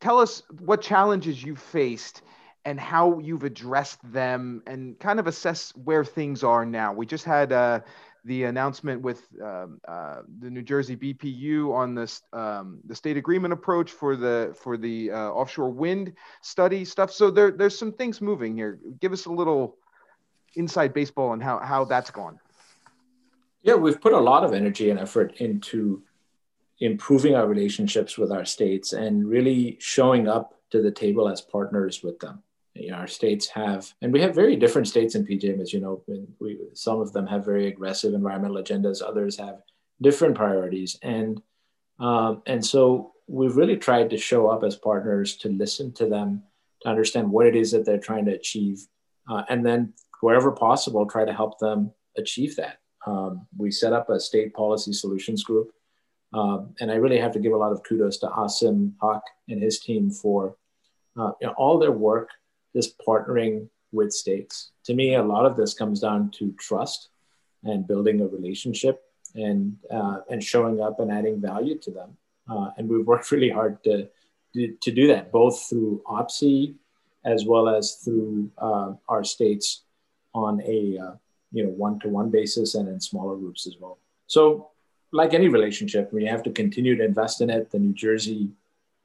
Tell 0.02 0.20
us 0.20 0.44
what 0.60 0.82
challenges 0.82 1.42
you 1.42 1.56
faced 1.56 2.22
and 2.66 2.80
how 2.80 3.20
you've 3.20 3.44
addressed 3.44 4.00
them 4.12 4.62
and 4.68 5.00
kind 5.00 5.20
of 5.20 5.28
assess 5.28 5.72
where 5.76 6.04
things 6.04 6.44
are 6.44 6.66
now. 6.66 6.92
We 6.94 7.06
just 7.06 7.24
had 7.24 7.54
uh, 7.54 7.80
the 8.26 8.44
announcement 8.46 9.02
with 9.02 9.24
um, 9.42 9.80
uh, 9.88 10.22
the 10.40 10.50
New 10.50 10.64
Jersey 10.64 10.96
BPU 10.98 11.72
on 11.74 11.94
this 11.94 12.24
um, 12.34 12.80
the 12.86 12.96
state 12.96 13.18
agreement 13.18 13.54
approach 13.54 13.92
for 13.92 14.16
the 14.16 14.56
for 14.60 14.78
the 14.78 15.12
uh, 15.12 15.30
offshore 15.30 15.70
wind 15.70 16.14
study 16.42 16.84
stuff. 16.84 17.12
So 17.12 17.30
there 17.30 17.52
there's 17.52 17.78
some 17.78 17.94
things 17.94 18.20
moving 18.20 18.56
here. 18.56 18.80
Give 19.00 19.14
us 19.14 19.28
a 19.28 19.32
little 19.32 19.78
inside 20.56 20.94
baseball 20.94 21.30
on 21.30 21.40
how 21.40 21.60
how 21.60 21.86
that's 21.86 22.10
gone. 22.10 22.40
Yeah, 23.66 23.76
we've 23.76 24.00
put 24.00 24.14
a 24.14 24.20
lot 24.20 24.46
of 24.46 24.54
energy 24.54 24.90
and 24.90 25.00
effort 25.00 25.34
into 25.42 26.04
improving 26.80 27.36
our 27.36 27.48
relationships 27.48 28.18
with 28.18 28.32
our 28.32 28.46
states 28.46 28.94
and 28.94 29.28
really 29.28 29.78
showing 29.82 30.30
up 30.30 30.54
to 30.72 30.82
the 30.82 30.92
table 30.92 31.28
as 31.28 31.42
partners 31.42 32.02
with 32.02 32.20
them 32.20 32.44
you 32.76 32.92
know, 32.92 32.98
our 32.98 33.08
states 33.08 33.48
have, 33.48 33.94
and 34.02 34.12
we 34.12 34.22
have 34.22 34.36
very 34.36 34.58
different 34.58 34.88
states 34.88 35.16
in 35.16 35.26
PJM, 35.26 35.62
as 35.62 35.72
you 35.72 35.80
know. 35.80 36.04
We, 36.40 36.60
some 36.74 37.00
of 37.00 37.14
them 37.14 37.26
have 37.28 37.46
very 37.46 37.68
aggressive 37.68 38.14
environmental 38.14 38.62
agendas, 38.62 39.02
others 39.02 39.38
have 39.38 39.62
different 40.02 40.36
priorities, 40.36 41.00
and 41.02 41.42
um, 42.00 42.42
and 42.46 42.64
so 42.64 43.14
we've 43.28 43.56
really 43.56 43.78
tried 43.78 44.10
to 44.10 44.18
show 44.18 44.48
up 44.48 44.64
as 44.64 44.76
partners 44.76 45.38
to 45.38 45.50
listen 45.50 45.94
to 45.94 46.06
them, 46.08 46.44
to 46.82 46.90
understand 46.90 47.32
what 47.32 47.48
it 47.48 47.56
is 47.56 47.72
that 47.72 47.86
they're 47.86 47.98
trying 47.98 48.26
to 48.26 48.34
achieve, 48.34 48.86
uh, 49.30 49.44
and 49.48 49.66
then 49.66 49.94
wherever 50.20 50.52
possible, 50.52 51.06
try 51.06 51.24
to 51.24 51.34
help 51.34 51.58
them 51.60 51.94
achieve 52.18 52.58
that. 52.58 52.80
Um, 53.06 53.48
we 53.58 53.72
set 53.72 53.94
up 53.94 54.10
a 54.10 54.20
state 54.20 54.54
policy 54.54 54.94
solutions 54.94 55.44
group, 55.44 55.72
um, 56.34 56.76
and 56.80 56.92
I 56.92 56.96
really 56.96 57.20
have 57.20 57.32
to 57.34 57.40
give 57.40 57.54
a 57.54 57.58
lot 57.58 57.72
of 57.72 57.84
kudos 57.84 58.18
to 58.20 58.28
Asim 58.28 58.94
Haque 59.02 59.22
and 59.50 59.62
his 59.62 59.80
team 59.80 60.10
for 60.10 60.58
uh, 61.18 61.32
you 61.40 61.48
know, 61.48 61.54
all 61.58 61.78
their 61.78 61.92
work 61.92 62.30
this 62.74 62.94
partnering 63.08 63.70
with 63.92 64.12
states. 64.12 64.72
To 64.86 64.94
me, 64.94 65.16
a 65.16 65.24
lot 65.24 65.46
of 65.46 65.56
this 65.56 65.74
comes 65.74 66.00
down 66.02 66.30
to 66.32 66.54
trust 66.60 67.10
and 67.64 67.88
building 67.88 68.22
a 68.22 68.28
relationship 68.28 69.02
and 69.34 69.78
uh, 69.92 70.20
and 70.30 70.44
showing 70.44 70.82
up 70.82 71.00
and 71.00 71.12
adding 71.12 71.42
value 71.42 71.78
to 71.80 71.92
them. 71.92 72.18
Uh, 72.50 72.72
and 72.78 72.88
we've 72.88 73.08
worked 73.08 73.32
really 73.36 73.50
hard 73.50 73.84
to, 73.84 74.08
to, 74.54 74.76
to 74.82 74.92
do 74.92 75.08
that, 75.08 75.32
both 75.32 75.68
through 75.70 76.02
OPSI 76.06 76.76
as 77.24 77.44
well 77.46 77.68
as 77.68 77.96
through 77.96 78.52
uh, 78.60 78.94
our 79.10 79.24
states 79.24 79.82
on 80.34 80.62
a 80.62 80.98
uh, 80.98 81.14
you 81.56 81.64
know 81.64 81.70
one-to-one 81.70 82.30
basis 82.30 82.76
and 82.76 82.90
in 82.90 83.00
smaller 83.00 83.36
groups 83.38 83.66
as 83.66 83.76
well. 83.80 83.98
So, 84.28 84.70
like 85.12 85.34
any 85.34 85.48
relationship, 85.48 86.12
we 86.12 86.26
have 86.26 86.44
to 86.44 86.52
continue 86.52 86.96
to 86.98 87.06
invest 87.06 87.40
in 87.42 87.50
it. 87.50 87.72
The 87.72 87.80
New 87.80 87.94
Jersey 87.94 88.50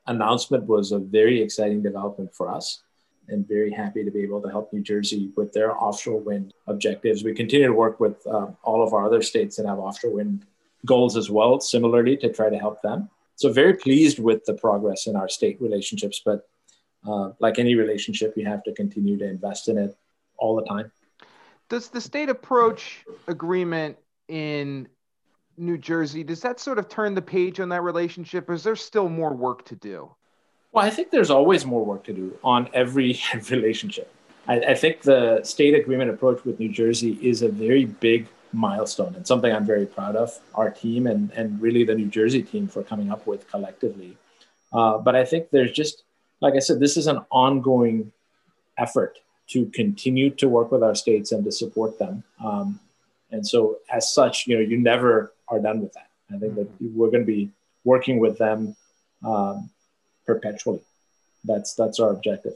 announcement 0.07 0.67
was 0.67 0.91
a 0.91 0.99
very 0.99 1.41
exciting 1.41 1.81
development 1.83 2.35
for 2.35 2.51
us 2.51 2.83
and 3.29 3.47
very 3.47 3.71
happy 3.71 4.03
to 4.05 4.11
be 4.11 4.23
able 4.23 4.43
to 4.43 4.49
help 4.49 4.73
New 4.73 4.83
Jersey 4.83 5.31
with 5.37 5.53
their 5.53 5.71
offshore 5.81 6.19
wind 6.19 6.53
objectives. 6.67 7.23
We 7.23 7.35
continue 7.35 7.69
to 7.69 7.73
work 7.73 8.01
with 8.01 8.27
uh, 8.27 8.49
all 8.65 8.83
of 8.83 8.93
our 8.93 9.07
other 9.07 9.23
states 9.23 9.57
that 9.57 9.67
have 9.67 9.79
offshore 9.79 10.11
wind 10.11 10.45
goals 10.85 11.17
as 11.17 11.31
well, 11.31 11.61
similarly, 11.61 12.17
to 12.17 12.33
try 12.33 12.51
to 12.51 12.59
help 12.59 12.83
them. 12.83 13.09
So, 13.37 13.53
very 13.53 13.75
pleased 13.75 14.19
with 14.19 14.45
the 14.45 14.55
progress 14.55 15.07
in 15.07 15.15
our 15.15 15.29
state 15.29 15.57
relationships. 15.61 16.21
But 16.25 16.49
uh, 17.07 17.31
like 17.39 17.61
any 17.61 17.77
relationship, 17.77 18.35
you 18.37 18.47
have 18.47 18.65
to 18.65 18.73
continue 18.73 19.17
to 19.19 19.25
invest 19.25 19.69
in 19.69 19.79
it 19.79 19.97
all 20.37 20.57
the 20.57 20.65
time. 20.65 20.91
Does 21.71 21.89
the 21.89 22.01
state 22.01 22.29
approach 22.29 23.07
agreement 23.29 23.97
in 24.29 24.89
New 25.57 25.79
Jersey, 25.79 26.25
does 26.25 26.41
that 26.41 26.59
sort 26.59 26.79
of 26.79 26.89
turn 26.89 27.15
the 27.15 27.23
page 27.23 27.61
on 27.61 27.69
that 27.69 27.83
relationship, 27.83 28.49
or 28.49 28.55
is 28.55 28.65
there 28.65 28.77
still 28.77 29.09
more 29.09 29.33
work 29.33 29.65
to 29.67 29.77
do? 29.77 30.11
Well, 30.73 30.85
I 30.85 30.91
think 30.91 31.11
there's 31.11 31.31
always 31.31 31.65
more 31.65 31.85
work 31.85 32.05
to 32.05 32.13
do 32.13 32.37
on 32.43 32.69
every 32.75 33.21
relationship. 33.51 34.13
I, 34.49 34.61
I, 34.61 34.75
think 34.75 35.03
the 35.03 35.43
state 35.45 35.75
agreement 35.75 36.11
approach 36.11 36.45
with 36.45 36.59
New 36.59 36.71
Jersey 36.71 37.19
is 37.23 37.43
a 37.43 37.49
very 37.49 37.85
big 37.85 38.27
milestone 38.53 39.15
and 39.15 39.27
something 39.27 39.53
I'm 39.53 39.67
very 39.67 39.87
proud 39.87 40.17
of 40.17 40.37
our 40.55 40.71
team 40.71 41.07
and, 41.07 41.31
and 41.33 41.61
really 41.61 41.85
the 41.85 41.95
New 41.95 42.09
Jersey 42.09 42.43
team 42.43 42.67
for 42.67 42.83
coming 42.83 43.13
up 43.13 43.27
with 43.27 43.49
collectively. 43.49 44.17
Uh, 44.73 44.99
but 44.99 45.15
I 45.15 45.25
think 45.25 45.51
there's 45.51 45.73
just, 45.73 46.05
like 46.41 46.55
I 46.55 46.59
said, 46.59 46.81
this 46.81 46.97
is 46.97 47.07
an 47.07 47.21
ongoing 47.31 48.13
effort 48.79 49.21
to 49.51 49.67
continue 49.67 50.31
to 50.31 50.49
work 50.49 50.71
with 50.73 50.83
our 50.83 50.95
states 50.95 51.33
and 51.33 51.45
to 51.45 51.53
support 51.53 51.99
them. 51.99 52.23
Um, 52.43 52.81
and 53.31 53.47
so, 53.47 53.79
as 53.91 54.13
such, 54.13 54.47
you 54.47 54.57
know, 54.57 54.63
you 54.63 54.79
never 54.79 55.33
are 55.49 55.61
done 55.61 55.81
with 55.81 55.93
that. 55.95 56.09
I 56.35 56.39
think 56.39 56.55
that 56.57 56.69
we're 56.81 57.11
going 57.11 57.23
to 57.23 57.27
be 57.27 57.51
working 57.85 58.19
with 58.19 58.39
them 58.39 58.77
um, 59.25 59.71
perpetually. 60.27 60.81
That's 61.45 61.75
that's 61.75 61.99
our 62.01 62.11
objective. 62.11 62.55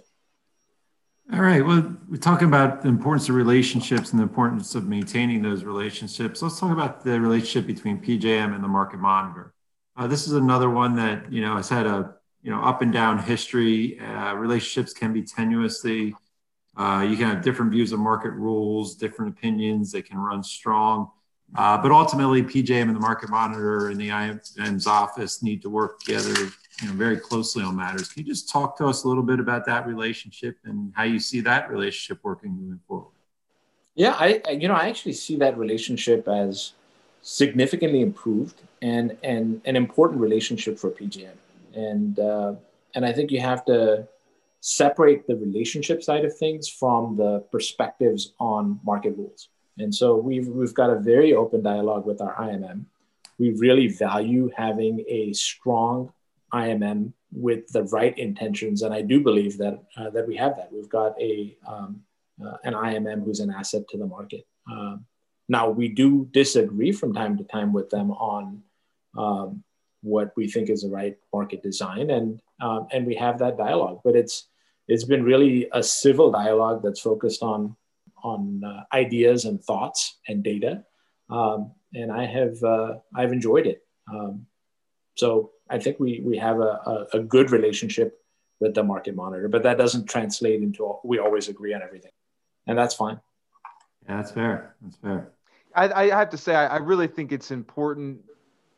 All 1.33 1.41
right. 1.41 1.65
Well, 1.65 1.97
we're 2.09 2.19
talking 2.19 2.49
about 2.49 2.83
the 2.83 2.89
importance 2.89 3.31
of 3.31 3.35
relationships 3.35 4.11
and 4.11 4.19
the 4.19 4.25
importance 4.25 4.75
of 4.75 4.87
maintaining 4.87 5.41
those 5.41 5.65
relationships. 5.65 6.43
Let's 6.43 6.61
talk 6.61 6.71
about 6.71 7.03
the 7.03 7.19
relationship 7.19 7.67
between 7.67 7.99
PJM 7.99 8.55
and 8.55 8.63
the 8.63 8.69
market 8.69 9.01
monitor. 9.01 9.55
Uh, 9.97 10.07
this 10.07 10.27
is 10.27 10.35
another 10.35 10.69
one 10.69 10.97
that 10.97 11.33
you 11.33 11.41
know 11.41 11.57
has 11.57 11.69
had 11.69 11.87
a 11.87 12.15
you 12.43 12.51
know 12.51 12.63
up 12.63 12.83
and 12.83 12.93
down 12.93 13.19
history. 13.19 13.99
Uh, 13.99 14.35
relationships 14.35 14.93
can 14.93 15.13
be 15.13 15.23
tenuously. 15.23 16.15
Uh, 16.77 17.07
you 17.09 17.16
can 17.16 17.29
have 17.29 17.43
different 17.43 17.70
views 17.70 17.93
of 17.93 18.01
market 18.01 18.31
rules, 18.31 18.95
different 18.97 19.37
opinions. 19.37 19.93
They 19.93 20.03
can 20.03 20.18
run 20.18 20.43
strong. 20.43 21.11
Uh, 21.55 21.79
but 21.81 21.93
ultimately, 21.93 22.43
PJM 22.43 22.83
and 22.83 22.97
the 22.97 23.01
market 23.01 23.31
monitor 23.31 23.89
and 23.89 24.01
the 24.01 24.09
IMM's 24.09 24.87
office 24.87 25.43
need 25.43 25.62
to 25.62 25.70
work 25.70 26.01
together 26.01 26.35
you 26.83 26.89
know, 26.89 26.95
very 26.95 27.16
closely 27.16 27.62
on 27.62 27.77
matters. 27.77 28.09
Can 28.09 28.25
you 28.25 28.33
just 28.33 28.49
talk 28.49 28.77
to 28.79 28.87
us 28.87 29.05
a 29.05 29.09
little 29.09 29.22
bit 29.22 29.39
about 29.39 29.64
that 29.66 29.87
relationship 29.87 30.57
and 30.64 30.93
how 30.97 31.05
you 31.05 31.20
see 31.20 31.41
that 31.43 31.70
relationship 31.70 32.18
working 32.25 32.51
moving 32.51 32.81
forward? 32.89 33.12
Yeah, 33.95 34.16
I 34.18 34.43
you 34.51 34.66
know 34.66 34.75
I 34.75 34.89
actually 34.89 35.12
see 35.12 35.37
that 35.37 35.57
relationship 35.57 36.27
as 36.27 36.72
significantly 37.22 38.01
improved 38.01 38.61
and 38.83 39.16
and 39.22 39.61
an 39.64 39.77
important 39.77 40.20
relationship 40.20 40.79
for 40.79 40.91
PJM. 40.91 41.37
And 41.75 42.18
uh, 42.18 42.55
and 42.95 43.07
I 43.07 43.12
think 43.12 43.31
you 43.31 43.41
have 43.41 43.64
to 43.66 44.09
separate 44.67 45.27
the 45.27 45.37
relationship 45.37 46.03
side 46.03 46.25
of 46.25 46.35
things 46.35 46.71
from 46.71 47.15
the 47.19 47.41
perspectives 47.53 48.33
on 48.41 48.81
market 48.83 49.15
rules. 49.15 49.51
And 49.77 49.95
so 49.95 50.17
we've 50.17 50.49
we've 50.49 50.73
got 50.73 50.89
a 50.89 50.99
very 50.99 51.35
open 51.35 51.62
dialogue 51.62 52.07
with 52.07 52.23
our 52.23 52.35
IMM. 52.37 52.87
We 53.39 53.51
really 53.59 53.89
value 53.89 54.51
having 54.57 55.05
a 55.07 55.35
strong 55.35 56.15
IMM 56.55 57.12
with 57.31 57.69
the 57.73 57.83
right 57.83 58.17
intentions, 58.17 58.81
and 58.81 58.95
I 58.95 59.03
do 59.03 59.21
believe 59.21 59.59
that 59.59 59.83
uh, 59.99 60.09
that 60.11 60.27
we 60.27 60.35
have 60.37 60.57
that. 60.57 60.73
We've 60.73 60.89
got 60.89 61.21
a 61.21 61.55
um, 61.69 62.01
uh, 62.43 62.57
an 62.65 62.73
IMM 62.73 63.23
who's 63.23 63.41
an 63.41 63.51
asset 63.51 63.87
to 63.89 63.99
the 63.99 64.07
market. 64.07 64.47
Um, 64.71 65.05
now 65.47 65.69
we 65.69 65.89
do 65.89 66.27
disagree 66.33 66.93
from 66.93 67.12
time 67.12 67.37
to 67.37 67.45
time 67.45 67.75
with 67.75 67.91
them 67.91 68.12
on 68.12 68.62
um, 69.15 69.62
what 70.01 70.33
we 70.37 70.49
think 70.49 70.71
is 70.71 70.83
the 70.83 70.89
right 70.89 71.19
market 71.35 71.62
design, 71.62 72.09
and 72.09 72.41
um, 72.62 72.87
and 72.93 73.05
we 73.05 73.17
have 73.17 73.39
that 73.41 73.59
dialogue. 73.59 74.01
But 74.03 74.17
it's 74.17 74.49
it's 74.89 75.05
been 75.05 75.22
really 75.22 75.68
a 75.72 75.82
civil 75.82 76.30
dialogue 76.30 76.82
that's 76.82 77.01
focused 77.01 77.43
on 77.43 77.76
on 78.22 78.62
uh, 78.64 78.85
ideas 78.95 79.45
and 79.45 79.62
thoughts 79.62 80.18
and 80.28 80.43
data, 80.43 80.85
um, 81.28 81.72
and 81.93 82.11
I 82.11 82.24
have 82.24 82.62
uh, 82.62 82.95
I've 83.14 83.32
enjoyed 83.32 83.66
it. 83.66 83.85
Um, 84.11 84.47
so 85.14 85.53
I 85.70 85.78
think 85.78 86.01
we 86.01 86.20
we 86.24 86.39
have 86.39 86.59
a, 86.61 86.80
a, 86.87 87.07
a, 87.14 87.20
good 87.20 87.51
relationship 87.51 88.18
with 88.61 88.74
the 88.74 88.82
market 88.82 89.14
monitor, 89.14 89.49
but 89.49 89.62
that 89.62 89.78
doesn't 89.78 90.07
translate 90.07 90.62
into 90.62 90.99
we 91.05 91.18
always 91.18 91.49
agree 91.49 91.74
on 91.74 91.82
everything, 91.82 92.12
and 92.66 92.78
that's 92.78 92.95
fine. 92.95 93.20
Yeah, 94.09 94.16
that's 94.16 94.32
fair. 94.32 94.76
That's 94.82 94.97
fair. 94.97 95.32
I, 95.74 96.05
I 96.05 96.16
have 96.16 96.30
to 96.30 96.39
say, 96.39 96.55
I, 96.55 96.66
I 96.66 96.76
really 96.76 97.09
think 97.09 97.32
it's 97.32 97.51
important 97.51 98.20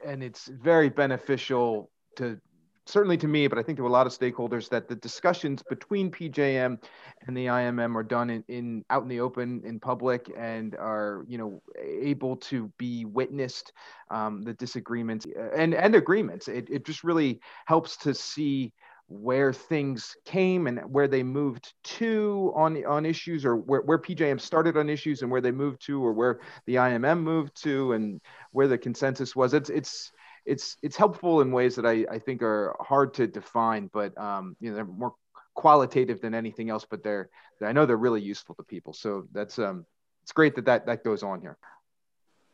and 0.05 0.23
it's 0.23 0.47
very 0.47 0.89
beneficial 0.89 1.91
to 2.17 2.41
certainly 2.87 3.17
to 3.19 3.29
me, 3.29 3.49
but 3.49 3.59
I 3.59 3.63
think 3.63 3.79
to 3.79 3.87
a 3.87 3.89
lot 3.89 4.07
of 4.07 4.13
stakeholders 4.13 4.69
that 4.71 4.89
the 4.89 4.95
discussions 4.95 5.63
between 5.69 6.11
PJM 6.11 6.79
and 7.27 7.37
the 7.37 7.47
IMM 7.47 7.95
are 7.97 8.03
done 8.03 8.31
in, 8.31 8.45
in 8.49 8.85
out 8.91 9.03
in 9.03 9.09
the 9.09 9.21
open 9.21 9.63
in 9.65 9.79
public 9.81 10.33
and 10.37 10.75
are 10.77 11.25
you 11.29 11.37
know 11.37 11.63
able 11.85 12.37
to 12.37 12.71
be 12.79 13.05
witnessed 13.05 13.73
um, 14.11 14.43
the 14.43 14.55
disagreements 14.55 15.27
uh, 15.39 15.51
and 15.57 15.75
and 15.75 15.95
agreements. 15.95 16.49
It 16.49 16.69
it 16.71 16.87
just 16.87 17.05
really 17.05 17.41
helps 17.67 17.97
to 17.99 18.15
see 18.15 18.73
where 19.09 19.53
things 19.53 20.17
came 20.25 20.67
and 20.67 20.81
where 20.93 21.07
they 21.07 21.23
moved 21.23 21.75
to 21.85 22.53
on 22.57 22.85
on 22.87 23.07
issues 23.07 23.45
or 23.45 23.57
where, 23.57 23.83
where 23.83 23.99
PJM 23.99 24.41
started 24.41 24.77
on 24.77 24.89
issues 24.89 25.23
and 25.23 25.31
where 25.31 25.41
they 25.41 25.53
moved 25.53 25.81
to 25.87 26.05
or 26.05 26.13
where 26.13 26.41
the 26.67 26.75
IMM 26.77 27.21
moved 27.21 27.63
to 27.63 27.93
and 27.93 28.21
where 28.51 28.67
the 28.67 28.79
consensus 28.79 29.37
was. 29.37 29.55
It's 29.55 29.71
it's 29.71 30.11
it's 30.47 30.77
it's 30.83 30.97
helpful 30.97 31.41
in 31.41 31.51
ways 31.53 31.77
that 31.77 31.87
I, 31.87 32.07
I 32.11 32.19
think 32.19 32.43
are 32.43 32.77
hard 32.81 33.15
to 33.15 33.27
define, 33.27 33.91
but 33.93 34.17
um, 34.19 34.57
you 34.61 34.71
know 34.71 34.77
they're 34.77 34.85
more 34.85 35.15
qualitative 35.55 36.21
than 36.21 36.35
anything 36.35 36.71
else. 36.71 36.87
But 36.89 37.03
they're 37.03 37.29
I 37.63 37.73
know 37.73 37.87
they're 37.87 37.97
really 37.97 38.23
useful 38.23 38.55
to 38.57 38.63
people. 38.63 38.93
So 38.93 39.27
that's 39.33 39.59
um 39.59 39.85
it's 40.23 40.33
great 40.33 40.55
that 40.57 40.67
that 40.67 40.87
that 40.87 41.05
goes 41.05 41.23
on 41.23 41.41
here. 41.41 41.59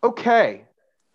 Okay, 0.03 0.64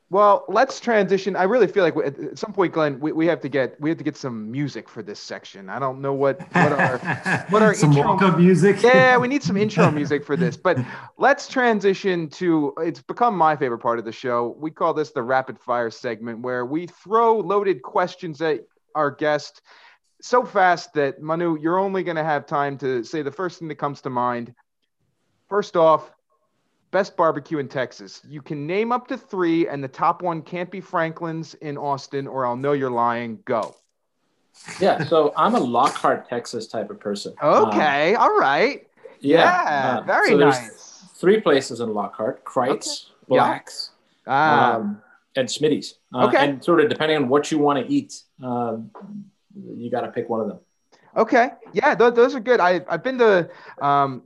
well, 0.10 0.46
let's 0.48 0.80
transition. 0.80 1.36
I 1.36 1.44
really 1.44 1.68
feel 1.68 1.84
like 1.84 1.96
at 1.98 2.38
some 2.38 2.54
point, 2.54 2.74
Glenn, 2.74 3.00
we, 3.00 3.12
we 3.12 3.28
have 3.28 3.42
to 3.42 3.50
get 3.50 3.80
we 3.82 3.90
have 3.90 3.98
to 3.98 4.04
get 4.04 4.16
some 4.16 4.50
music 4.50 4.88
for 4.88 5.04
this 5.04 5.20
section. 5.20 5.70
I 5.70 5.80
don't 5.80 6.00
know 6.00 6.14
what 6.14 6.40
what 6.54 6.72
our 6.72 6.98
what 7.50 7.62
our 7.62 7.74
some 7.74 7.92
intro 7.92 8.38
music. 8.38 8.82
Yeah, 8.84 9.18
we 9.18 9.28
need 9.28 9.44
some 9.44 9.58
intro 9.58 9.92
music 9.92 10.24
for 10.24 10.38
this. 10.38 10.56
But 10.56 10.78
let's 11.18 11.48
transition 11.48 12.30
to 12.32 12.74
it's 12.80 13.02
become 13.02 13.36
my 13.36 13.56
favorite 13.56 13.80
part 13.80 14.00
of 14.00 14.06
the 14.06 14.12
show. 14.14 14.56
We 14.60 14.72
call 14.72 14.94
this 14.94 15.12
the 15.12 15.24
rapid 15.24 15.60
fire 15.60 15.92
segment, 15.92 16.40
where 16.40 16.66
we 16.66 16.88
throw 16.88 17.40
loaded 17.40 17.82
questions 17.82 18.42
at 18.42 18.62
our 18.96 19.12
guest 19.12 19.62
so 20.22 20.44
fast 20.44 20.94
that 20.94 21.22
Manu, 21.22 21.58
you're 21.60 21.80
only 21.80 22.04
going 22.04 22.18
to 22.18 22.24
have 22.24 22.46
time 22.46 22.78
to 22.80 23.04
say 23.04 23.22
the 23.22 23.32
first 23.32 23.60
thing 23.60 23.68
that 23.68 23.76
comes 23.76 24.02
to 24.02 24.10
mind. 24.10 24.54
First 25.50 25.76
off, 25.76 26.12
Best 26.92 27.18
barbecue 27.18 27.58
in 27.58 27.68
Texas. 27.68 28.22
You 28.28 28.42
can 28.42 28.66
name 28.66 28.92
up 28.92 29.08
to 29.08 29.18
three, 29.18 29.68
and 29.68 29.84
the 29.84 29.90
top 29.90 30.22
one 30.22 30.42
can't 30.42 30.72
be 30.72 30.80
Franklin's 30.80 31.54
in 31.56 31.78
Austin, 31.78 32.28
or 32.28 32.46
I'll 32.46 32.56
know 32.56 32.72
you're 32.72 32.90
lying. 32.90 33.40
Go. 33.46 33.76
Yeah, 34.80 35.04
so 35.04 35.34
I'm 35.36 35.56
a 35.56 35.60
Lockhart, 35.60 36.30
Texas 36.30 36.68
type 36.68 36.90
of 36.90 37.00
person. 37.00 37.34
Okay, 37.44 38.16
um, 38.16 38.22
all 38.22 38.38
right. 38.38 38.88
Yeah, 39.20 39.38
yeah 39.38 39.98
uh, 39.98 40.02
very 40.04 40.30
so 40.30 40.38
nice. 40.38 41.04
Three 41.16 41.42
places 41.42 41.82
in 41.82 41.94
Lockhart: 41.94 42.44
Kreuz, 42.46 42.70
okay. 42.72 43.08
Blacks, 43.28 43.92
yeah. 44.26 44.76
um, 44.76 45.02
and 45.36 45.48
Smitty's. 45.48 45.96
Uh, 46.14 46.28
okay. 46.28 46.38
And 46.38 46.64
sort 46.64 46.80
of 46.80 46.90
depending 46.90 47.18
on 47.18 47.28
what 47.28 47.52
you 47.52 47.60
want 47.60 47.86
to 47.86 47.92
eat, 47.92 48.22
um, 48.42 48.92
you 49.56 49.92
got 49.92 50.02
to 50.02 50.12
pick 50.12 50.30
one 50.30 50.40
of 50.40 50.48
them. 50.48 50.60
Okay. 51.18 51.50
Yeah, 51.74 51.96
th- 51.96 52.14
those 52.14 52.36
are 52.36 52.40
good. 52.40 52.60
I, 52.60 52.82
I've 52.90 53.04
been 53.04 53.18
to 53.18 53.50
um, 53.82 54.22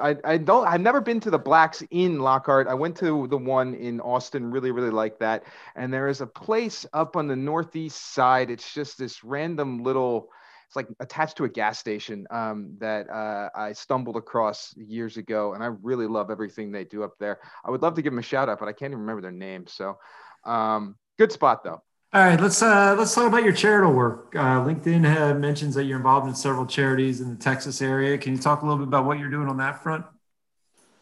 I, 0.00 0.16
I 0.24 0.36
don't 0.38 0.66
I've 0.66 0.80
never 0.80 1.00
been 1.00 1.20
to 1.20 1.30
the 1.30 1.38
blacks 1.38 1.82
in 1.90 2.20
Lockhart. 2.20 2.68
I 2.68 2.74
went 2.74 2.96
to 2.98 3.26
the 3.26 3.36
one 3.36 3.74
in 3.74 4.00
Austin, 4.00 4.50
really, 4.50 4.70
really 4.70 4.90
like 4.90 5.18
that. 5.18 5.44
And 5.76 5.92
there 5.92 6.08
is 6.08 6.20
a 6.20 6.26
place 6.26 6.86
up 6.92 7.16
on 7.16 7.26
the 7.26 7.36
northeast 7.36 8.14
side. 8.14 8.50
It's 8.50 8.72
just 8.72 8.98
this 8.98 9.22
random 9.24 9.82
little 9.82 10.30
it's 10.66 10.76
like 10.76 10.88
attached 11.00 11.38
to 11.38 11.44
a 11.44 11.48
gas 11.48 11.78
station 11.78 12.26
um, 12.30 12.74
that 12.78 13.08
uh, 13.08 13.48
I 13.54 13.72
stumbled 13.72 14.16
across 14.16 14.74
years 14.76 15.16
ago, 15.16 15.54
and 15.54 15.64
I 15.64 15.68
really 15.82 16.06
love 16.06 16.30
everything 16.30 16.70
they 16.70 16.84
do 16.84 17.02
up 17.02 17.14
there. 17.18 17.38
I 17.64 17.70
would 17.70 17.80
love 17.80 17.94
to 17.94 18.02
give 18.02 18.12
them 18.12 18.18
a 18.18 18.22
shout 18.22 18.50
out, 18.50 18.58
but 18.58 18.68
I 18.68 18.72
can't 18.72 18.90
even 18.92 19.00
remember 19.00 19.22
their 19.22 19.32
name. 19.32 19.66
So, 19.66 19.96
um, 20.44 20.96
good 21.16 21.32
spot 21.32 21.64
though. 21.64 21.82
All 22.10 22.24
right, 22.24 22.40
let's 22.40 22.62
uh, 22.62 22.94
let's 22.96 23.14
talk 23.14 23.26
about 23.26 23.44
your 23.44 23.52
charitable 23.52 23.92
work. 23.92 24.34
Uh, 24.34 24.64
LinkedIn 24.64 25.04
uh, 25.04 25.34
mentions 25.34 25.74
that 25.74 25.84
you're 25.84 25.98
involved 25.98 26.26
in 26.26 26.34
several 26.34 26.64
charities 26.64 27.20
in 27.20 27.28
the 27.28 27.36
Texas 27.36 27.82
area. 27.82 28.16
Can 28.16 28.32
you 28.32 28.38
talk 28.38 28.62
a 28.62 28.64
little 28.64 28.78
bit 28.78 28.88
about 28.88 29.04
what 29.04 29.18
you're 29.18 29.28
doing 29.28 29.46
on 29.46 29.58
that 29.58 29.82
front? 29.82 30.06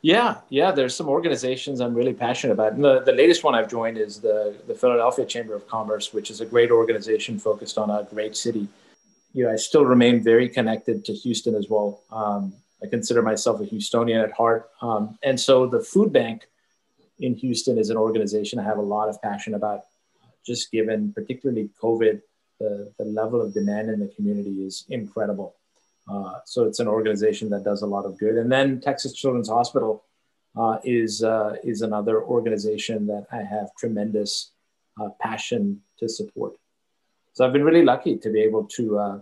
Yeah, 0.03 0.39
yeah. 0.49 0.73
There's 0.73 0.97
some 0.97 1.09
organizations 1.09 1.81
I'm 1.81 1.95
really 1.95 2.13
passionate 2.13 2.55
about. 2.55 2.73
And 2.73 2.83
the, 2.83 3.03
the 3.03 3.13
latest 3.13 3.45
one 3.45 3.55
I've 3.55 3.71
joined 3.71 3.99
is 3.99 4.21
the 4.21 4.57
the 4.67 4.75
Philadelphia 4.75 5.25
Chamber 5.25 5.55
of 5.55 5.69
Commerce, 5.69 6.13
which 6.13 6.29
is 6.29 6.41
a 6.41 6.47
great 6.47 6.73
organization 6.73 7.39
focused 7.39 7.79
on 7.79 7.89
a 7.89 8.03
great 8.11 8.37
city. 8.37 8.67
You 9.33 9.45
know, 9.45 9.53
I 9.53 9.57
still 9.57 9.85
remain 9.85 10.25
very 10.25 10.49
connected 10.49 11.05
to 11.05 11.13
Houston 11.13 11.55
as 11.55 11.69
well. 11.71 12.03
Um, 12.11 12.53
I 12.83 12.89
consider 12.89 13.23
myself 13.23 13.61
a 13.61 13.65
Houstonian 13.65 14.25
at 14.25 14.33
heart, 14.33 14.71
um, 14.83 15.17
and 15.23 15.39
so 15.39 15.69
the 15.69 15.81
food 15.81 16.13
bank 16.13 16.49
in 17.21 17.37
Houston 17.37 17.79
is 17.79 17.91
an 17.91 17.97
organization 17.97 18.59
I 18.59 18.65
have 18.65 18.79
a 18.79 18.83
lot 18.83 19.09
of 19.09 19.23
passion 19.23 19.55
about 19.55 19.85
just 20.47 20.71
given 20.71 21.13
particularly 21.13 21.71
COVID, 21.83 22.21
the, 22.61 22.93
the 22.99 23.05
level 23.05 23.41
of 23.43 23.53
demand 23.53 23.91
in 23.91 24.01
the 24.01 24.09
community 24.09 24.65
is 24.65 24.85
incredible. 24.89 25.57
Uh, 26.09 26.35
so 26.45 26.65
it's 26.65 26.79
an 26.79 26.89
organization 26.89 27.51
that 27.51 27.65
does 27.65 27.83
a 27.83 27.87
lot 27.87 28.05
of 28.05 28.19
good. 28.19 28.37
And 28.37 28.51
then 28.51 28.81
Texas 28.81 29.13
Children's 29.13 29.49
Hospital 29.49 30.05
uh, 30.57 30.79
is, 30.85 31.23
uh, 31.23 31.57
is 31.65 31.83
another 31.83 32.23
organization 32.23 33.07
that 33.09 33.27
I 33.33 33.43
have 33.43 33.75
tremendous 33.77 34.53
uh, 35.01 35.09
passion 35.21 35.83
to 35.99 36.09
support. 36.09 36.55
So 37.35 37.45
I've 37.45 37.53
been 37.53 37.65
really 37.65 37.85
lucky 37.85 38.17
to 38.17 38.31
be 38.31 38.41
able 38.41 38.65
to, 38.77 38.99
uh, 38.99 39.19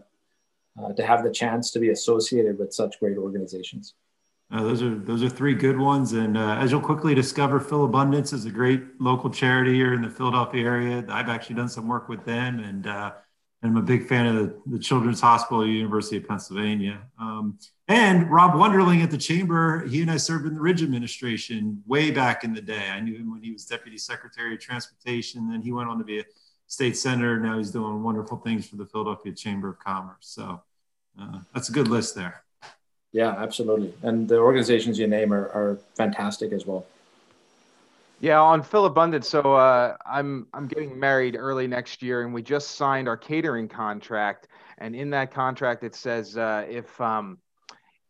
uh, 0.81 0.93
to 0.93 1.05
have 1.05 1.25
the 1.25 1.33
chance 1.33 1.71
to 1.73 1.81
be 1.81 1.91
associated 1.91 2.59
with 2.59 2.73
such 2.73 3.01
great 3.01 3.17
organizations. 3.17 3.95
Uh, 4.51 4.63
those 4.63 4.83
are 4.83 4.95
those 4.95 5.23
are 5.23 5.29
three 5.29 5.55
good 5.55 5.79
ones, 5.79 6.13
and 6.13 6.37
uh, 6.37 6.57
as 6.61 6.71
you'll 6.71 6.81
quickly 6.81 7.15
discover, 7.15 7.59
Philabundance 7.59 8.33
is 8.33 8.45
a 8.45 8.51
great 8.51 9.01
local 9.01 9.31
charity 9.31 9.75
here 9.75 9.95
in 9.95 10.03
the 10.03 10.11
Philadelphia 10.11 10.65
area. 10.65 11.05
I've 11.09 11.29
actually 11.29 11.57
done 11.57 11.69
some 11.69 11.89
work 11.89 12.09
with 12.09 12.25
them, 12.25 12.61
and 12.61 12.87
uh, 12.87 13.13
I'm 13.63 13.79
a 13.79 13.83
big 13.83 14.07
fan 14.07 14.27
of 14.27 14.35
the, 14.35 14.61
the 14.67 14.79
Children's 14.79 15.21
Hospital 15.21 15.63
at 15.63 15.69
University 15.69 16.19
of 16.19 16.29
Pennsylvania. 16.29 17.01
Um, 17.19 17.59
and 17.89 18.31
Rob 18.31 18.53
Wonderling 18.53 19.03
at 19.03 19.11
the 19.11 19.19
Chamber, 19.19 19.87
he 19.87 20.03
and 20.03 20.11
I 20.11 20.19
served 20.19 20.47
in 20.47 20.55
the 20.55 20.61
Ridge 20.61 20.83
administration 20.83 21.83
way 21.87 22.11
back 22.11 22.45
in 22.45 22.53
the 22.53 22.61
day. 22.61 22.91
I 22.91 23.01
knew 23.01 23.17
him 23.17 23.31
when 23.31 23.43
he 23.43 23.51
was 23.51 23.65
Deputy 23.65 23.97
Secretary 23.97 24.55
of 24.55 24.61
Transportation. 24.61 25.49
Then 25.49 25.63
he 25.63 25.73
went 25.73 25.89
on 25.89 25.99
to 25.99 26.05
be 26.05 26.21
a 26.21 26.25
state 26.67 26.97
senator. 26.97 27.41
Now 27.41 27.57
he's 27.57 27.71
doing 27.71 28.03
wonderful 28.03 28.37
things 28.39 28.69
for 28.69 28.77
the 28.77 28.87
Philadelphia 28.87 29.33
Chamber 29.33 29.71
of 29.71 29.79
Commerce. 29.79 30.27
So 30.27 30.63
uh, 31.21 31.41
that's 31.55 31.71
a 31.71 31.73
good 31.73 31.89
list 31.89 32.15
there. 32.15 32.44
Yeah, 33.15 33.31
absolutely. 33.39 33.95
And 34.03 34.29
the 34.29 34.39
organizations 34.39 34.99
you 34.99 35.07
name 35.07 35.33
are, 35.33 35.47
are 35.51 35.79
fantastic 35.95 36.51
as 36.51 36.67
well. 36.67 36.85
Yeah, 38.19 38.41
on 38.41 38.61
Phil 38.61 38.71
Philabundance. 38.71 39.29
So 39.29 39.55
uh, 39.55 39.97
I'm 40.05 40.49
I'm 40.53 40.67
getting 40.67 40.99
married 40.99 41.37
early 41.39 41.69
next 41.69 42.03
year, 42.03 42.23
and 42.23 42.35
we 42.35 42.43
just 42.43 42.73
signed 42.73 43.07
our 43.07 43.17
catering 43.17 43.69
contract. 43.69 44.49
And 44.79 44.97
in 44.97 45.11
that 45.11 45.31
contract, 45.31 45.85
it 45.85 45.95
says 45.95 46.37
uh, 46.37 46.67
if 46.69 47.01
um, 47.01 47.39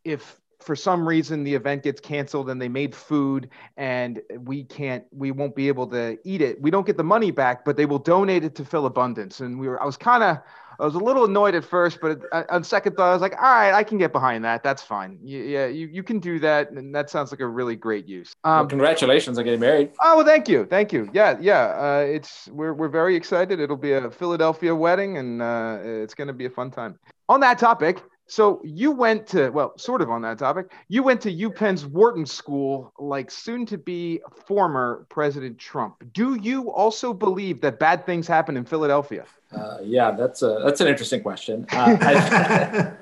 if 0.05 0.41
for 0.61 0.75
some 0.75 1.07
reason 1.07 1.45
the 1.45 1.55
event 1.55 1.83
gets 1.83 2.01
canceled 2.01 2.49
and 2.49 2.61
they 2.61 2.71
made 2.71 2.95
food 2.95 3.51
and 3.77 4.23
we 4.39 4.65
can't 4.65 5.05
we 5.11 5.31
won't 5.31 5.55
be 5.55 5.69
able 5.69 5.87
to 5.87 6.17
eat 6.25 6.41
it 6.41 6.59
we 6.63 6.71
don't 6.71 6.87
get 6.87 6.97
the 6.97 7.05
money 7.05 7.31
back 7.31 7.67
but 7.67 7.77
they 7.77 7.85
will 7.85 7.99
donate 7.99 8.45
it 8.45 8.55
to 8.55 8.65
Philabundance 8.65 9.41
and 9.41 9.59
we 9.61 9.69
were 9.69 9.83
i 9.83 9.85
was 9.85 9.99
kind 9.99 10.23
of 10.23 10.39
I 10.79 10.85
was 10.85 10.95
a 10.95 10.99
little 10.99 11.25
annoyed 11.25 11.55
at 11.55 11.64
first, 11.64 12.01
but 12.01 12.20
on 12.51 12.64
second 12.64 12.97
thought, 12.97 13.11
I 13.11 13.12
was 13.12 13.22
like, 13.22 13.37
all 13.37 13.43
right, 13.43 13.72
I 13.72 13.83
can 13.83 13.99
get 13.99 14.12
behind 14.12 14.45
that. 14.45 14.62
That's 14.62 14.83
fine. 14.83 15.18
Yeah, 15.22 15.66
you, 15.66 15.87
you 15.87 16.03
can 16.03 16.18
do 16.18 16.39
that. 16.41 16.70
And 16.70 16.95
that 16.95 17.11
sounds 17.11 17.31
like 17.31 17.41
a 17.41 17.47
really 17.47 17.77
great 17.77 18.07
use. 18.07 18.35
Um, 18.45 18.53
well, 18.53 18.66
congratulations 18.66 19.39
on 19.39 19.45
getting 19.45 19.61
married. 19.61 19.93
Oh, 20.03 20.16
well, 20.16 20.27
thank 20.27 20.49
you. 20.49 20.66
Thank 20.66 20.93
you. 20.93 21.09
Yeah, 21.12 21.37
yeah. 21.41 21.66
Uh, 21.77 22.05
it's 22.07 22.49
we're, 22.49 22.75
we're 22.75 22.89
very 22.89 23.16
excited. 23.16 23.61
It'll 23.61 23.77
be 23.77 23.93
a 23.93 24.11
Philadelphia 24.11 24.75
wedding 24.75 25.18
and 25.18 25.43
uh, 25.43 25.79
it's 25.83 26.14
going 26.14 26.29
to 26.29 26.35
be 26.35 26.47
a 26.47 26.51
fun 26.51 26.70
time. 26.70 26.99
On 27.29 27.41
that 27.41 27.59
topic, 27.59 28.03
so 28.27 28.61
you 28.64 28.91
went 28.91 29.27
to 29.29 29.51
well, 29.51 29.77
sort 29.77 30.01
of 30.01 30.11
on 30.11 30.22
that 30.22 30.39
topic. 30.39 30.72
You 30.89 31.03
went 31.03 31.20
to 31.22 31.47
UPenn's 31.47 31.85
Wharton 31.85 32.25
School, 32.25 32.93
like 32.99 33.31
soon 33.31 33.66
to 33.66 33.79
be 33.79 34.20
former 34.47 35.07
President 35.11 35.59
Trump. 35.59 35.97
Do 36.12 36.37
you 36.37 36.70
also 36.70 37.12
believe 37.12 37.61
that 37.61 37.79
bad 37.79 38.07
things 38.07 38.27
happen 38.27 38.57
in 38.57 38.64
Philadelphia? 38.64 39.25
Uh, 39.55 39.79
yeah, 39.83 40.11
that's 40.11 40.43
a 40.43 40.61
that's 40.65 40.81
an 40.81 40.89
interesting 40.89 41.23
question. 41.23 41.67
Uh, 41.73 41.97
I, 42.01 42.93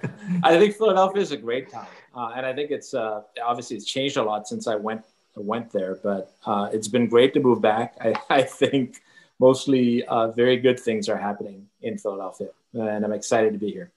I, 0.43 0.59
think 0.59 0.77
Philadelphia 0.77 1.23
is 1.23 1.33
a 1.33 1.37
great 1.37 1.71
town, 1.71 1.87
uh, 2.15 2.33
and 2.37 2.45
I 2.45 2.53
think 2.53 2.71
it's 2.71 2.95
uh, 2.95 3.23
obviously 3.43 3.77
it's 3.77 3.87
changed 3.87 4.17
a 4.17 4.23
lot 4.23 4.47
since 4.47 4.67
I 4.67 4.75
went 4.75 5.05
went 5.35 5.71
there. 5.73 5.99
But 6.03 6.33
uh, 6.45 6.69
it's 6.73 6.89
been 6.89 7.09
great 7.09 7.33
to 7.35 7.41
move 7.41 7.61
back. 7.61 7.97
I, 8.01 8.15
I 8.31 8.43
think 8.43 9.03
mostly 9.39 10.05
very 10.37 10.57
good 10.59 10.79
things 10.79 11.09
are 11.09 11.17
happening 11.17 11.69
in 11.81 11.99
Philadelphia, 11.99 12.49
and 12.75 13.05
I'm 13.05 13.13
excited 13.13 13.53
to 13.53 13.59
be 13.59 13.71
here. 13.71 13.91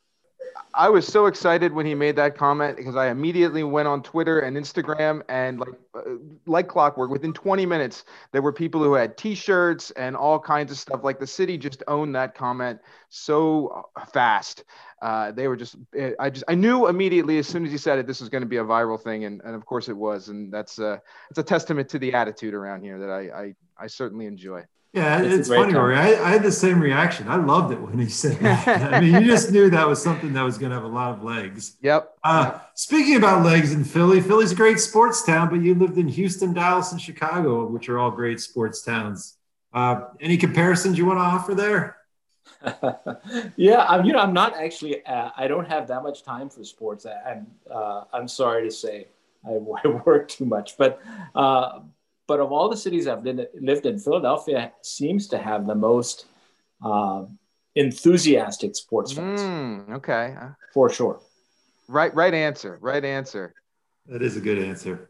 I 0.74 0.90
was 0.90 1.08
so 1.08 1.26
excited 1.26 1.74
when 1.74 1.86
he 1.86 1.96
made 1.96 2.16
that 2.18 2.38
comment 2.38 2.78
because 2.78 2.96
I 2.96 3.08
immediately 3.08 3.64
went 3.64 3.88
on 3.88 4.04
Twitter 4.04 4.40
and 4.40 4.58
Instagram 4.58 5.22
and 5.30 5.60
like 5.60 5.74
uh, 5.96 6.02
like 6.46 6.68
clockwork 6.68 7.10
within 7.10 7.34
20 7.34 7.66
minutes 7.66 8.04
there 8.32 8.42
were 8.42 8.52
people 8.52 8.84
who 8.84 8.94
had 8.94 9.18
t-shirts 9.18 9.92
and 9.92 10.16
all 10.16 10.40
kinds 10.40 10.72
of 10.72 10.78
stuff 10.78 11.04
like 11.04 11.20
the 11.20 11.28
city 11.28 11.58
just 11.58 11.84
owned 11.88 12.16
that 12.16 12.36
comment 12.36 12.80
so 13.10 13.90
fast 14.14 14.66
uh, 15.02 15.32
they 15.32 15.48
were 15.48 15.56
just 15.56 15.76
eh, 15.96 16.12
I 16.20 16.30
just 16.30 16.46
I 16.48 16.56
knew 16.56 16.88
immediately 16.88 17.38
as 17.38 17.48
soon 17.48 17.66
as 17.66 17.72
he 17.72 17.78
said 17.78 18.00
it 18.00 18.08
this 18.08 18.20
was 18.20 18.30
going 18.30 18.44
to 18.44 18.50
be 18.50 18.58
a 18.58 18.64
viral 18.64 19.02
thing 19.02 19.26
and, 19.26 19.42
and 19.44 19.56
of 19.56 19.66
course 19.66 19.88
it 19.90 19.98
was 19.98 20.30
and 20.30 20.52
that's 20.52 20.80
uh 20.80 20.98
it's 21.30 21.40
a 21.40 21.44
testament 21.44 21.90
to 21.90 22.00
the 22.00 22.14
attitude 22.14 22.54
around 22.54 22.82
here 22.82 23.00
that 23.00 23.10
I 23.10 23.20
I, 23.20 23.56
I 23.78 23.88
certainly 23.88 24.26
enjoy. 24.26 24.66
Yeah, 24.96 25.22
it's, 25.22 25.36
it's 25.36 25.50
funny, 25.50 25.74
Rory. 25.74 25.98
I, 25.98 26.14
I, 26.24 26.30
had 26.30 26.42
the 26.42 26.52
same 26.52 26.80
reaction. 26.80 27.28
I 27.28 27.36
loved 27.36 27.74
it 27.74 27.82
when 27.82 28.00
he 28.00 28.08
said 28.08 28.38
that. 28.40 28.94
I 28.94 29.02
mean, 29.02 29.22
you 29.22 29.26
just 29.26 29.52
knew 29.52 29.70
that 29.70 29.86
was 29.86 30.02
something 30.02 30.32
that 30.34 30.42
was 30.42 30.58
going 30.58 30.70
to 30.70 30.76
have 30.76 30.86
a 30.86 30.88
lot 30.88 31.12
of 31.12 31.22
legs. 31.22 31.76
Yep. 31.82 32.18
Uh, 32.24 32.52
yep. 32.54 32.72
Speaking 32.76 33.18
about 33.18 33.44
legs 33.44 33.74
in 33.74 33.84
Philly, 33.84 34.22
Philly's 34.22 34.54
a 34.54 34.56
great 34.56 34.80
sports 34.80 35.22
town, 35.22 35.50
but 35.50 35.62
you 35.62 35.76
lived 35.76 35.98
in 35.98 36.08
Houston, 36.08 36.54
Dallas, 36.54 36.94
and 36.94 37.02
Chicago, 37.02 37.66
which 37.66 37.90
are 37.90 38.00
all 38.00 38.10
great 38.10 38.40
sports 38.40 38.84
towns. 38.84 39.36
Uh, 39.74 40.06
any 40.22 40.38
comparisons 40.38 40.98
you 40.98 41.06
want 41.06 41.18
to 41.18 41.24
offer 41.24 41.54
there? 41.54 41.98
yeah, 43.58 43.86
I'm, 43.90 44.06
you 44.06 44.14
know, 44.14 44.20
I'm 44.20 44.34
not 44.34 44.56
actually. 44.56 45.06
Uh, 45.06 45.32
I 45.36 45.50
don't 45.50 45.68
have 45.68 45.90
that 45.90 46.04
much 46.04 46.24
time 46.24 46.50
for 46.50 46.64
sports. 46.64 47.06
I, 47.06 47.32
am 47.32 47.48
I'm, 47.70 47.78
uh, 47.78 48.04
I'm 48.14 48.28
sorry 48.30 48.64
to 48.64 48.74
say, 48.74 49.08
I, 49.46 49.50
I 49.84 49.88
work 50.06 50.30
too 50.30 50.46
much. 50.46 50.78
But 50.78 51.02
uh, 51.36 51.80
but 52.28 52.40
of 52.40 52.52
all 52.52 52.70
the 52.70 52.78
cities 52.78 53.08
I've 53.08 53.24
lived 53.24 53.86
in, 53.86 54.00
Philadelphia 54.00 54.72
seems 54.82 55.28
to 55.28 55.38
have 55.38 55.68
the 55.68 55.76
most 55.76 56.26
uh, 56.84 57.26
enthusiastic 57.76 58.76
sports 58.76 59.12
fans. 59.12 59.42
Mm, 59.42 59.96
okay, 59.98 60.36
for 60.74 60.90
sure. 60.90 61.20
Right, 61.88 62.14
right 62.16 62.34
answer. 62.34 62.78
Right 62.82 63.04
answer. 63.04 63.54
That 64.08 64.22
is 64.22 64.38
a 64.38 64.42
good 64.42 64.60
answer. 64.60 65.10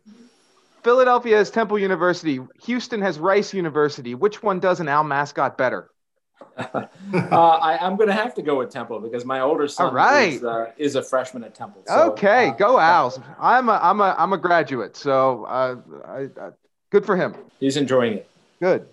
Philadelphia 0.83 1.37
has 1.37 1.49
Temple 1.49 1.79
University. 1.79 2.39
Houston 2.63 3.01
has 3.01 3.17
Rice 3.17 3.53
University. 3.53 4.13
Which 4.13 4.43
one 4.43 4.59
does 4.59 4.79
an 4.79 4.87
owl 4.87 5.03
mascot 5.03 5.57
better? 5.57 5.89
uh, 6.57 6.85
I, 7.13 7.85
am 7.85 7.95
going 7.95 8.07
to 8.07 8.13
have 8.13 8.33
to 8.35 8.41
go 8.41 8.57
with 8.59 8.69
Temple 8.69 8.99
because 8.99 9.25
my 9.25 9.39
older 9.39 9.67
son 9.67 9.93
right. 9.93 10.33
is, 10.33 10.43
uh, 10.43 10.71
is, 10.77 10.95
a 10.95 11.01
freshman 11.01 11.43
at 11.43 11.55
Temple. 11.55 11.83
So, 11.87 12.11
okay, 12.11 12.49
uh, 12.49 12.53
go 12.53 12.77
Owls. 12.77 13.19
I'm 13.39 13.69
a 13.69 13.79
I'm 13.81 13.99
a 13.99 14.15
I'm 14.17 14.33
a 14.33 14.37
graduate, 14.37 14.95
so 14.95 15.45
uh, 15.45 15.75
I, 16.05 16.19
I, 16.39 16.49
Good 16.95 17.05
for 17.05 17.17
him. 17.17 17.35
He's 17.59 17.75
enjoying 17.75 18.13
it. 18.13 18.29
Good. 18.61 18.87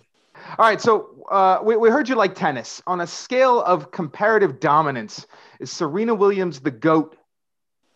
All 0.58 0.66
right. 0.66 0.80
So 0.80 1.10
uh, 1.30 1.60
we, 1.62 1.76
we 1.76 1.88
heard 1.88 2.08
you 2.08 2.16
like 2.16 2.34
tennis. 2.34 2.82
On 2.88 3.00
a 3.00 3.06
scale 3.06 3.62
of 3.62 3.92
comparative 3.92 4.58
dominance, 4.58 5.24
is 5.60 5.70
Serena 5.70 6.12
Williams 6.12 6.58
the 6.58 6.72
GOAT? 6.72 7.16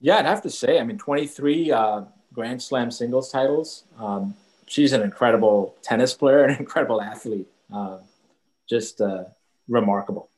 Yeah, 0.01 0.19
I'd 0.19 0.27
have 0.27 0.43
to 0.43 0.51
say. 0.51 0.79
I 0.79 0.85
mean, 0.85 0.97
23 0.97 1.73
uh, 1.73 2.03
Grand 2.33 2.63
Slam 2.63 2.93
singles 2.93 3.33
titles. 3.33 3.83
Um, 3.99 4.37
she's 4.69 4.93
an 4.93 5.03
incredible 5.03 5.75
tennis 5.83 6.15
player, 6.15 6.45
an 6.45 6.57
incredible 6.57 7.03
athlete. 7.03 7.49
Uh, 7.75 7.99
just 8.69 9.01
uh, 9.01 9.25
remarkable. 9.67 10.29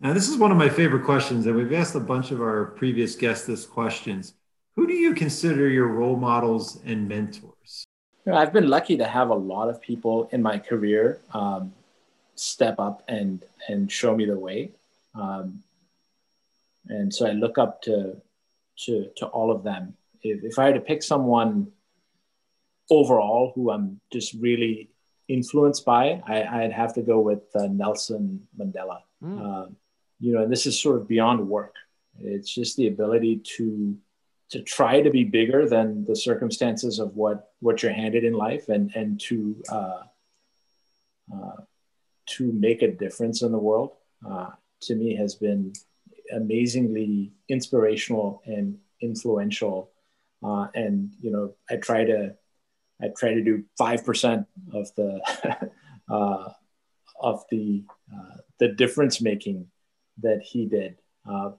Now, 0.00 0.14
this 0.14 0.30
is 0.30 0.38
one 0.38 0.50
of 0.50 0.56
my 0.56 0.70
favorite 0.70 1.04
questions, 1.04 1.44
and 1.44 1.54
we've 1.54 1.74
asked 1.74 1.94
a 1.94 2.00
bunch 2.00 2.30
of 2.30 2.40
our 2.40 2.72
previous 2.74 3.16
guests 3.16 3.46
this 3.46 3.66
questions. 3.66 4.32
Who 4.76 4.86
do 4.86 4.94
you 4.94 5.12
consider 5.12 5.68
your 5.68 5.88
role 5.88 6.16
models 6.16 6.80
and 6.86 7.06
mentors? 7.06 7.86
You 8.30 8.34
know, 8.34 8.40
I've 8.40 8.52
been 8.52 8.68
lucky 8.68 8.96
to 8.96 9.06
have 9.06 9.30
a 9.30 9.34
lot 9.34 9.68
of 9.68 9.80
people 9.80 10.28
in 10.32 10.42
my 10.42 10.58
career 10.58 11.20
um, 11.34 11.72
step 12.34 12.78
up 12.78 13.02
and 13.08 13.44
and 13.68 13.90
show 13.90 14.16
me 14.16 14.24
the 14.24 14.38
way, 14.38 14.70
um, 15.14 15.62
and 16.86 17.12
so 17.12 17.26
I 17.26 17.32
look 17.32 17.58
up 17.58 17.82
to 17.82 18.16
to 18.84 19.10
to 19.16 19.26
all 19.26 19.50
of 19.50 19.62
them. 19.62 19.94
If, 20.22 20.44
if 20.44 20.58
I 20.58 20.66
had 20.66 20.74
to 20.74 20.80
pick 20.80 21.02
someone 21.02 21.72
overall 22.90 23.52
who 23.54 23.70
I'm 23.70 24.00
just 24.12 24.34
really 24.34 24.90
influenced 25.28 25.84
by, 25.84 26.20
I, 26.26 26.62
would 26.62 26.72
have 26.72 26.94
to 26.94 27.02
go 27.02 27.20
with 27.20 27.44
uh, 27.54 27.68
Nelson 27.68 28.46
Mandela. 28.58 28.98
Mm. 29.22 29.40
Um, 29.40 29.76
you 30.18 30.32
know, 30.32 30.42
and 30.42 30.52
this 30.52 30.66
is 30.66 30.78
sort 30.78 30.96
of 30.96 31.08
beyond 31.08 31.48
work. 31.48 31.74
It's 32.18 32.52
just 32.52 32.76
the 32.76 32.88
ability 32.88 33.42
to 33.56 33.96
to 34.50 34.62
try 34.62 35.00
to 35.00 35.10
be 35.10 35.24
bigger 35.24 35.68
than 35.68 36.04
the 36.04 36.16
circumstances 36.16 36.98
of 36.98 37.16
what 37.16 37.52
what 37.60 37.82
you're 37.82 37.92
handed 37.92 38.24
in 38.24 38.32
life 38.32 38.68
and 38.68 38.90
and 38.94 39.20
to 39.20 39.62
uh, 39.70 40.02
uh, 41.32 41.56
to 42.26 42.52
make 42.52 42.82
a 42.82 42.90
difference 42.92 43.42
in 43.42 43.52
the 43.52 43.58
world, 43.58 43.92
uh, 44.28 44.50
to 44.82 44.94
me, 44.94 45.14
has 45.16 45.34
been 45.34 45.72
amazingly 46.32 47.32
inspirational 47.48 48.40
and 48.46 48.78
influential. 49.00 49.90
Uh, 50.42 50.68
and 50.74 51.12
you 51.20 51.30
know, 51.30 51.54
I 51.68 51.76
try 51.76 52.04
to 52.04 52.34
I 53.00 53.08
try 53.16 53.34
to 53.34 53.42
do 53.42 53.64
five 53.78 54.04
percent 54.04 54.46
of 54.72 54.92
the 54.96 55.20
uh, 56.10 56.48
of 57.20 57.44
the 57.50 57.84
uh, 58.12 58.36
the 58.58 58.68
difference 58.68 59.20
making 59.20 59.66
that 60.22 60.42
he 60.42 60.66
did. 60.66 60.96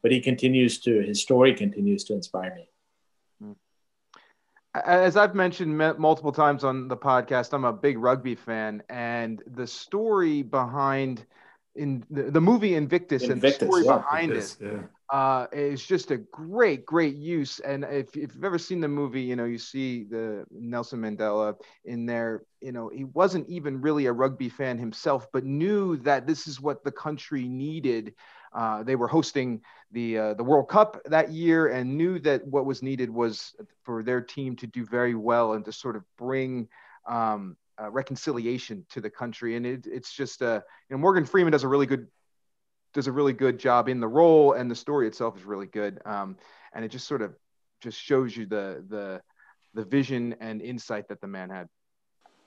But 0.02 0.12
he 0.12 0.20
continues 0.20 0.82
to 0.82 1.00
his 1.02 1.22
story 1.22 1.54
continues 1.54 2.04
to 2.06 2.14
inspire 2.14 2.54
me. 2.54 2.71
As 4.74 5.18
I've 5.18 5.36
mentioned 5.36 5.78
multiple 5.78 6.32
times 6.32 6.64
on 6.64 6.88
the 6.88 6.98
podcast, 6.98 7.54
I'm 7.54 7.66
a 7.66 7.74
big 7.74 7.98
rugby 7.98 8.36
fan, 8.36 8.84
and 8.90 9.42
the 9.46 9.68
story 9.68 10.44
behind 10.44 11.26
in 11.76 12.06
the, 12.10 12.24
the 12.24 12.42
movie 12.42 12.76
Invictus, 12.76 13.24
Invictus 13.24 13.30
and 13.30 13.42
the 13.42 13.52
story 13.52 13.86
yeah, 13.86 13.98
behind 13.98 14.32
Invictus, 14.32 14.58
it 14.62 14.66
yeah 14.74 14.82
uh, 15.12 15.46
is 15.52 15.86
just 15.86 16.10
a 16.12 16.18
great, 16.18 16.86
great 16.86 17.16
use. 17.16 17.60
And 17.60 17.84
if, 17.84 18.16
if 18.16 18.34
you've 18.34 18.46
ever 18.46 18.58
seen 18.58 18.80
the 18.80 18.88
movie, 18.88 19.22
you 19.22 19.36
know, 19.36 19.44
you 19.44 19.58
see 19.58 20.06
the 20.06 20.46
Nelson 20.50 21.02
Mandela 21.02 21.56
in 21.84 22.06
there, 22.06 22.44
you 22.62 22.72
know, 22.72 22.90
he 22.90 23.04
wasn't 23.04 23.50
even 23.50 23.82
really 23.82 24.06
a 24.06 24.14
rugby 24.14 24.48
fan 24.48 24.78
himself, 24.78 25.28
but 25.34 25.44
knew 25.44 25.98
that 25.98 26.28
this 26.28 26.48
is 26.48 26.62
what 26.62 26.86
the 26.86 26.94
country 26.94 27.50
needed. 27.50 28.14
Uh, 28.54 28.84
they 28.84 28.96
were 28.96 29.08
hosting 29.08 29.62
the 29.92 30.18
uh, 30.18 30.34
the 30.34 30.44
World 30.44 30.68
Cup 30.68 31.02
that 31.06 31.32
year 31.32 31.68
and 31.68 31.98
knew 31.98 32.20
that 32.20 32.46
what 32.46 32.66
was 32.66 32.82
needed 32.82 33.10
was 33.10 33.56
for 33.84 34.04
their 34.04 34.22
team 34.22 34.56
to 34.58 34.68
do 34.68 34.86
very 34.86 35.16
well 35.16 35.54
and 35.54 35.64
to 35.66 35.72
sort 35.72 35.96
of 35.96 36.04
bring 36.18 36.68
um, 37.08 37.56
uh, 37.82 37.90
reconciliation 37.90 38.86
to 38.90 39.02
the 39.02 39.10
country. 39.10 39.56
And 39.56 39.66
it, 39.66 39.88
it's 39.88 40.14
just, 40.14 40.42
uh, 40.42 40.62
you 40.90 40.96
know, 40.96 41.00
Morgan 41.00 41.26
Freeman 41.26 41.52
does 41.52 41.64
a 41.64 41.68
really 41.68 41.86
good 41.86 42.08
does 42.94 43.08
a 43.08 43.12
really 43.12 43.34
good 43.34 43.58
job 43.58 43.88
in 43.88 44.02
the 44.02 44.08
role, 44.08 44.54
and 44.54 44.70
the 44.70 44.76
story 44.76 45.08
itself 45.08 45.38
is 45.38 45.46
really 45.46 45.68
good. 45.68 46.02
Um, 46.06 46.38
and 46.74 46.84
it 46.84 46.90
just 46.90 47.08
sort 47.08 47.22
of 47.22 47.34
just 47.80 47.98
shows 47.98 48.36
you 48.36 48.46
the 48.46 48.84
the 48.90 49.22
the 49.74 49.86
vision 49.86 50.36
and 50.42 50.62
insight 50.62 51.08
that 51.08 51.22
the 51.22 51.28
man 51.28 51.50
had. 51.50 51.68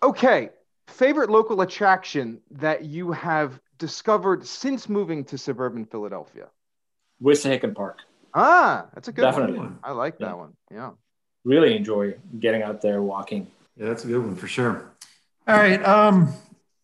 Okay, 0.02 0.50
favorite 0.86 1.30
local 1.30 1.60
attraction 1.60 2.40
that 2.52 2.84
you 2.84 3.12
have 3.12 3.60
discovered 3.78 4.46
since 4.46 4.88
moving 4.88 5.24
to 5.24 5.38
suburban 5.38 5.84
Philadelphia? 5.84 6.48
Wissahickon 7.22 7.74
Park. 7.74 8.00
Ah, 8.34 8.86
that's 8.94 9.08
a 9.08 9.12
good 9.12 9.22
Definitely. 9.22 9.58
one. 9.58 9.78
I 9.82 9.92
like 9.92 10.18
that 10.18 10.36
one. 10.36 10.54
Yeah. 10.70 10.90
Really 11.44 11.76
enjoy 11.76 12.14
getting 12.40 12.62
out 12.62 12.80
there 12.80 13.02
walking. 13.02 13.46
Yeah, 13.76 13.86
that's 13.86 14.04
a 14.04 14.08
good 14.08 14.18
one 14.24 14.36
for 14.36 14.48
sure. 14.48 14.90
All 15.46 15.56
right. 15.56 15.82
Um, 15.84 16.32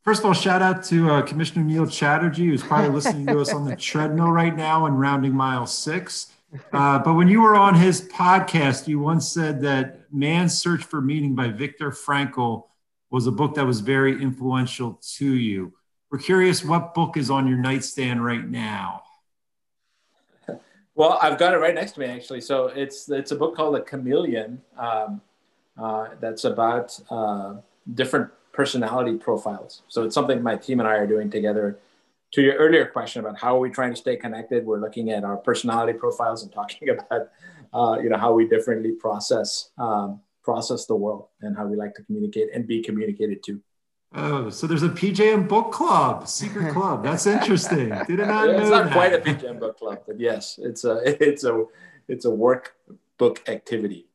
First 0.02 0.20
of 0.20 0.26
all, 0.26 0.32
shout 0.32 0.62
out 0.62 0.82
to 0.84 1.10
uh, 1.10 1.22
Commissioner 1.22 1.62
Neil 1.62 1.86
Chatterjee, 1.86 2.46
who's 2.46 2.62
probably 2.62 2.88
listening 2.88 3.26
to 3.26 3.38
us 3.38 3.52
on 3.52 3.66
the 3.66 3.76
treadmill 3.90 4.32
right 4.32 4.56
now 4.56 4.86
and 4.86 4.98
rounding 4.98 5.34
mile 5.34 5.66
six. 5.66 6.32
Uh, 6.72 6.98
but 6.98 7.14
when 7.14 7.28
you 7.28 7.42
were 7.42 7.54
on 7.54 7.74
his 7.74 8.08
podcast, 8.08 8.88
you 8.88 8.98
once 8.98 9.28
said 9.30 9.60
that 9.60 10.10
Man's 10.10 10.58
Search 10.58 10.84
for 10.84 11.02
Meaning 11.02 11.34
by 11.34 11.48
Viktor 11.48 11.90
Frankl 11.90 12.64
was 13.10 13.26
a 13.26 13.32
book 13.32 13.54
that 13.56 13.66
was 13.66 13.80
very 13.80 14.20
influential 14.22 15.00
to 15.16 15.34
you. 15.34 15.72
We're 16.10 16.18
curious 16.18 16.64
what 16.64 16.94
book 16.94 17.16
is 17.16 17.30
on 17.30 17.46
your 17.46 17.58
nightstand 17.58 18.24
right 18.24 18.48
now. 18.48 19.02
Well, 20.94 21.18
I've 21.22 21.38
got 21.38 21.54
it 21.54 21.58
right 21.58 21.74
next 21.74 21.92
to 21.92 22.00
me 22.00 22.06
actually. 22.06 22.40
So 22.40 22.66
it's 22.66 23.08
it's 23.08 23.30
a 23.30 23.36
book 23.36 23.56
called 23.56 23.74
The 23.74 23.80
Chameleon. 23.80 24.60
Um, 24.76 25.20
uh, 25.80 26.08
that's 26.20 26.44
about 26.44 26.98
uh, 27.10 27.54
different 27.94 28.30
personality 28.52 29.16
profiles. 29.16 29.82
So 29.88 30.04
it's 30.04 30.14
something 30.14 30.42
my 30.42 30.56
team 30.56 30.80
and 30.80 30.88
I 30.88 30.96
are 30.96 31.06
doing 31.06 31.30
together. 31.30 31.78
To 32.32 32.42
your 32.42 32.54
earlier 32.54 32.86
question 32.86 33.20
about 33.20 33.38
how 33.38 33.56
are 33.56 33.60
we 33.60 33.70
trying 33.70 33.90
to 33.90 33.96
stay 33.96 34.16
connected, 34.16 34.64
we're 34.64 34.78
looking 34.78 35.10
at 35.10 35.24
our 35.24 35.36
personality 35.36 35.98
profiles 35.98 36.42
and 36.42 36.52
talking 36.60 36.90
about, 36.90 37.30
uh, 37.72 37.98
you 38.02 38.08
know, 38.08 38.18
how 38.18 38.32
we 38.34 38.46
differently 38.46 38.92
process 38.92 39.70
um, 39.78 40.20
process 40.50 40.86
the 40.86 40.96
world 41.04 41.22
and 41.42 41.56
how 41.56 41.64
we 41.66 41.76
like 41.76 41.94
to 41.94 42.02
communicate 42.02 42.48
and 42.54 42.66
be 42.66 42.82
communicated 42.82 43.38
to. 43.46 43.60
Oh, 44.12 44.50
so 44.50 44.66
there's 44.66 44.82
a 44.82 44.88
PJM 44.88 45.46
book 45.48 45.70
club, 45.72 46.26
secret 46.26 46.72
club. 46.76 47.04
That's 47.04 47.26
interesting. 47.26 47.90
Did 48.08 48.18
not 48.18 48.46
know 48.46 48.58
It's 48.60 48.70
not 48.70 48.84
that. 48.86 48.92
quite 48.92 49.12
a 49.14 49.18
PJM 49.18 49.60
book 49.60 49.78
club, 49.78 49.98
but 50.06 50.18
yes, 50.18 50.58
it's 50.68 50.82
a 50.84 50.94
it's 51.28 51.44
a 51.44 51.64
it's 52.08 52.24
a 52.24 52.32
workbook 52.44 53.36
activity. 53.56 54.06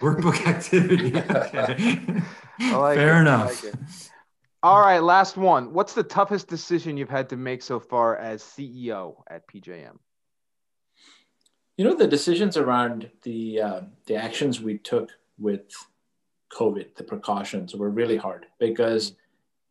Workbook 0.00 0.38
activity. 0.54 1.12
Okay. 2.58 2.72
Like 2.72 2.96
Fair 2.96 3.16
it. 3.18 3.20
enough. 3.22 3.64
Like 3.64 3.74
All 4.62 4.80
right, 4.80 5.02
last 5.02 5.36
one. 5.36 5.72
What's 5.72 5.92
the 5.94 6.02
toughest 6.02 6.48
decision 6.48 6.96
you've 6.96 7.10
had 7.18 7.28
to 7.30 7.36
make 7.36 7.62
so 7.62 7.78
far 7.80 8.16
as 8.16 8.42
CEO 8.42 9.16
at 9.28 9.46
PJM? 9.48 9.96
You 11.76 11.84
know, 11.84 11.94
the 11.94 12.06
decisions 12.06 12.56
around 12.56 13.10
the 13.22 13.60
uh, 13.68 13.80
the 14.06 14.16
actions 14.16 14.60
we 14.60 14.78
took 14.78 15.10
with 15.38 15.62
COVID, 16.52 16.94
the 16.94 17.04
precautions 17.04 17.74
were 17.74 17.90
really 17.90 18.16
hard 18.16 18.46
because, 18.58 19.14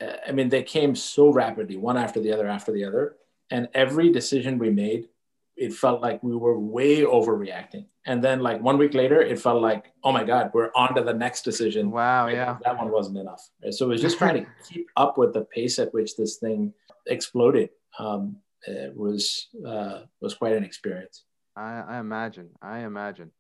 uh, 0.01 0.17
I 0.27 0.31
mean, 0.31 0.49
they 0.49 0.63
came 0.63 0.95
so 0.95 1.31
rapidly, 1.31 1.77
one 1.77 1.97
after 1.97 2.19
the 2.19 2.33
other, 2.33 2.47
after 2.47 2.71
the 2.71 2.83
other, 2.83 3.15
and 3.49 3.67
every 3.73 4.11
decision 4.11 4.57
we 4.57 4.69
made 4.69 5.07
it 5.55 5.73
felt 5.73 6.01
like 6.01 6.21
we 6.23 6.35
were 6.35 6.57
way 6.59 7.01
overreacting. 7.01 7.85
And 8.05 8.23
then 8.23 8.41
like 8.41 8.61
one 8.61 8.77
week 8.77 8.93
later, 8.93 9.21
it 9.21 9.39
felt 9.39 9.61
like, 9.61 9.93
oh 10.03 10.11
my 10.11 10.23
God, 10.23 10.51
we're 10.53 10.71
on 10.75 10.95
to 10.95 11.03
the 11.03 11.13
next 11.13 11.43
decision. 11.43 11.91
Wow, 11.91 12.27
yeah. 12.27 12.57
That 12.63 12.77
one 12.77 12.91
wasn't 12.91 13.17
enough. 13.17 13.49
So 13.69 13.85
it 13.85 13.89
was 13.89 14.01
just 14.01 14.17
trying 14.17 14.43
to 14.43 14.49
keep 14.69 14.87
up 14.97 15.17
with 15.17 15.33
the 15.33 15.45
pace 15.45 15.79
at 15.79 15.93
which 15.93 16.15
this 16.15 16.37
thing 16.37 16.73
exploded. 17.07 17.69
Um, 17.99 18.37
it 18.65 18.95
was 18.95 19.47
uh, 19.65 20.01
was 20.21 20.33
quite 20.33 20.53
an 20.53 20.63
experience. 20.63 21.23
I, 21.55 21.83
I 21.87 21.99
imagine. 21.99 22.49
I 22.61 22.79
imagine. 22.79 23.31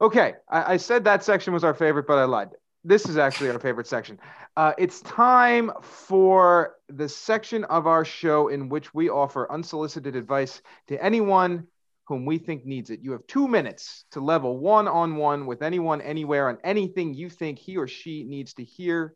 Okay, 0.00 0.34
I, 0.48 0.74
I 0.74 0.76
said 0.76 1.04
that 1.04 1.24
section 1.24 1.52
was 1.52 1.64
our 1.64 1.74
favorite, 1.74 2.06
but 2.06 2.18
I 2.18 2.24
lied 2.24 2.50
this 2.84 3.06
is 3.08 3.16
actually 3.16 3.50
our 3.50 3.58
favorite 3.58 3.86
section. 3.86 4.18
Uh, 4.56 4.72
it's 4.78 5.00
time 5.02 5.70
for 5.82 6.76
the 6.88 7.08
section 7.08 7.64
of 7.64 7.86
our 7.86 8.04
show 8.04 8.48
in 8.48 8.68
which 8.68 8.94
we 8.94 9.10
offer 9.10 9.50
unsolicited 9.52 10.16
advice 10.16 10.62
to 10.88 11.02
anyone 11.02 11.66
whom 12.04 12.24
we 12.24 12.38
think 12.38 12.64
needs 12.64 12.90
it. 12.90 13.00
You 13.02 13.12
have 13.12 13.26
two 13.26 13.46
minutes 13.46 14.04
to 14.12 14.20
level 14.20 14.58
one 14.58 14.88
on 14.88 15.16
one 15.16 15.46
with 15.46 15.62
anyone, 15.62 16.00
anywhere, 16.00 16.48
on 16.48 16.58
anything 16.64 17.14
you 17.14 17.28
think 17.28 17.58
he 17.58 17.76
or 17.76 17.86
she 17.86 18.24
needs 18.24 18.54
to 18.54 18.64
hear. 18.64 19.14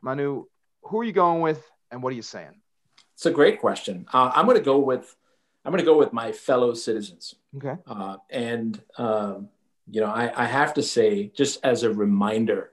Manu, 0.00 0.44
who 0.82 1.00
are 1.00 1.04
you 1.04 1.12
going 1.12 1.40
with, 1.40 1.62
and 1.90 2.02
what 2.02 2.12
are 2.12 2.16
you 2.16 2.22
saying? 2.22 2.60
It's 3.14 3.26
a 3.26 3.30
great 3.30 3.60
question. 3.60 4.06
Uh, 4.12 4.30
I'm 4.34 4.46
going 4.46 4.56
to 4.56 4.62
go 4.62 4.78
with 4.78 5.14
I'm 5.64 5.72
going 5.72 5.80
to 5.80 5.86
go 5.86 5.96
with 5.96 6.12
my 6.12 6.30
fellow 6.30 6.74
citizens. 6.74 7.34
Okay. 7.56 7.76
Uh, 7.86 8.18
and 8.28 8.82
um, 8.98 9.48
you 9.90 10.00
know, 10.00 10.08
I, 10.08 10.44
I 10.44 10.46
have 10.46 10.74
to 10.74 10.82
say, 10.82 11.30
just 11.36 11.64
as 11.64 11.82
a 11.82 11.92
reminder 11.92 12.70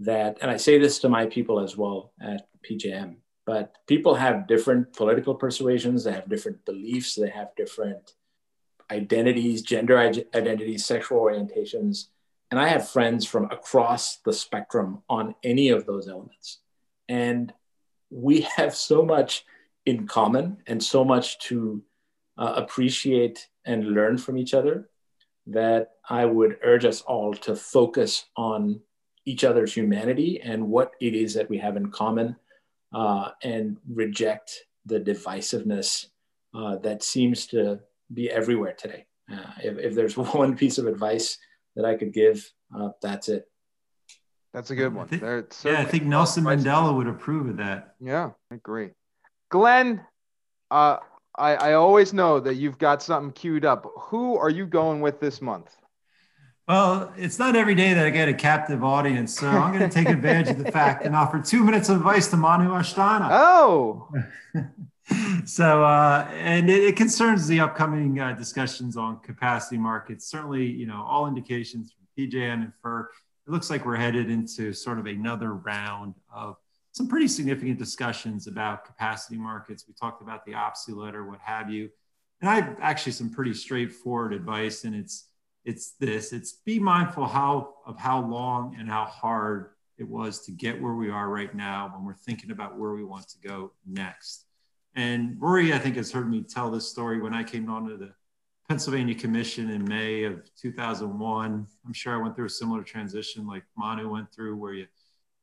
that, 0.00 0.38
and 0.42 0.50
I 0.50 0.56
say 0.56 0.78
this 0.78 0.98
to 1.00 1.08
my 1.08 1.26
people 1.26 1.60
as 1.60 1.76
well 1.76 2.12
at 2.20 2.48
PJM, 2.68 3.16
but 3.46 3.74
people 3.86 4.14
have 4.14 4.46
different 4.46 4.92
political 4.92 5.34
persuasions, 5.34 6.04
they 6.04 6.12
have 6.12 6.28
different 6.28 6.64
beliefs, 6.64 7.14
they 7.14 7.30
have 7.30 7.54
different 7.56 8.12
identities, 8.90 9.62
gender 9.62 9.98
identities, 9.98 10.84
sexual 10.84 11.20
orientations. 11.20 12.06
And 12.50 12.60
I 12.60 12.68
have 12.68 12.88
friends 12.88 13.26
from 13.26 13.46
across 13.46 14.18
the 14.18 14.32
spectrum 14.32 15.02
on 15.08 15.34
any 15.42 15.70
of 15.70 15.86
those 15.86 16.08
elements. 16.08 16.60
And 17.08 17.52
we 18.10 18.40
have 18.56 18.74
so 18.74 19.04
much 19.04 19.44
in 19.84 20.06
common 20.06 20.58
and 20.66 20.82
so 20.82 21.04
much 21.04 21.38
to 21.38 21.82
uh, 22.36 22.54
appreciate 22.56 23.48
and 23.64 23.94
learn 23.94 24.18
from 24.18 24.36
each 24.36 24.52
other 24.52 24.90
that 25.46 25.90
I 26.08 26.24
would 26.24 26.58
urge 26.64 26.84
us 26.84 27.02
all 27.02 27.32
to 27.34 27.54
focus 27.54 28.26
on 28.36 28.80
each 29.24 29.44
other's 29.44 29.74
humanity 29.74 30.40
and 30.42 30.68
what 30.68 30.92
it 31.00 31.14
is 31.14 31.34
that 31.34 31.50
we 31.50 31.58
have 31.58 31.76
in 31.76 31.90
common 31.90 32.36
uh, 32.94 33.30
and 33.42 33.76
reject 33.88 34.52
the 34.86 35.00
divisiveness 35.00 36.06
uh, 36.54 36.76
that 36.76 37.02
seems 37.02 37.46
to 37.48 37.80
be 38.12 38.30
everywhere 38.30 38.74
today. 38.78 39.06
Uh, 39.30 39.50
if, 39.62 39.78
if, 39.78 39.94
there's 39.94 40.16
one 40.34 40.56
piece 40.56 40.78
of 40.78 40.86
advice 40.86 41.38
that 41.74 41.84
I 41.84 41.96
could 41.96 42.12
give, 42.12 42.50
uh, 42.74 42.90
that's 43.02 43.28
it. 43.28 43.44
That's 44.54 44.70
a 44.70 44.76
good 44.76 44.94
one. 44.94 45.06
I 45.06 45.08
think, 45.08 45.22
yeah, 45.64 45.80
I 45.80 45.84
think 45.84 46.04
Nelson 46.04 46.44
Mandela 46.44 46.96
would 46.96 47.08
approve 47.08 47.48
of 47.48 47.58
that. 47.58 47.94
Yeah, 48.00 48.30
I 48.50 48.54
agree. 48.54 48.90
Glenn, 49.50 50.00
uh, 50.70 50.96
I, 51.38 51.54
I 51.54 51.72
always 51.74 52.12
know 52.12 52.40
that 52.40 52.54
you've 52.54 52.78
got 52.78 53.02
something 53.02 53.32
queued 53.32 53.64
up. 53.64 53.86
Who 53.96 54.36
are 54.36 54.50
you 54.50 54.66
going 54.66 55.00
with 55.00 55.20
this 55.20 55.42
month? 55.42 55.76
Well, 56.68 57.12
it's 57.16 57.38
not 57.38 57.54
every 57.54 57.76
day 57.76 57.94
that 57.94 58.04
I 58.04 58.10
get 58.10 58.28
a 58.28 58.34
captive 58.34 58.82
audience, 58.82 59.38
so 59.38 59.46
I'm 59.46 59.72
going 59.72 59.88
to 59.88 59.94
take 59.94 60.08
advantage 60.08 60.50
of 60.50 60.58
the 60.58 60.72
fact 60.72 61.04
and 61.04 61.14
offer 61.14 61.40
two 61.40 61.62
minutes 61.62 61.88
of 61.88 61.98
advice 61.98 62.26
to 62.28 62.36
Manu 62.36 62.70
Asthana. 62.70 63.28
Oh. 63.30 64.08
so, 65.44 65.84
uh, 65.84 66.28
and 66.32 66.68
it, 66.68 66.82
it, 66.82 66.96
concerns 66.96 67.46
the 67.46 67.60
upcoming 67.60 68.18
uh, 68.18 68.32
discussions 68.32 68.96
on 68.96 69.20
capacity 69.20 69.78
markets. 69.78 70.26
Certainly, 70.26 70.66
you 70.66 70.86
know, 70.86 71.04
all 71.06 71.28
indications 71.28 71.92
from 71.92 72.06
PJM 72.18 72.54
and 72.54 72.72
FERC, 72.84 73.06
it 73.46 73.50
looks 73.52 73.70
like 73.70 73.86
we're 73.86 73.94
headed 73.94 74.28
into 74.28 74.72
sort 74.72 74.98
of 74.98 75.06
another 75.06 75.52
round 75.52 76.14
of 76.34 76.56
some 76.96 77.06
pretty 77.06 77.28
significant 77.28 77.78
discussions 77.78 78.46
about 78.46 78.86
capacity 78.86 79.36
markets. 79.36 79.84
We 79.86 79.92
talked 79.92 80.22
about 80.22 80.46
the 80.46 80.52
OPSI 80.52 80.96
letter, 80.96 81.28
what 81.28 81.40
have 81.40 81.68
you. 81.68 81.90
And 82.40 82.48
I 82.48 82.54
have 82.54 82.78
actually 82.80 83.12
some 83.12 83.28
pretty 83.28 83.52
straightforward 83.52 84.32
advice, 84.32 84.84
and 84.84 84.94
it's 84.94 85.28
it's 85.66 85.90
this: 86.00 86.32
it's 86.32 86.54
be 86.64 86.78
mindful 86.78 87.26
how 87.26 87.74
of 87.84 87.98
how 87.98 88.26
long 88.26 88.76
and 88.78 88.88
how 88.88 89.04
hard 89.04 89.72
it 89.98 90.08
was 90.08 90.40
to 90.46 90.52
get 90.52 90.80
where 90.80 90.94
we 90.94 91.10
are 91.10 91.28
right 91.28 91.54
now 91.54 91.90
when 91.94 92.02
we're 92.02 92.14
thinking 92.14 92.50
about 92.50 92.78
where 92.78 92.92
we 92.92 93.04
want 93.04 93.28
to 93.28 93.46
go 93.46 93.72
next. 93.86 94.46
And 94.94 95.36
Rory, 95.38 95.74
I 95.74 95.78
think, 95.78 95.96
has 95.96 96.10
heard 96.10 96.30
me 96.30 96.42
tell 96.42 96.70
this 96.70 96.88
story 96.88 97.20
when 97.20 97.34
I 97.34 97.44
came 97.44 97.68
onto 97.68 97.98
the 97.98 98.14
Pennsylvania 98.70 99.14
Commission 99.14 99.68
in 99.68 99.84
May 99.84 100.24
of 100.24 100.48
2001. 100.54 101.66
I'm 101.84 101.92
sure 101.92 102.14
I 102.14 102.22
went 102.22 102.36
through 102.36 102.46
a 102.46 102.50
similar 102.50 102.82
transition 102.82 103.46
like 103.46 103.64
Manu 103.76 104.10
went 104.10 104.32
through, 104.32 104.56
where 104.56 104.72
you, 104.72 104.86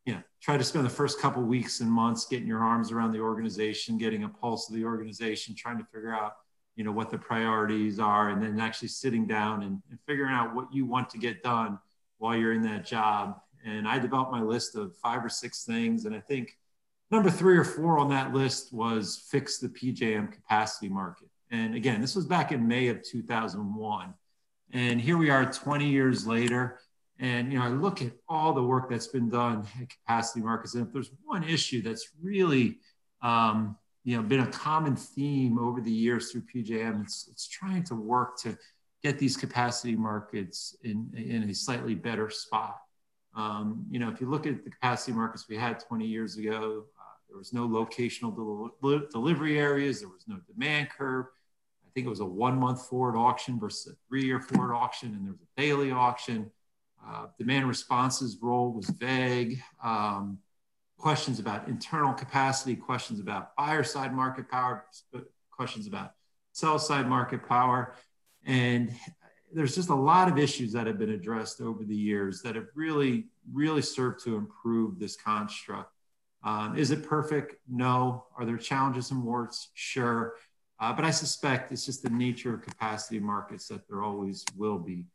you 0.06 0.14
know, 0.14 0.22
try 0.42 0.58
to 0.58 0.64
spend 0.64 0.86
the 0.86 0.90
first 0.90 1.20
couple 1.20 1.42
weeks 1.44 1.80
and 1.80 1.90
months 1.90 2.26
getting 2.26 2.48
your 2.48 2.60
arms 2.60 2.92
around 2.92 3.12
the 3.12 3.20
organization, 3.20 3.98
getting 3.98 4.24
a 4.24 4.30
pulse 4.30 4.70
of 4.70 4.76
the 4.76 4.84
organization, 4.84 5.56
trying 5.56 5.78
to 5.78 5.86
figure 5.86 6.14
out, 6.14 6.34
you 6.76 6.84
know, 6.84 6.92
what 6.92 7.10
the 7.10 7.18
priorities 7.18 8.00
are, 8.00 8.30
and 8.30 8.42
then 8.42 8.60
actually 8.60 8.88
sitting 8.88 9.26
down 9.26 9.64
and, 9.64 9.82
and 9.90 10.00
figuring 10.06 10.34
out 10.34 10.54
what 10.54 10.74
you 10.74 10.86
want 10.86 11.10
to 11.10 11.18
get 11.18 11.44
done 11.44 11.80
while 12.18 12.36
you're 12.36 12.54
in 12.54 12.64
that 12.64 12.86
job. 12.86 13.40
And 13.66 13.88
I 13.88 14.00
developed 14.00 14.32
my 14.32 14.42
list 14.42 14.76
of 14.76 14.96
five 14.98 15.24
or 15.24 15.30
six 15.30 15.64
things, 15.64 16.06
and 16.06 16.16
I 16.16 16.20
think 16.20 16.58
number 17.12 17.30
three 17.30 17.58
or 17.58 17.64
four 17.64 17.98
on 18.00 18.10
that 18.10 18.34
list 18.34 18.74
was 18.74 19.28
fix 19.30 19.60
the 19.60 19.70
PJM 19.70 20.32
capacity 20.32 20.90
market 20.90 21.30
and 21.54 21.76
again, 21.76 22.02
this 22.02 22.16
was 22.16 22.26
back 22.26 22.52
in 22.52 22.68
May 22.68 22.88
of 22.88 23.04
2001. 23.04 24.14
And 24.72 25.00
here 25.00 25.18
we 25.18 25.30
are 25.30 25.46
20 25.46 25.88
years 25.88 26.26
later. 26.26 26.80
And, 27.24 27.54
you 27.54 27.58
know, 27.58 27.64
I 27.64 27.70
look 27.70 28.02
at 28.02 28.12
all 28.28 28.52
the 28.52 28.62
work 28.62 28.90
that's 28.90 29.08
been 29.08 29.30
done 29.30 29.66
at 29.82 29.90
capacity 29.90 30.42
markets. 30.42 30.76
And 30.76 30.86
if 30.86 30.92
there's 30.92 31.10
one 31.24 31.46
issue 31.46 31.82
that's 31.82 32.10
really, 32.22 32.80
um, 33.22 33.78
you 34.04 34.18
know, 34.18 34.24
been 34.24 34.42
a 34.42 34.48
common 34.48 34.98
theme 34.98 35.58
over 35.58 35.80
the 35.80 35.90
years 35.90 36.32
through 36.32 36.44
PJM, 36.54 37.02
it's, 37.02 37.30
it's 37.32 37.48
trying 37.48 37.86
to 37.86 37.96
work 37.96 38.38
to 38.40 38.58
get 39.02 39.20
these 39.20 39.38
capacity 39.38 39.96
markets 39.96 40.76
in, 40.84 41.10
in 41.16 41.50
a 41.50 41.56
slightly 41.56 41.96
better 41.96 42.30
spot. 42.30 42.80
Um, 43.34 43.86
you 43.90 44.00
know, 44.00 44.10
if 44.10 44.20
you 44.20 44.30
look 44.30 44.46
at 44.46 44.66
the 44.66 44.70
capacity 44.70 45.14
markets 45.14 45.46
we 45.48 45.56
had 45.56 45.80
20 45.80 46.06
years 46.06 46.36
ago, 46.36 46.84
uh, 47.00 47.16
there 47.30 47.38
was 47.38 47.54
no 47.54 47.66
locational 47.70 48.36
del- 48.36 49.08
delivery 49.14 49.58
areas, 49.58 50.02
there 50.02 50.10
was 50.10 50.26
no 50.28 50.40
demand 50.54 50.90
curve 50.90 51.28
I 51.86 51.90
think 51.94 52.08
it 52.08 52.10
was 52.10 52.22
a 52.22 52.26
one 52.26 52.58
month 52.60 52.88
forward 52.88 53.16
auction 53.16 53.60
versus 53.60 53.94
a 53.94 53.96
three 54.10 54.26
year 54.26 54.40
forward 54.40 54.74
auction, 54.74 55.10
and 55.14 55.24
there 55.24 55.32
was 55.32 55.42
a 55.42 55.62
daily 55.62 55.92
auction. 55.92 56.50
Uh, 57.06 57.28
demand 57.38 57.68
responses 57.68 58.38
role 58.42 58.72
was 58.72 58.90
vague. 58.90 59.62
Um, 59.84 60.40
questions 60.98 61.40
about 61.40 61.68
internal 61.68 62.14
capacity, 62.14 62.76
questions 62.76 63.20
about 63.20 63.56
buyer 63.58 63.84
side 63.84 64.14
market 64.14 64.50
power, 64.50 64.86
questions 65.52 65.86
about 65.88 66.14
sell 66.54 66.80
side 66.80 67.08
market 67.08 67.48
power. 67.48 67.96
And 68.46 68.94
there's 69.52 69.76
just 69.76 69.90
a 69.90 69.96
lot 69.96 70.32
of 70.32 70.38
issues 70.38 70.72
that 70.74 70.88
have 70.88 70.98
been 70.98 71.12
addressed 71.12 71.62
over 71.62 71.84
the 71.84 71.96
years 71.96 72.42
that 72.42 72.56
have 72.56 72.68
really, 72.76 73.28
really 73.52 73.82
served 73.82 74.24
to 74.24 74.36
improve 74.36 75.00
this 75.00 75.16
construct. 75.16 75.92
Um, 76.44 76.78
is 76.78 76.92
it 76.92 77.04
perfect? 77.08 77.56
No. 77.70 78.26
Are 78.38 78.46
there 78.46 78.58
challenges 78.58 79.12
and 79.12 79.24
warts? 79.24 79.70
Sure. 79.74 80.36
Uh, 80.80 80.92
but 80.92 81.06
I 81.06 81.12
suspect 81.12 81.72
it's 81.72 81.86
just 81.86 82.04
the 82.04 82.10
nature 82.10 82.54
of 82.54 82.62
capacity 82.62 83.20
markets 83.20 83.68
that 83.68 83.88
there 83.88 84.04
always 84.04 84.44
will 84.58 84.80
be. 84.80 85.06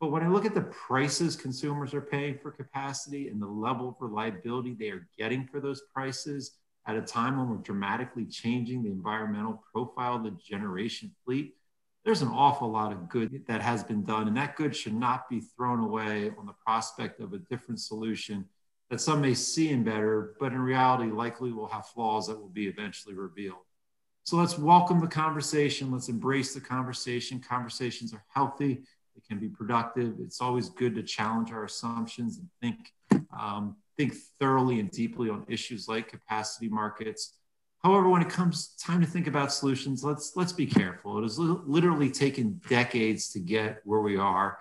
But 0.00 0.10
when 0.10 0.22
I 0.22 0.28
look 0.28 0.46
at 0.46 0.54
the 0.54 0.62
prices 0.62 1.36
consumers 1.36 1.92
are 1.92 2.00
paying 2.00 2.38
for 2.38 2.50
capacity 2.50 3.28
and 3.28 3.40
the 3.40 3.46
level 3.46 3.90
of 3.90 3.96
reliability 4.00 4.74
they 4.74 4.88
are 4.88 5.06
getting 5.18 5.46
for 5.46 5.60
those 5.60 5.82
prices 5.92 6.52
at 6.86 6.96
a 6.96 7.02
time 7.02 7.36
when 7.36 7.50
we're 7.50 7.56
dramatically 7.58 8.24
changing 8.24 8.82
the 8.82 8.90
environmental 8.90 9.62
profile 9.72 10.16
of 10.16 10.24
the 10.24 10.30
generation 10.42 11.14
fleet, 11.24 11.54
there's 12.04 12.22
an 12.22 12.28
awful 12.28 12.70
lot 12.70 12.92
of 12.92 13.08
good 13.10 13.44
that 13.46 13.60
has 13.60 13.84
been 13.84 14.02
done. 14.02 14.26
And 14.26 14.36
that 14.38 14.56
good 14.56 14.74
should 14.74 14.94
not 14.94 15.28
be 15.28 15.40
thrown 15.40 15.80
away 15.80 16.32
on 16.38 16.46
the 16.46 16.54
prospect 16.64 17.20
of 17.20 17.34
a 17.34 17.38
different 17.38 17.80
solution 17.80 18.46
that 18.88 19.00
some 19.00 19.20
may 19.20 19.34
see 19.34 19.68
in 19.68 19.84
better, 19.84 20.34
but 20.40 20.52
in 20.52 20.58
reality 20.58 21.12
likely 21.12 21.52
will 21.52 21.68
have 21.68 21.86
flaws 21.86 22.26
that 22.26 22.40
will 22.40 22.48
be 22.48 22.66
eventually 22.66 23.14
revealed. 23.14 23.58
So 24.24 24.36
let's 24.36 24.58
welcome 24.58 25.00
the 25.00 25.06
conversation. 25.06 25.92
Let's 25.92 26.08
embrace 26.08 26.54
the 26.54 26.60
conversation. 26.60 27.40
Conversations 27.40 28.14
are 28.14 28.24
healthy, 28.32 28.82
they 29.14 29.22
can 29.28 29.38
be 29.38 29.48
productive. 29.48 30.14
It's 30.20 30.40
always 30.40 30.68
good 30.68 30.94
to 30.94 31.02
challenge 31.02 31.52
our 31.52 31.64
assumptions 31.64 32.38
and 32.38 32.48
think, 32.60 32.92
um, 33.38 33.76
think 33.96 34.14
thoroughly 34.38 34.80
and 34.80 34.90
deeply 34.90 35.30
on 35.30 35.44
issues 35.48 35.88
like 35.88 36.08
capacity 36.08 36.68
markets. 36.68 37.36
However, 37.82 38.08
when 38.08 38.22
it 38.22 38.28
comes 38.28 38.74
time 38.76 39.00
to 39.00 39.06
think 39.06 39.26
about 39.26 39.52
solutions, 39.52 40.04
let's 40.04 40.32
let's 40.36 40.52
be 40.52 40.66
careful. 40.66 41.18
It 41.18 41.22
has 41.22 41.38
literally 41.38 42.10
taken 42.10 42.60
decades 42.68 43.30
to 43.32 43.40
get 43.40 43.80
where 43.84 44.00
we 44.00 44.16
are. 44.18 44.58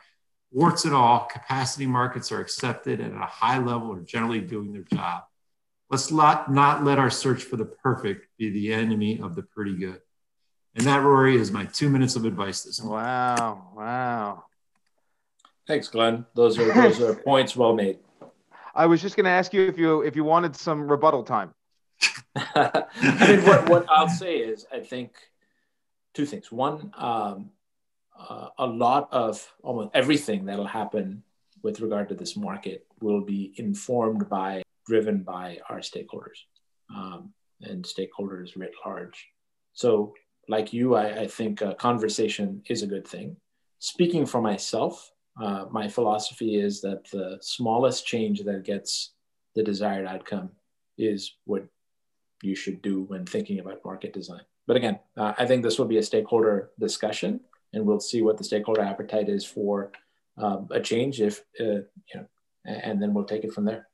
Warts 0.52 0.86
and 0.86 0.94
all, 0.96 1.26
capacity 1.26 1.86
markets 1.86 2.32
are 2.32 2.40
accepted 2.40 3.00
and 3.02 3.16
at 3.16 3.22
a 3.22 3.26
high 3.26 3.60
level 3.60 3.94
are 3.94 4.02
generally 4.02 4.42
doing 4.42 4.72
their 4.72 4.84
job. 4.84 5.24
Let's 5.92 6.12
not, 6.12 6.52
not 6.52 6.84
let 6.84 6.98
our 6.98 7.10
search 7.10 7.44
for 7.44 7.56
the 7.56 7.66
perfect 7.66 8.28
be 8.38 8.50
the 8.52 8.74
enemy 8.74 9.20
of 9.20 9.36
the 9.36 9.44
pretty 9.44 9.76
good. 9.76 10.02
And 10.80 10.88
that, 10.88 11.04
Rory, 11.04 11.36
is 11.36 11.52
my 11.52 11.66
two 11.66 11.90
minutes 11.90 12.16
of 12.16 12.24
advice 12.24 12.64
this 12.64 12.82
morning. 12.82 13.06
Wow. 13.06 13.68
Wow. 13.76 14.46
Thanks, 15.68 15.90
Glenn. 15.90 16.26
Those 16.36 16.58
are 16.58 16.74
those 16.74 17.02
are 17.02 17.16
points 17.26 17.54
well 17.54 17.74
made. 17.76 18.00
I 18.74 18.86
was 18.86 19.02
just 19.02 19.18
going 19.18 19.26
to 19.26 19.30
ask 19.30 19.54
you 19.54 19.68
if 19.68 19.78
you 19.78 20.04
if 20.04 20.16
you 20.16 20.24
wanted 20.24 20.56
some 20.56 20.90
rebuttal 20.90 21.24
time. 21.24 21.54
I 22.38 22.86
mean, 23.28 23.46
what, 23.46 23.68
what 23.68 23.86
I'll 23.90 24.08
say 24.08 24.38
is, 24.38 24.66
I 24.72 24.80
think 24.80 25.12
two 26.14 26.26
things. 26.26 26.50
One, 26.50 26.94
um, 26.96 27.50
uh, 28.18 28.48
a 28.58 28.66
lot 28.66 29.10
of 29.12 29.46
almost 29.62 29.90
everything 29.94 30.46
that'll 30.46 30.66
happen 30.66 31.24
with 31.62 31.82
regard 31.82 32.08
to 32.08 32.16
this 32.16 32.38
market 32.38 32.88
will 33.02 33.20
be 33.20 33.54
informed 33.58 34.30
by 34.30 34.64
driven 34.88 35.24
by 35.24 35.60
our 35.70 35.80
stakeholders 35.80 36.40
um, 36.96 37.34
and 37.64 37.84
stakeholders 37.84 38.56
writ 38.56 38.72
large. 38.86 39.28
So, 39.74 40.14
like 40.50 40.74
you, 40.74 40.96
I, 40.96 41.22
I 41.22 41.28
think 41.28 41.62
a 41.62 41.76
conversation 41.76 42.64
is 42.68 42.82
a 42.82 42.88
good 42.88 43.08
thing. 43.08 43.38
Speaking 43.78 44.26
for 44.26 44.42
myself, 44.42 45.12
uh, 45.42 45.66
my 45.72 45.88
philosophy 45.88 46.60
is 46.60 46.82
that 46.82 47.10
the 47.12 47.38
smallest 47.40 48.06
change 48.06 48.42
that 48.44 48.66
gets 48.66 49.12
the 49.56 49.64
desired 49.64 50.08
outcome 50.08 50.50
is 50.98 51.36
what 51.46 51.66
you 52.42 52.56
should 52.56 52.82
do 52.82 53.04
when 53.04 53.26
thinking 53.26 53.60
about 53.60 53.86
market 53.86 54.12
design. 54.12 54.42
But 54.68 54.76
again, 54.76 55.00
uh, 55.16 55.34
I 55.38 55.46
think 55.46 55.64
this 55.64 55.78
will 55.78 55.86
be 55.86 55.98
a 55.98 56.04
stakeholder 56.04 56.72
discussion, 56.80 57.42
and 57.74 57.86
we'll 57.86 58.00
see 58.00 58.22
what 58.22 58.38
the 58.38 58.44
stakeholder 58.44 58.82
appetite 58.82 59.30
is 59.30 59.46
for 59.46 59.92
um, 60.38 60.68
a 60.72 60.80
change. 60.80 61.22
If 61.22 61.44
uh, 61.60 61.64
you 61.64 62.16
know, 62.16 62.26
and 62.66 63.02
then 63.02 63.14
we'll 63.14 63.26
take 63.26 63.44
it 63.44 63.54
from 63.54 63.66
there. 63.66 63.89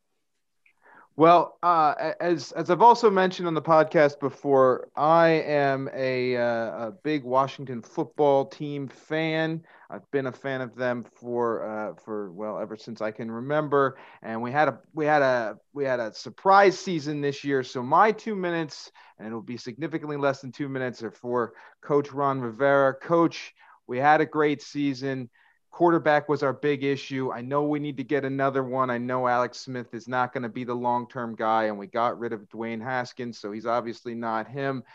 Well, 1.17 1.57
uh, 1.63 2.11
as 2.19 2.51
as 2.51 2.69
I've 2.69 2.81
also 2.81 3.09
mentioned 3.09 3.47
on 3.47 3.53
the 3.53 3.61
podcast 3.61 4.19
before, 4.19 4.89
I 4.97 5.29
am 5.29 5.89
a, 5.93 6.35
uh, 6.35 6.87
a 6.87 6.93
big 7.03 7.23
Washington 7.23 7.81
football 7.81 8.45
team 8.45 8.89
fan. 8.89 9.63
I've 9.89 10.09
been 10.11 10.25
a 10.25 10.31
fan 10.33 10.59
of 10.59 10.75
them 10.75 11.05
for 11.05 11.63
uh, 11.65 11.93
for 12.03 12.33
well 12.33 12.59
ever 12.59 12.75
since 12.75 12.99
I 12.99 13.11
can 13.11 13.31
remember. 13.31 13.97
And 14.23 14.41
we 14.41 14.51
had 14.51 14.67
a 14.67 14.79
we 14.93 15.05
had 15.05 15.21
a 15.21 15.57
we 15.71 15.85
had 15.85 16.01
a 16.01 16.13
surprise 16.13 16.77
season 16.77 17.21
this 17.21 17.45
year. 17.45 17.63
So 17.63 17.81
my 17.81 18.11
two 18.11 18.35
minutes, 18.35 18.91
and 19.17 19.27
it'll 19.27 19.41
be 19.41 19.55
significantly 19.57 20.17
less 20.17 20.41
than 20.41 20.51
two 20.51 20.67
minutes, 20.67 21.01
are 21.01 21.11
for 21.11 21.53
Coach 21.81 22.11
Ron 22.11 22.41
Rivera. 22.41 22.93
Coach, 22.93 23.53
we 23.87 23.99
had 23.99 24.19
a 24.19 24.25
great 24.25 24.61
season 24.61 25.29
quarterback 25.75 26.29
was 26.29 26.41
our 26.41 26.53
big 26.53 26.85
issue. 26.85 27.33
I 27.33 27.41
know 27.41 27.63
we 27.63 27.79
need 27.79 27.97
to 27.97 28.03
get 28.05 28.23
another 28.23 28.63
one. 28.63 28.89
I 28.89 28.97
know 28.97 29.27
Alex 29.27 29.57
Smith 29.57 29.93
is 29.93 30.07
not 30.07 30.31
going 30.31 30.43
to 30.43 30.49
be 30.49 30.63
the 30.63 30.73
long 30.73 31.05
term 31.05 31.35
guy, 31.35 31.65
and 31.65 31.77
we 31.77 31.85
got 31.85 32.17
rid 32.17 32.31
of 32.31 32.47
Dwayne 32.47 32.81
Haskins, 32.81 33.37
so 33.37 33.51
he's 33.51 33.65
obviously 33.65 34.15
not 34.15 34.47
him. 34.47 34.85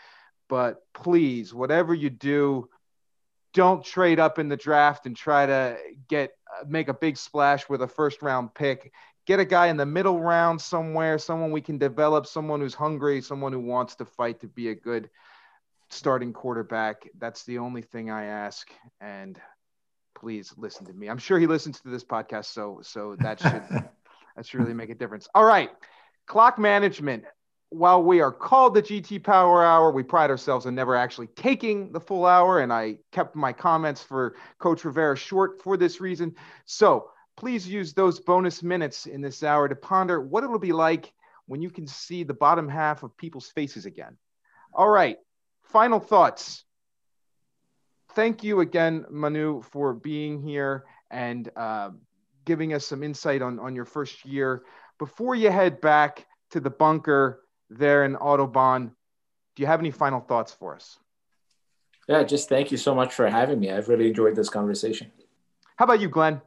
But 0.49 0.81
please, 0.95 1.53
whatever 1.53 1.93
you 1.93 2.09
do, 2.09 2.67
don't 3.53 3.85
trade 3.85 4.19
up 4.19 4.39
in 4.39 4.49
the 4.49 4.57
draft 4.57 5.05
and 5.05 5.15
try 5.15 5.45
to 5.45 5.77
get 6.09 6.31
make 6.67 6.87
a 6.87 6.95
big 6.95 7.15
splash 7.15 7.69
with 7.69 7.83
a 7.83 7.87
first 7.87 8.23
round 8.23 8.55
pick. 8.55 8.91
Get 9.27 9.39
a 9.39 9.45
guy 9.45 9.67
in 9.67 9.77
the 9.77 9.85
middle 9.85 10.19
round 10.19 10.59
somewhere, 10.59 11.19
someone 11.19 11.51
we 11.51 11.61
can 11.61 11.77
develop, 11.77 12.25
someone 12.25 12.59
who's 12.59 12.73
hungry, 12.73 13.21
someone 13.21 13.53
who 13.53 13.59
wants 13.59 13.97
to 13.97 14.05
fight 14.05 14.39
to 14.39 14.47
be 14.47 14.69
a 14.69 14.75
good 14.75 15.11
starting 15.91 16.33
quarterback. 16.33 17.07
That's 17.19 17.43
the 17.43 17.59
only 17.59 17.83
thing 17.83 18.09
I 18.09 18.25
ask. 18.25 18.67
And 18.99 19.39
please 20.21 20.53
listen 20.55 20.85
to 20.85 20.93
me. 20.93 21.07
I'm 21.07 21.17
sure 21.17 21.39
he 21.39 21.47
listens 21.47 21.81
to 21.81 21.89
this 21.89 22.03
podcast, 22.03 22.45
so 22.45 22.79
so 22.83 23.15
that 23.19 23.39
should 23.41 23.63
that 24.35 24.45
should 24.45 24.59
really 24.59 24.73
make 24.73 24.89
a 24.89 24.95
difference. 24.95 25.27
All 25.35 25.43
right, 25.43 25.69
clock 26.27 26.57
management. 26.57 27.25
While 27.69 28.03
we 28.03 28.19
are 28.19 28.33
called 28.33 28.73
the 28.73 28.83
GT 28.83 29.23
Power 29.23 29.63
Hour, 29.63 29.91
we 29.91 30.03
pride 30.03 30.29
ourselves 30.29 30.65
on 30.65 30.75
never 30.75 30.93
actually 30.93 31.27
taking 31.27 31.93
the 31.93 32.01
full 32.01 32.25
hour, 32.25 32.59
and 32.59 32.71
I 32.71 32.97
kept 33.13 33.33
my 33.33 33.53
comments 33.53 34.03
for 34.03 34.35
Coach 34.59 34.83
Rivera 34.83 35.15
short 35.15 35.61
for 35.61 35.77
this 35.77 36.01
reason. 36.01 36.35
So 36.65 37.09
please 37.37 37.65
use 37.67 37.93
those 37.93 38.19
bonus 38.19 38.61
minutes 38.61 39.05
in 39.05 39.21
this 39.21 39.41
hour 39.41 39.69
to 39.69 39.75
ponder 39.75 40.19
what 40.19 40.43
it'll 40.43 40.59
be 40.59 40.73
like 40.73 41.13
when 41.45 41.61
you 41.61 41.69
can 41.69 41.87
see 41.87 42.23
the 42.23 42.33
bottom 42.33 42.67
half 42.67 43.03
of 43.03 43.15
people's 43.15 43.47
faces 43.47 43.85
again. 43.85 44.17
All 44.73 44.89
right, 44.89 45.17
final 45.63 46.01
thoughts. 46.01 46.65
Thank 48.13 48.43
you 48.43 48.59
again, 48.59 49.05
Manu, 49.09 49.61
for 49.61 49.93
being 49.93 50.41
here 50.41 50.85
and 51.09 51.49
uh, 51.55 51.91
giving 52.45 52.73
us 52.73 52.85
some 52.85 53.03
insight 53.03 53.41
on, 53.41 53.59
on 53.59 53.75
your 53.75 53.85
first 53.85 54.25
year. 54.25 54.63
Before 54.99 55.33
you 55.33 55.49
head 55.49 55.79
back 55.79 56.25
to 56.51 56.59
the 56.59 56.69
bunker 56.69 57.41
there 57.69 58.03
in 58.03 58.15
Audubon, 58.17 58.91
do 59.55 59.61
you 59.63 59.67
have 59.67 59.79
any 59.79 59.91
final 59.91 60.19
thoughts 60.19 60.51
for 60.51 60.75
us? 60.75 60.97
Yeah, 62.07 62.23
just 62.23 62.49
thank 62.49 62.71
you 62.71 62.77
so 62.77 62.93
much 62.93 63.13
for 63.13 63.29
having 63.29 63.59
me. 63.59 63.71
I've 63.71 63.87
really 63.87 64.07
enjoyed 64.07 64.35
this 64.35 64.49
conversation. 64.49 65.11
How 65.77 65.85
about 65.85 66.01
you, 66.01 66.09
Glenn? 66.09 66.41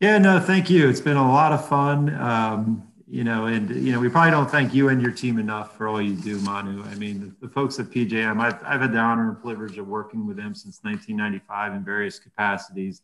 Yeah, 0.00 0.18
no, 0.18 0.40
thank 0.40 0.70
you. 0.70 0.88
It's 0.88 1.00
been 1.00 1.16
a 1.16 1.28
lot 1.28 1.52
of 1.52 1.68
fun. 1.68 2.14
Um, 2.14 2.87
you 3.10 3.24
know, 3.24 3.46
and 3.46 3.70
you 3.70 3.92
know, 3.92 4.00
we 4.00 4.08
probably 4.08 4.30
don't 4.30 4.50
thank 4.50 4.74
you 4.74 4.90
and 4.90 5.00
your 5.00 5.12
team 5.12 5.38
enough 5.38 5.76
for 5.76 5.88
all 5.88 6.00
you 6.00 6.14
do, 6.14 6.38
Manu. 6.40 6.84
I 6.84 6.94
mean, 6.96 7.20
the, 7.40 7.46
the 7.46 7.52
folks 7.52 7.78
at 7.78 7.86
PJM, 7.86 8.38
I've, 8.38 8.62
I've 8.62 8.82
had 8.82 8.92
the 8.92 8.98
honor 8.98 9.30
and 9.30 9.40
privilege 9.40 9.78
of 9.78 9.88
working 9.88 10.26
with 10.26 10.36
them 10.36 10.54
since 10.54 10.80
1995 10.82 11.74
in 11.74 11.84
various 11.84 12.18
capacities. 12.18 13.00